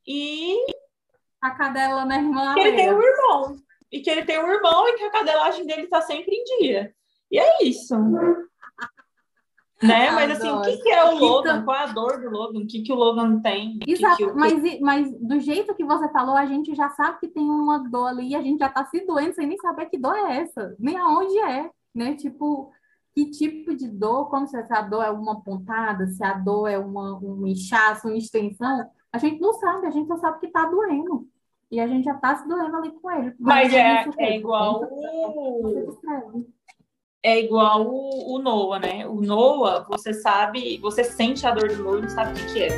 e 0.08 0.58
a 1.42 1.52
cadela 1.52 2.06
na 2.06 2.18
irmã. 2.18 2.54
Que 2.54 2.60
ele 2.62 2.78
tem 2.78 2.94
um 2.94 3.02
irmão. 3.02 3.56
E 3.92 4.02
que 4.02 4.10
ele 4.10 4.26
tem 4.26 4.44
um 4.44 4.52
irmão 4.52 4.88
e 4.88 4.94
que 4.94 5.04
a 5.04 5.12
cadelagem 5.12 5.66
dele 5.66 5.84
está 5.84 6.02
sempre 6.02 6.36
em 6.36 6.44
dia. 6.60 6.94
E 7.32 7.40
é 7.40 7.64
isso. 7.64 7.96
Né? 9.84 10.10
Mas 10.12 10.32
assim, 10.32 10.50
o 10.50 10.62
que, 10.62 10.78
que 10.78 10.90
é 10.90 11.04
o 11.04 11.18
Logan? 11.18 11.52
Então... 11.52 11.66
Qual 11.66 11.78
é 11.78 11.84
a 11.84 11.88
dor 11.88 12.22
do 12.22 12.30
Logan? 12.30 12.60
O 12.60 12.68
que, 12.68 12.82
que 12.82 12.92
o 12.92 12.96
Logan 12.96 13.42
tem? 13.42 13.80
Exato, 13.86 14.18
que 14.18 14.26
que, 14.26 14.34
mas, 14.34 14.80
mas 14.80 15.20
do 15.20 15.40
jeito 15.40 15.76
que 15.76 15.84
você 15.84 16.10
falou, 16.10 16.36
a 16.36 16.46
gente 16.46 16.74
já 16.74 16.90
sabe 16.90 17.20
que 17.20 17.28
tem 17.28 17.44
uma 17.44 17.80
dor 17.90 18.08
ali 18.08 18.30
e 18.30 18.36
a 18.36 18.42
gente 18.42 18.60
já 18.60 18.70
tá 18.70 18.86
se 18.86 19.06
doendo 19.06 19.34
sem 19.34 19.46
nem 19.46 19.58
saber 19.58 19.88
que 19.88 19.98
dor 19.98 20.16
é 20.16 20.38
essa, 20.38 20.76
nem 20.80 20.98
aonde 20.98 21.38
é, 21.40 21.70
né? 21.94 22.16
Tipo, 22.16 22.72
que 23.16 23.32
tipo 23.32 23.74
de 23.74 23.88
dor, 23.88 24.30
como 24.30 24.46
se 24.46 24.58
a 24.58 24.82
dor 24.82 25.02
é 25.02 25.10
uma 25.10 25.42
pontada, 25.42 26.06
se 26.08 26.22
a 26.22 26.34
dor 26.34 26.68
é 26.68 26.78
uma, 26.78 27.18
um 27.18 27.48
inchaço, 27.48 28.10
uma 28.10 28.18
extensão, 28.18 28.90
a 29.10 29.18
gente 29.18 29.40
não 29.40 29.54
sabe, 29.54 29.88
a 29.88 29.90
gente 29.90 30.08
só 30.08 30.18
sabe 30.18 30.42
que 30.42 30.50
tá 30.50 30.66
doendo. 30.66 31.26
E 31.72 31.80
a 31.80 31.88
gente 31.88 32.04
já 32.04 32.14
tá 32.16 32.36
se 32.36 32.46
doendo 32.48 32.76
ali 32.76 32.92
com 32.92 33.10
ele. 33.10 33.34
Mas, 33.40 33.72
mas 33.72 33.74
é, 33.74 34.06
é 34.18 34.38
igual 34.38 34.84
o 34.84 36.46
é 37.24 37.40
igual 37.40 37.88
o, 37.88 38.36
o, 38.36 38.40
Noah, 38.40 38.80
né? 38.80 39.08
O 39.08 39.20
Noah, 39.20 39.84
você 39.90 40.14
sabe, 40.14 40.78
você 40.78 41.04
sente 41.04 41.48
a 41.48 41.52
dor 41.52 41.70
do 41.70 41.84
Noah 41.84 41.98
e 41.98 42.02
não 42.04 42.10
sabe 42.10 42.34
o 42.34 42.36
que, 42.36 42.54
que 42.54 42.64
é. 42.64 42.70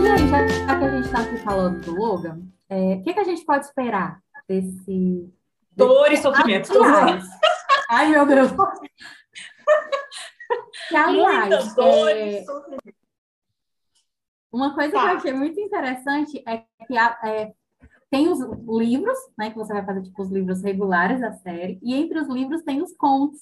E 0.00 0.08
aí, 0.08 0.28
já 0.28 0.46
que 0.78 0.84
a 0.84 0.90
gente 0.90 1.04
está 1.04 1.20
aqui 1.20 1.36
falando 1.38 1.80
do 1.84 1.94
Logan, 1.94 2.40
é, 2.70 2.94
o 2.94 3.02
que, 3.02 3.12
que 3.12 3.20
a 3.20 3.24
gente 3.24 3.44
pode 3.44 3.66
esperar 3.66 4.22
desse. 4.48 5.28
Dor 5.76 6.12
e 6.12 6.16
sofrimento. 6.16 6.72
Aliás, 6.72 7.24
ai, 7.90 8.10
meu 8.10 8.26
Deus. 8.26 8.50
Que, 10.88 10.96
aliás, 10.96 11.78
é... 11.78 12.42
e. 12.42 12.44
Uma 14.52 14.74
coisa 14.74 14.92
tá. 14.92 15.00
que 15.00 15.06
eu 15.06 15.16
achei 15.16 15.32
muito 15.32 15.58
interessante 15.58 16.42
é 16.46 16.64
que 16.86 16.98
é, 16.98 17.52
tem 18.10 18.28
os 18.28 18.38
livros, 18.68 19.18
né, 19.38 19.50
que 19.50 19.56
você 19.56 19.72
vai 19.72 19.84
fazer 19.84 20.02
tipo 20.02 20.20
os 20.20 20.30
livros 20.30 20.62
regulares 20.62 21.22
da 21.22 21.32
série, 21.32 21.78
e 21.82 21.94
entre 21.94 22.18
os 22.20 22.28
livros 22.28 22.62
tem 22.62 22.82
os 22.82 22.94
contos. 22.94 23.40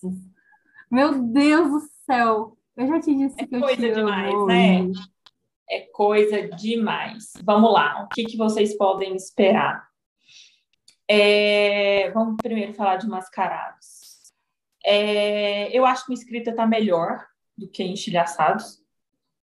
Meu 0.88 1.20
Deus 1.20 1.70
do 1.70 1.80
céu! 2.06 2.56
Eu 2.76 2.86
já 2.86 3.00
te 3.00 3.12
disse 3.12 3.34
é 3.40 3.46
que 3.46 3.56
eu 3.56 3.60
coisa 3.60 3.76
te 3.76 3.92
demais, 3.92 4.32
amo. 4.32 4.46
né? 4.46 4.92
É 5.68 5.80
coisa 5.92 6.48
demais. 6.48 7.32
Vamos 7.42 7.72
lá, 7.72 8.04
o 8.04 8.08
que, 8.08 8.24
que 8.24 8.36
vocês 8.36 8.76
podem 8.76 9.16
esperar? 9.16 9.89
É... 11.12 12.08
Vamos 12.12 12.36
primeiro 12.40 12.72
falar 12.72 12.96
de 12.96 13.08
Mascarados. 13.08 14.32
É... 14.86 15.76
Eu 15.76 15.84
acho 15.84 16.06
que 16.06 16.12
o 16.12 16.14
escrita 16.14 16.50
está 16.50 16.64
melhor 16.68 17.26
do 17.58 17.68
que 17.68 17.82
Enchilhaçados. 17.82 18.80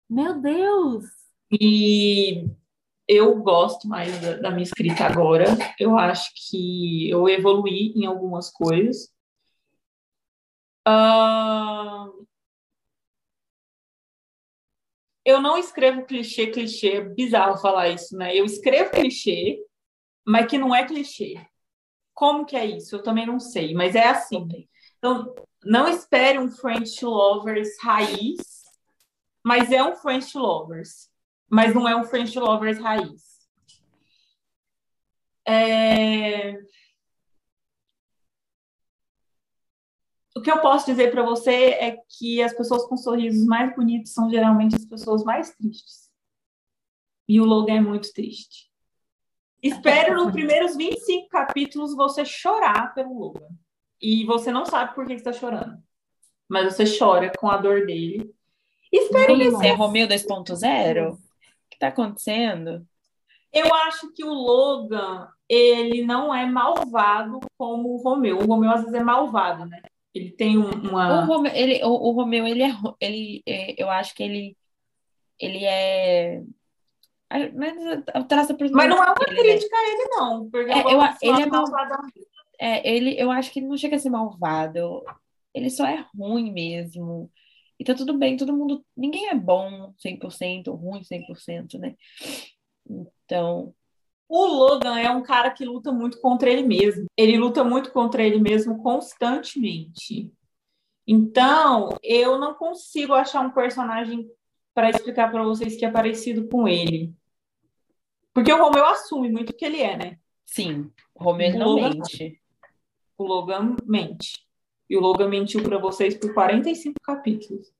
Meu 0.09 0.41
Deus! 0.41 1.05
E 1.51 2.49
eu 3.09 3.35
gosto 3.43 3.89
mais 3.89 4.21
da, 4.21 4.37
da, 4.37 4.51
minha 4.53 4.63
escrita 4.63 5.05
agora. 5.05 5.47
Eu 5.77 5.99
acho 5.99 6.31
que 6.37 7.11
eu 7.11 7.29
evoluí 7.29 7.93
em 7.97 8.07
algumas 8.07 8.49
coisas. 8.49 9.13
Uh... 10.87 12.27
Eu 15.25 15.41
não 15.41 15.59
escrevo 15.59 16.07
clichê, 16.07 16.47
clichê. 16.47 16.99
É 16.99 17.01
bizarro 17.01 17.59
falar 17.59 17.89
isso, 17.89 18.17
né? 18.17 18.37
Eu 18.37 18.45
escrevo 18.45 18.93
clichê, 18.93 19.61
mas 20.25 20.49
que 20.49 20.57
não 20.57 20.73
é 20.73 20.87
clichê. 20.87 21.45
Como 22.17 22.45
que 22.45 22.57
é 22.57 22.67
isso? 22.67 22.97
Eu 22.97 23.03
também 23.05 23.27
não 23.27 23.39
sei, 23.39 23.75
mas 23.75 23.95
é 23.95 24.09
assim. 24.09 24.49
Então, 24.99 25.33
não 25.65 25.89
espere 25.89 26.41
um 26.41 26.51
French 26.51 27.05
Lovers 27.05 27.69
raiz, 27.81 28.65
mas 29.45 29.71
é 29.71 29.85
um 29.85 29.95
French 29.95 30.37
Lovers 30.37 31.15
mas 31.49 31.75
não 31.75 31.89
é 31.89 31.97
um 31.97 32.05
French 32.05 32.39
Lovers 32.39 32.79
raiz. 32.79 33.37
É... 35.47 36.59
O 40.37 40.43
que 40.43 40.51
eu 40.51 40.61
posso 40.61 40.87
dizer 40.87 41.11
para 41.11 41.23
você 41.23 41.71
é 41.71 41.97
que 42.09 42.43
as 42.43 42.53
pessoas 42.53 42.87
com 42.87 42.97
sorrisos 42.97 43.47
mais 43.47 43.75
bonitos 43.75 44.13
são 44.13 44.29
geralmente 44.29 44.77
as 44.77 44.85
pessoas 44.85 45.25
mais 45.25 45.55
tristes. 45.55 46.11
E 47.27 47.41
o 47.41 47.45
Logan 47.45 47.77
é 47.77 47.81
muito 47.81 48.13
triste. 48.13 48.71
Espero 49.69 50.15
nos 50.15 50.33
primeiros 50.33 50.77
25 50.77 51.29
capítulos 51.29 51.95
você 51.95 52.25
chorar 52.25 52.95
pelo 52.95 53.19
Logan. 53.19 53.49
E 54.01 54.25
você 54.25 54.51
não 54.51 54.65
sabe 54.67 54.95
por 54.95 55.07
que 55.07 55.15
está 55.15 55.33
chorando. 55.33 55.79
Mas 56.49 56.75
você 56.75 56.85
chora 56.99 57.33
com 57.39 57.49
a 57.49 57.57
dor 57.57 57.87
dele. 57.87 58.33
Espero 58.93 59.37
que 59.37 59.67
É 59.67 59.73
Romeu 59.73 60.07
2.0? 60.07 61.19
que 61.69 61.77
está 61.77 61.89
acontecendo? 61.89 62.87
Eu 63.53 63.73
acho 63.75 64.13
que 64.13 64.25
o 64.25 64.33
Logan, 64.33 65.29
ele 65.49 66.05
não 66.05 66.35
é 66.35 66.47
malvado 66.47 67.41
como 67.57 67.95
o 67.95 68.03
Romeu. 68.03 68.39
O 68.39 68.47
Romeu 68.47 68.71
às 68.71 68.81
vezes 68.81 68.95
é 68.95 69.03
malvado, 69.03 69.67
né? 69.67 69.81
Ele 70.15 70.31
tem 70.31 70.57
uma. 70.57 71.23
O 71.23 71.27
Romeu, 71.27 71.53
ele, 71.55 71.85
o, 71.85 71.89
o 71.89 72.11
Romeu, 72.13 72.47
ele 72.47 72.63
é. 72.63 72.71
Ele, 73.01 73.43
é, 73.47 73.83
eu 73.83 73.91
acho 73.91 74.15
que 74.15 74.23
ele. 74.23 74.57
Ele 75.39 75.65
é. 75.65 76.43
Mas, 77.31 78.27
traça 78.29 78.57
Mas 78.73 78.89
não 78.89 79.03
é 79.03 79.07
uma 79.07 79.15
ele, 79.27 79.37
né? 79.37 79.43
crítica 79.43 79.77
a 79.77 79.89
ele, 79.89 80.05
não. 80.11 80.51
Porque 80.51 80.71
é, 80.71 80.81
eu, 80.81 81.01
ele 81.23 81.43
é 81.43 81.47
malvado. 81.47 81.95
É, 82.59 82.97
ele, 82.97 83.21
eu 83.21 83.31
acho 83.31 83.51
que 83.51 83.59
ele 83.59 83.67
não 83.67 83.77
chega 83.77 83.97
a 83.97 83.99
ser 83.99 84.11
malvado. 84.11 85.03
Ele 85.53 85.69
só 85.69 85.87
é 85.87 86.07
ruim 86.17 86.53
mesmo. 86.53 87.31
E 87.79 87.85
tá 87.85 87.95
tudo 87.95 88.17
bem, 88.17 88.37
todo 88.37 88.57
mundo. 88.57 88.85
Ninguém 88.97 89.29
é 89.29 89.35
bom 89.35 89.93
100%, 90.05 90.73
ruim 90.75 91.03
100%, 91.03 91.79
né? 91.79 91.95
Então. 92.89 93.75
O 94.29 94.45
Logan 94.45 94.99
é 94.99 95.09
um 95.09 95.23
cara 95.23 95.53
que 95.53 95.65
luta 95.65 95.93
muito 95.93 96.21
contra 96.21 96.51
ele 96.51 96.63
mesmo. 96.63 97.07
Ele 97.17 97.39
luta 97.39 97.63
muito 97.63 97.93
contra 97.93 98.25
ele 98.25 98.41
mesmo 98.41 98.83
constantemente. 98.83 100.33
Então, 101.07 101.91
eu 102.03 102.37
não 102.37 102.55
consigo 102.55 103.15
achar 103.15 103.41
um 103.41 103.53
personagem 103.53 104.29
para 104.77 104.91
explicar 104.91 105.33
para 105.33 105.43
vocês 105.43 105.75
que 105.75 105.87
é 105.87 105.91
parecido 105.91 106.47
com 106.49 106.69
ele. 106.69 107.15
Porque 108.35 108.53
o 108.53 108.63
Romeu 108.63 108.85
assume 108.85 109.31
muito 109.31 109.51
o 109.51 109.55
que 109.55 109.65
ele 109.65 109.81
é, 109.81 109.97
né? 109.97 110.19
Sim, 110.45 110.93
o 111.15 111.25
Romeu 111.25 111.55
o 111.55 111.59
não 111.59 111.69
Logan, 111.69 111.89
mente. 111.89 112.43
O 113.17 113.25
Logan 113.25 113.77
mente. 113.87 114.47
E 114.91 114.95
o 114.95 115.01
Logan 115.01 115.31
mentiu 115.31 115.63
para 115.63 115.79
vocês 115.79 116.15
por 116.19 116.35
45 116.35 116.95
capítulos. 117.03 117.73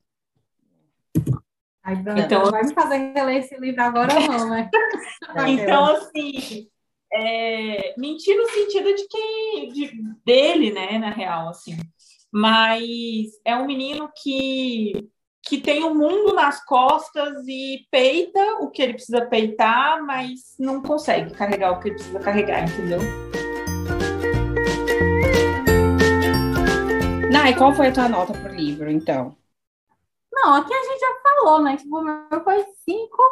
Ai, 1.85 2.03
então, 2.25 2.45
não 2.45 2.51
vai 2.51 2.63
me 2.63 2.73
fazer 2.73 3.13
reler 3.13 3.37
esse 3.37 3.61
livro 3.61 3.83
agora 3.83 4.15
não, 4.19 4.49
né? 4.49 4.71
então, 5.49 5.85
assim, 5.85 6.67
é, 7.13 7.95
mentir 7.99 8.35
no 8.39 8.49
sentido 8.49 8.95
de 8.95 9.07
que 9.07 9.67
de, 9.67 10.03
dele, 10.25 10.73
né, 10.73 10.99
na 10.99 11.11
real, 11.11 11.51
assim. 11.51 11.77
Mas 12.33 13.39
é 13.45 13.55
um 13.55 13.67
menino 13.67 14.11
que 14.17 15.11
que 15.47 15.61
tem 15.61 15.85
o 15.85 15.91
um 15.91 15.95
mundo 15.95 16.35
nas 16.35 16.65
costas 16.65 17.47
e 17.47 17.87
peita 17.89 18.41
o 18.61 18.69
que 18.69 18.83
ele 18.83 18.95
precisa 18.95 19.25
peitar, 19.27 20.05
mas 20.05 20.57
não 20.59 20.83
consegue 20.83 21.33
carregar 21.33 21.71
o 21.71 21.81
que 21.81 21.89
ele 21.89 21.95
precisa 21.95 22.19
carregar, 22.19 22.65
entendeu? 22.65 22.99
Nai, 27.31 27.57
qual 27.57 27.73
foi 27.73 27.89
a 27.89 27.93
tua 27.93 28.09
nota 28.09 28.33
pro 28.33 28.53
livro, 28.53 28.91
então? 28.91 29.37
Não, 30.33 30.55
aqui 30.55 30.75
a 30.75 30.83
gente 30.83 30.99
já 30.99 31.15
falou, 31.23 31.63
né? 31.63 31.77
Tipo, 31.77 31.97
o 31.97 32.03
meu 32.03 32.43
foi 32.43 32.65
cinco, 32.85 33.23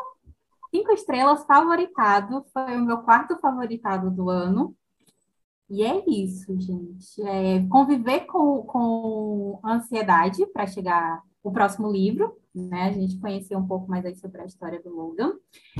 cinco 0.71 0.93
estrelas 0.93 1.45
favoritado. 1.45 2.45
Foi 2.53 2.77
o 2.77 2.85
meu 2.85 2.99
quarto 2.99 3.37
favoritado 3.41 4.09
do 4.09 4.31
ano. 4.31 4.73
E 5.69 5.83
é 5.83 6.05
isso, 6.09 6.47
gente. 6.61 7.23
É 7.23 7.67
conviver 7.69 8.21
com, 8.27 8.63
com 8.63 9.61
ansiedade 9.65 10.47
para 10.47 10.67
chegar 10.67 11.21
o 11.45 11.53
próximo 11.53 11.93
livro, 11.93 12.37
né? 12.53 12.89
A 12.89 12.93
gente 12.93 13.21
conhecer 13.21 13.55
um 13.55 13.67
pouco 13.67 13.89
mais 13.89 14.05
aí 14.05 14.17
sobre 14.17 14.41
a 14.41 14.47
história 14.47 14.83
do 14.83 14.91
Logan. 14.91 15.35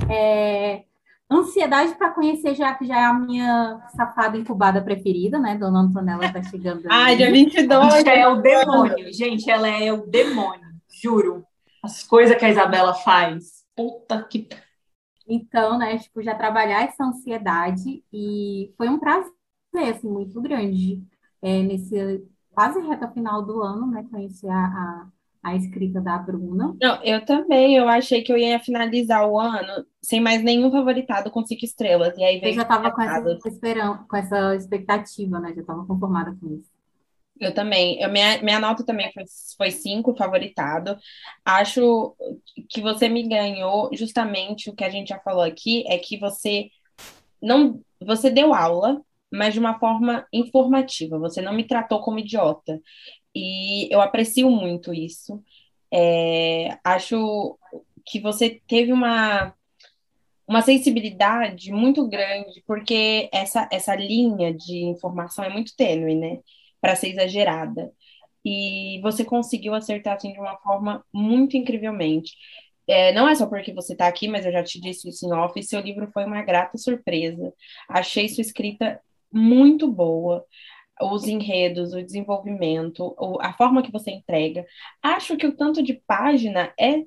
É, 0.09 0.85
Ansiedade 1.29 1.95
para 1.95 2.11
conhecer, 2.11 2.53
já 2.53 2.75
que 2.75 2.85
já 2.85 2.99
é 2.99 3.05
a 3.05 3.13
minha 3.13 3.81
safada 3.95 4.37
incubada 4.37 4.79
preferida, 4.79 5.39
né? 5.39 5.57
Dona 5.57 5.79
Antonella 5.79 6.31
tá 6.31 6.43
chegando. 6.43 6.85
Ai, 6.87 7.17
dia 7.17 7.31
22. 7.31 7.93
Gente, 7.95 8.09
é 8.09 8.27
o 8.27 8.41
demônio. 8.41 9.11
Gente, 9.13 9.49
ela 9.49 9.67
é 9.67 9.91
o 9.91 10.05
demônio, 10.05 10.69
juro. 11.01 11.43
As 11.83 12.03
coisas 12.03 12.37
que 12.37 12.45
a 12.45 12.49
Isabela 12.49 12.93
faz. 12.93 13.65
Puta 13.75 14.21
que. 14.23 14.47
Então, 15.27 15.79
né, 15.79 15.97
tipo, 15.97 16.21
já 16.21 16.35
trabalhar 16.35 16.83
essa 16.83 17.03
ansiedade 17.03 18.03
e 18.13 18.71
foi 18.77 18.87
um 18.87 18.99
prazer, 18.99 19.31
assim, 19.73 20.07
muito 20.07 20.39
grande 20.39 21.01
é, 21.41 21.63
nesse 21.63 22.23
quase 22.53 22.79
reta 22.81 23.07
final 23.07 23.41
do 23.41 23.63
ano, 23.63 23.87
né, 23.87 24.05
conhecer 24.11 24.47
a, 24.47 24.63
a 24.63 25.07
a 25.45 25.55
escrita 25.55 26.01
da 26.01 26.17
Bruna. 26.17 26.75
Não, 26.81 27.03
eu 27.03 27.23
também. 27.23 27.75
Eu 27.75 27.87
achei 27.87 28.23
que 28.23 28.33
eu 28.33 28.37
ia 28.37 28.59
finalizar 28.59 29.29
o 29.29 29.39
ano 29.39 29.85
sem 30.01 30.19
mais 30.19 30.41
nenhum 30.41 30.71
favoritado 30.71 31.29
com 31.29 31.45
cinco 31.45 31.63
estrelas. 31.63 32.17
E 32.17 32.23
aí 32.23 32.39
veio. 32.39 32.51
Eu 32.51 32.55
já 32.55 32.61
estava 32.63 32.89
com 32.89 32.99
essa, 32.99 33.47
esperando, 33.47 34.07
com 34.07 34.17
essa 34.17 34.55
expectativa, 34.55 35.39
né? 35.39 35.53
Já 35.53 35.61
estava 35.61 35.85
conformada 35.85 36.35
com 36.41 36.55
isso. 36.55 36.71
Eu 37.39 37.53
também. 37.53 38.01
Eu, 38.01 38.09
minha, 38.09 38.41
minha 38.41 38.59
nota 38.59 38.83
também 38.83 39.11
foi, 39.13 39.23
foi 39.55 39.69
cinco, 39.69 40.15
favoritado. 40.15 40.97
Acho 41.45 42.15
que 42.67 42.81
você 42.81 43.07
me 43.07 43.27
ganhou 43.27 43.91
justamente 43.93 44.71
o 44.71 44.75
que 44.75 44.83
a 44.83 44.89
gente 44.89 45.09
já 45.09 45.19
falou 45.19 45.43
aqui, 45.43 45.83
é 45.87 45.99
que 45.99 46.17
você 46.17 46.71
não. 47.39 47.79
Você 48.03 48.31
deu 48.31 48.51
aula, 48.51 48.99
mas 49.31 49.53
de 49.53 49.59
uma 49.59 49.77
forma 49.77 50.25
informativa. 50.33 51.19
Você 51.19 51.39
não 51.39 51.53
me 51.53 51.67
tratou 51.67 52.01
como 52.01 52.17
idiota. 52.17 52.81
E 53.35 53.93
eu 53.93 54.01
aprecio 54.01 54.49
muito 54.49 54.93
isso. 54.93 55.43
É, 55.91 56.77
acho 56.83 57.59
que 58.05 58.19
você 58.19 58.61
teve 58.67 58.93
uma, 58.93 59.53
uma 60.47 60.61
sensibilidade 60.61 61.71
muito 61.71 62.07
grande, 62.07 62.63
porque 62.65 63.29
essa, 63.33 63.67
essa 63.71 63.95
linha 63.95 64.53
de 64.53 64.85
informação 64.85 65.43
é 65.43 65.49
muito 65.49 65.75
tênue, 65.75 66.15
né? 66.15 66.39
Para 66.79 66.95
ser 66.95 67.09
exagerada. 67.09 67.91
E 68.43 68.99
você 69.01 69.25
conseguiu 69.25 69.73
acertar 69.73 70.15
assim 70.15 70.31
de 70.31 70.39
uma 70.39 70.57
forma 70.57 71.03
muito 71.11 71.57
incrivelmente. 71.57 72.33
É, 72.87 73.11
não 73.13 73.27
é 73.27 73.33
só 73.33 73.47
porque 73.47 73.73
você 73.73 73.93
está 73.93 74.07
aqui, 74.07 74.27
mas 74.27 74.45
eu 74.45 74.51
já 74.51 74.63
te 74.63 74.79
disse 74.79 75.09
isso 75.09 75.25
em 75.25 75.33
off, 75.33 75.61
seu 75.63 75.79
livro 75.81 76.09
foi 76.13 76.23
uma 76.25 76.43
grata 76.43 76.77
surpresa. 76.77 77.51
Achei 77.89 78.29
sua 78.29 78.41
escrita 78.41 79.01
muito 79.31 79.91
boa 79.91 80.45
os 81.01 81.25
enredos, 81.27 81.93
o 81.93 82.01
desenvolvimento, 82.01 83.15
a 83.41 83.53
forma 83.53 83.81
que 83.81 83.91
você 83.91 84.11
entrega. 84.11 84.65
Acho 85.01 85.35
que 85.37 85.45
o 85.47 85.55
tanto 85.55 85.83
de 85.83 85.93
página 86.07 86.71
é 86.79 87.03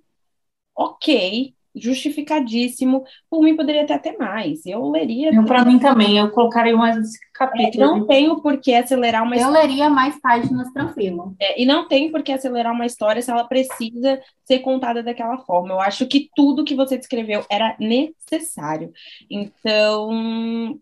ok, 0.76 1.54
justificadíssimo. 1.74 3.04
Por 3.30 3.42
mim, 3.42 3.56
poderia 3.56 3.86
ter 3.86 3.94
até 3.94 4.16
mais. 4.16 4.64
Eu 4.66 4.90
leria. 4.90 5.30
Para 5.44 5.64
mim 5.64 5.78
também, 5.78 6.18
eu 6.18 6.30
colocaria 6.30 6.76
mais 6.76 6.98
capítulo. 7.32 7.84
É, 7.84 7.86
não 7.86 8.06
tenho 8.06 8.40
por 8.40 8.58
que 8.58 8.74
acelerar 8.74 9.22
uma 9.22 9.36
Eu 9.36 9.40
história. 9.40 9.62
leria 9.62 9.88
mais 9.90 10.20
páginas 10.20 10.72
tranquilo. 10.72 11.34
É, 11.40 11.60
e 11.60 11.64
não 11.64 11.86
tem 11.86 12.10
por 12.10 12.22
que 12.22 12.32
acelerar 12.32 12.72
uma 12.72 12.86
história 12.86 13.22
se 13.22 13.30
ela 13.30 13.44
precisa 13.44 14.20
ser 14.44 14.58
contada 14.60 15.02
daquela 15.02 15.38
forma. 15.38 15.74
Eu 15.74 15.80
acho 15.80 16.06
que 16.06 16.28
tudo 16.34 16.64
que 16.64 16.74
você 16.74 16.96
descreveu 16.98 17.44
era 17.50 17.76
necessário. 17.78 18.92
Então, 19.30 20.78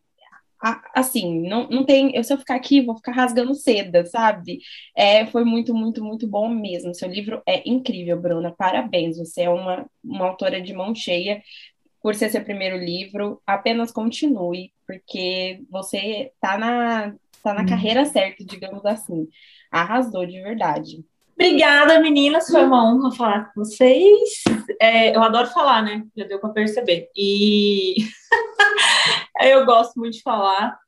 assim, 0.94 1.48
não, 1.48 1.68
não 1.68 1.84
tem. 1.84 2.14
Eu, 2.14 2.24
se 2.24 2.32
eu 2.32 2.38
ficar 2.38 2.54
aqui, 2.54 2.80
vou 2.80 2.96
ficar 2.96 3.12
rasgando 3.12 3.54
seda, 3.54 4.04
sabe? 4.06 4.60
É, 4.96 5.26
foi 5.26 5.44
muito, 5.44 5.74
muito, 5.74 6.02
muito 6.04 6.26
bom 6.26 6.48
mesmo. 6.48 6.94
Seu 6.94 7.08
livro 7.08 7.42
é 7.46 7.68
incrível, 7.68 8.20
Bruna. 8.20 8.52
Parabéns. 8.52 9.18
Você 9.18 9.42
é 9.42 9.50
uma, 9.50 9.86
uma 10.02 10.26
autora 10.26 10.60
de 10.60 10.72
mão 10.72 10.94
cheia. 10.94 11.42
Por 12.02 12.14
ser 12.14 12.30
seu 12.30 12.44
primeiro 12.44 12.76
livro, 12.76 13.42
apenas 13.46 13.90
continue, 13.90 14.72
porque 14.86 15.60
você 15.68 16.32
tá 16.40 16.56
na, 16.56 17.14
tá 17.42 17.52
na 17.54 17.62
hum. 17.62 17.66
carreira 17.66 18.04
certa, 18.04 18.44
digamos 18.44 18.84
assim. 18.86 19.28
Arrasou 19.70 20.24
de 20.26 20.40
verdade. 20.40 21.04
Obrigada, 21.38 22.00
meninas. 22.00 22.48
Foi 22.48 22.64
uma 22.64 22.90
honra 22.90 23.12
falar 23.12 23.52
com 23.52 23.62
vocês. 23.62 24.42
É, 24.80 25.14
eu 25.14 25.22
adoro 25.22 25.48
falar, 25.48 25.82
né? 25.82 26.02
Já 26.16 26.24
deu 26.24 26.40
para 26.40 26.48
perceber. 26.48 27.10
E 27.14 27.96
eu 29.42 29.66
gosto 29.66 29.98
muito 29.98 30.14
de 30.14 30.22
falar. 30.22 30.78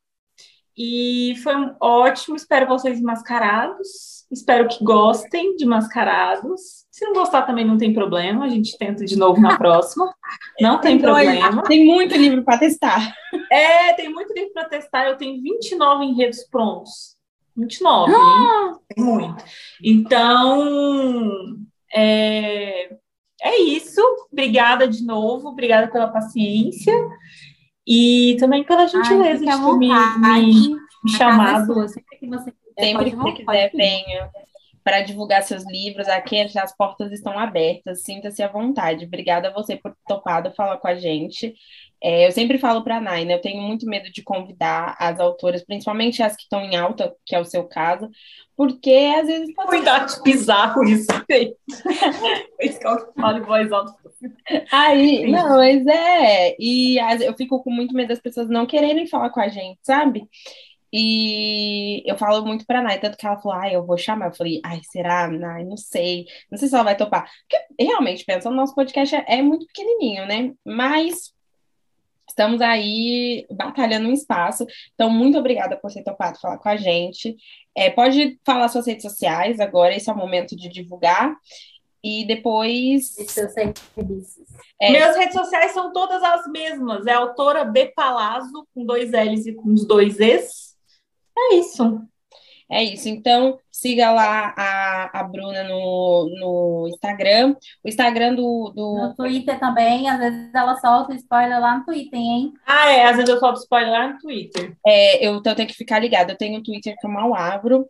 E 0.75 1.35
foi 1.43 1.55
um 1.55 1.77
ótimo. 1.79 2.35
Espero 2.35 2.67
vocês 2.67 2.99
mascarados. 3.03 4.27
Espero 4.31 4.67
que 4.69 4.83
gostem 4.83 5.55
de 5.57 5.67
mascarados. 5.67 6.87
Se 6.91 7.05
não 7.05 7.13
gostar 7.13 7.43
também 7.43 7.67
não 7.67 7.77
tem 7.77 7.93
problema. 7.93 8.47
A 8.47 8.49
gente 8.49 8.79
tenta 8.79 9.05
de 9.05 9.19
novo 9.19 9.41
na 9.43 9.59
próxima. 9.59 10.15
Não 10.61 10.81
tem 10.81 10.99
problema. 10.99 11.63
Tem 11.63 11.87
muito 11.87 12.15
livro 12.17 12.45
para 12.45 12.59
testar. 12.59 13.15
É, 13.51 13.95
tem 13.95 14.09
muito 14.13 14.35
livro 14.35 14.53
para 14.53 14.69
testar. 14.69 15.07
Eu 15.07 15.17
tenho 15.17 15.41
29 15.41 16.05
enredos 16.05 16.45
prontos. 16.51 17.18
29, 17.59 18.13
ah! 18.15 18.79
hein? 18.97 19.05
Muito. 19.05 19.45
Então, 19.83 21.57
é, 21.93 22.89
é 23.43 23.61
isso. 23.63 24.01
Obrigada 24.33 24.87
de 24.87 25.05
novo. 25.05 25.49
Obrigada 25.49 25.89
pela 25.89 26.09
paciência. 26.09 26.95
E 27.87 28.37
também 28.39 28.65
pela 28.65 28.87
gentileza 28.87 29.45
Ai, 29.45 29.59
de 29.59 29.65
ter 29.65 29.79
me, 29.79 29.89
me, 29.89 30.77
me 31.05 31.11
chamado. 31.11 31.83
É 31.83 31.89
sempre 31.89 32.19
que 32.19 32.29
você 32.29 32.53
quiser, 32.53 32.85
sempre 32.85 33.11
que 33.11 33.17
você 33.17 33.33
quiser 33.33 33.71
venha 33.73 34.31
para 34.89 35.03
divulgar 35.03 35.43
seus 35.43 35.67
livros. 35.67 36.09
Aqui 36.09 36.41
as 36.41 36.75
portas 36.75 37.13
estão 37.13 37.39
abertas. 37.39 38.03
Sinta-se 38.03 38.43
à 38.43 38.49
vontade. 38.49 39.05
Obrigada 39.05 39.49
a 39.49 39.53
você 39.53 39.77
por 39.77 39.95
topado 40.07 40.51
falar 40.53 40.79
com 40.79 40.89
a 40.89 40.95
gente. 40.95 41.55
É, 42.03 42.27
eu 42.27 42.33
sempre 42.33 42.57
falo 42.57 42.83
para 42.83 42.97
a 42.97 43.01
Nai, 43.01 43.27
né? 43.27 43.35
Eu 43.35 43.41
tenho 43.43 43.61
muito 43.61 43.85
medo 43.85 44.11
de 44.11 44.23
convidar 44.23 44.97
as 44.99 45.21
autoras, 45.21 45.63
principalmente 45.63 46.23
as 46.23 46.35
que 46.35 46.45
estão 46.45 46.63
em 46.63 46.75
alta, 46.75 47.15
que 47.27 47.35
é 47.35 47.41
o 47.41 47.45
seu 47.45 47.65
caso, 47.65 48.09
porque 48.57 49.13
às 49.21 49.27
vezes. 49.27 49.55
Cuidado, 49.55 50.23
bizarro 50.23 50.83
isso. 50.85 51.07
isso 52.59 52.81
que 52.81 52.87
eu 52.87 53.13
falo 53.13 53.39
em 53.39 53.43
voz 53.43 53.71
alta. 53.71 53.93
Aí, 54.73 55.19
Sim. 55.19 55.33
não, 55.33 55.57
mas 55.57 55.87
é. 55.87 56.57
E 56.59 56.97
eu 57.27 57.35
fico 57.37 57.63
com 57.63 57.71
muito 57.71 57.95
medo 57.95 58.09
das 58.09 58.21
pessoas 58.21 58.49
não 58.49 58.65
quererem 58.65 59.07
falar 59.07 59.29
com 59.29 59.41
a 59.41 59.49
gente, 59.49 59.81
sabe? 59.83 60.27
E 60.93 62.03
eu 62.07 62.17
falo 62.17 62.45
muito 62.45 62.67
pra 62.67 62.83
Nai, 62.83 62.99
tanto 62.99 63.17
que 63.17 63.27
ela 63.27 63.39
falou, 63.39 63.59
ai, 63.59 63.77
eu 63.77 63.85
vou 63.85 63.99
chamar. 63.99 64.27
Eu 64.27 64.35
falei, 64.35 64.61
ai, 64.65 64.81
será, 64.91 65.29
Nai? 65.29 65.65
Não 65.65 65.77
sei. 65.77 66.27
Não 66.51 66.59
sei 66.59 66.69
se 66.69 66.75
ela 66.75 66.85
vai 66.85 66.97
topar. 66.97 67.31
Porque, 67.49 67.85
realmente, 67.85 68.25
pensando, 68.25 68.57
nosso 68.57 68.75
podcast 68.75 69.15
é, 69.15 69.25
é 69.27 69.43
muito 69.43 69.67
pequenininho, 69.67 70.27
né? 70.27 70.53
Mas 70.65 71.33
estamos 72.29 72.61
aí 72.61 73.47
batalhando 73.51 74.09
um 74.09 74.13
espaço. 74.13 74.67
Então, 74.95 75.11
muito 75.11 75.37
obrigada 75.37 75.77
por 75.77 75.93
ter 75.93 76.05
topado 76.05 76.39
falar 76.39 76.59
com 76.59 76.69
a 76.69 76.77
gente. 76.77 77.37
É, 77.75 77.91
pode 77.91 78.39
falar 78.45 78.69
suas 78.69 78.87
redes 78.87 79.03
sociais 79.03 79.61
agora, 79.61 79.95
esse 79.95 80.09
é 80.09 80.13
o 80.13 80.17
momento 80.17 80.57
de 80.57 80.69
divulgar. 80.69 81.37
E 82.03 82.25
depois. 82.25 83.17
É... 84.81 84.91
Minhas 84.91 85.17
redes 85.17 85.35
sociais 85.35 85.73
são 85.73 85.93
todas 85.93 86.23
as 86.23 86.47
mesmas. 86.47 87.07
É 87.07 87.13
autora 87.13 87.65
B 87.65 87.93
Palazzo, 87.95 88.67
com 88.73 88.87
dois 88.87 89.11
L's 89.11 89.47
e 89.47 89.55
com 89.55 89.73
os 89.73 89.85
dois 89.85 90.21
E's. 90.21 90.68
É 91.39 91.55
isso. 91.55 92.09
É 92.71 92.83
isso. 92.83 93.09
Então, 93.09 93.59
siga 93.71 94.11
lá 94.11 94.53
a, 94.57 95.21
a 95.21 95.23
Bruna 95.23 95.65
no, 95.65 96.29
no 96.39 96.89
Instagram. 96.89 97.57
O 97.83 97.89
Instagram 97.89 98.35
do, 98.35 98.73
do. 98.75 98.99
No 98.99 99.15
Twitter 99.15 99.59
também. 99.59 100.09
Às 100.09 100.19
vezes 100.19 100.55
ela 100.55 100.77
solta 100.77 101.15
spoiler 101.15 101.59
lá 101.61 101.79
no 101.79 101.85
Twitter, 101.87 102.21
hein? 102.21 102.53
Ah, 102.67 102.91
é. 102.91 103.05
Às 103.05 103.17
vezes 103.17 103.31
eu 103.31 103.39
solto 103.39 103.61
spoiler 103.61 103.91
lá 103.91 104.09
no 104.09 104.19
Twitter. 104.19 104.77
É, 104.87 105.27
eu, 105.27 105.37
então 105.37 105.53
eu 105.53 105.57
tenho 105.57 105.69
que 105.69 105.75
ficar 105.75 105.99
ligada. 105.99 106.33
Eu 106.33 106.37
tenho 106.37 106.59
um 106.59 106.63
Twitter 106.63 106.95
que 106.99 107.07
eu 107.07 107.11
mal 107.11 107.35
abro. 107.35 107.89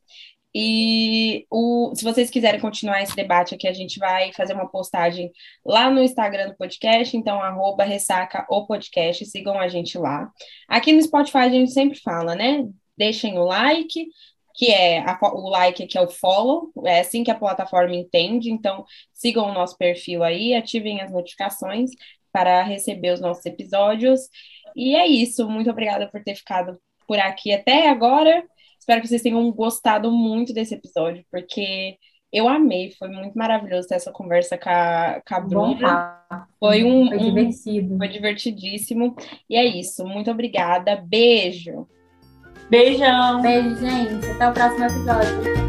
E 0.55 1.47
o, 1.51 1.93
se 1.95 2.03
vocês 2.03 2.31
quiserem 2.31 2.61
continuar 2.61 3.03
esse 3.03 3.15
debate 3.15 3.55
aqui, 3.55 3.69
a 3.69 3.73
gente 3.73 3.99
vai 3.99 4.33
fazer 4.33 4.55
uma 4.55 4.69
postagem 4.69 5.31
lá 5.65 5.91
no 5.91 6.03
Instagram 6.03 6.49
do 6.49 6.57
podcast, 6.57 7.16
então 7.16 7.41
arroba 7.43 7.85
ressaca 7.85 8.47
o 8.49 8.66
podcast, 8.66 9.27
sigam 9.27 9.61
a 9.61 9.69
gente 9.69 9.99
lá. 9.99 10.31
Aqui 10.66 10.93
no 10.93 11.03
Spotify 11.03 11.39
a 11.39 11.49
gente 11.51 11.70
sempre 11.70 12.01
fala, 12.01 12.35
né? 12.35 12.65
Deixem 12.99 13.39
o 13.39 13.45
like, 13.45 14.09
que 14.55 14.73
é 14.73 14.99
a, 15.01 15.19
o 15.33 15.49
like, 15.49 15.87
que 15.87 15.97
é 15.97 16.01
o 16.03 16.09
follow, 16.09 16.73
é 16.85 17.01
assim 17.01 17.23
que 17.23 17.31
a 17.31 17.39
plataforma 17.39 17.95
entende, 17.95 18.51
então 18.51 18.85
sigam 19.15 19.49
o 19.49 19.55
nosso 19.55 19.79
perfil 19.79 20.25
aí, 20.25 20.55
ativem 20.55 21.01
as 21.01 21.12
notificações 21.12 21.91
para 22.33 22.62
receber 22.62 23.12
os 23.12 23.20
nossos 23.20 23.47
episódios. 23.47 24.23
E 24.75 24.97
é 24.97 25.07
isso, 25.07 25.49
muito 25.49 25.70
obrigada 25.70 26.09
por 26.09 26.23
ter 26.23 26.35
ficado 26.35 26.79
por 27.07 27.19
aqui 27.19 27.53
até 27.53 27.89
agora. 27.89 28.45
Espero 28.79 29.01
que 29.01 29.09
vocês 29.09 29.23
tenham 29.23 29.51
gostado 29.53 30.11
muito 30.11 30.53
desse 30.53 30.75
episódio, 30.75 31.25
porque 31.31 31.97
eu 32.33 32.49
amei, 32.49 32.91
foi 32.99 33.09
muito 33.09 33.39
maravilhoso 33.39 33.89
ter 33.89 33.95
essa 33.95 34.12
conversa 34.12 34.59
com 34.59 34.69
a, 34.69 35.23
com 35.27 35.35
a 35.35 35.41
Bruna. 35.41 36.19
Foi 36.59 36.85
um. 36.85 37.09
Foi 37.09 37.19
divertido. 37.19 37.95
Um, 37.95 37.99
foi 37.99 38.09
divertidíssimo. 38.09 39.16
E 39.49 39.57
é 39.57 39.65
isso. 39.65 40.05
Muito 40.05 40.31
obrigada. 40.31 40.97
Beijo. 40.97 41.87
Beijão. 42.70 43.40
Beijo, 43.43 43.77
gente. 43.77 44.27
Até 44.31 44.49
o 44.49 44.53
próximo 44.53 44.85
episódio. 44.85 45.68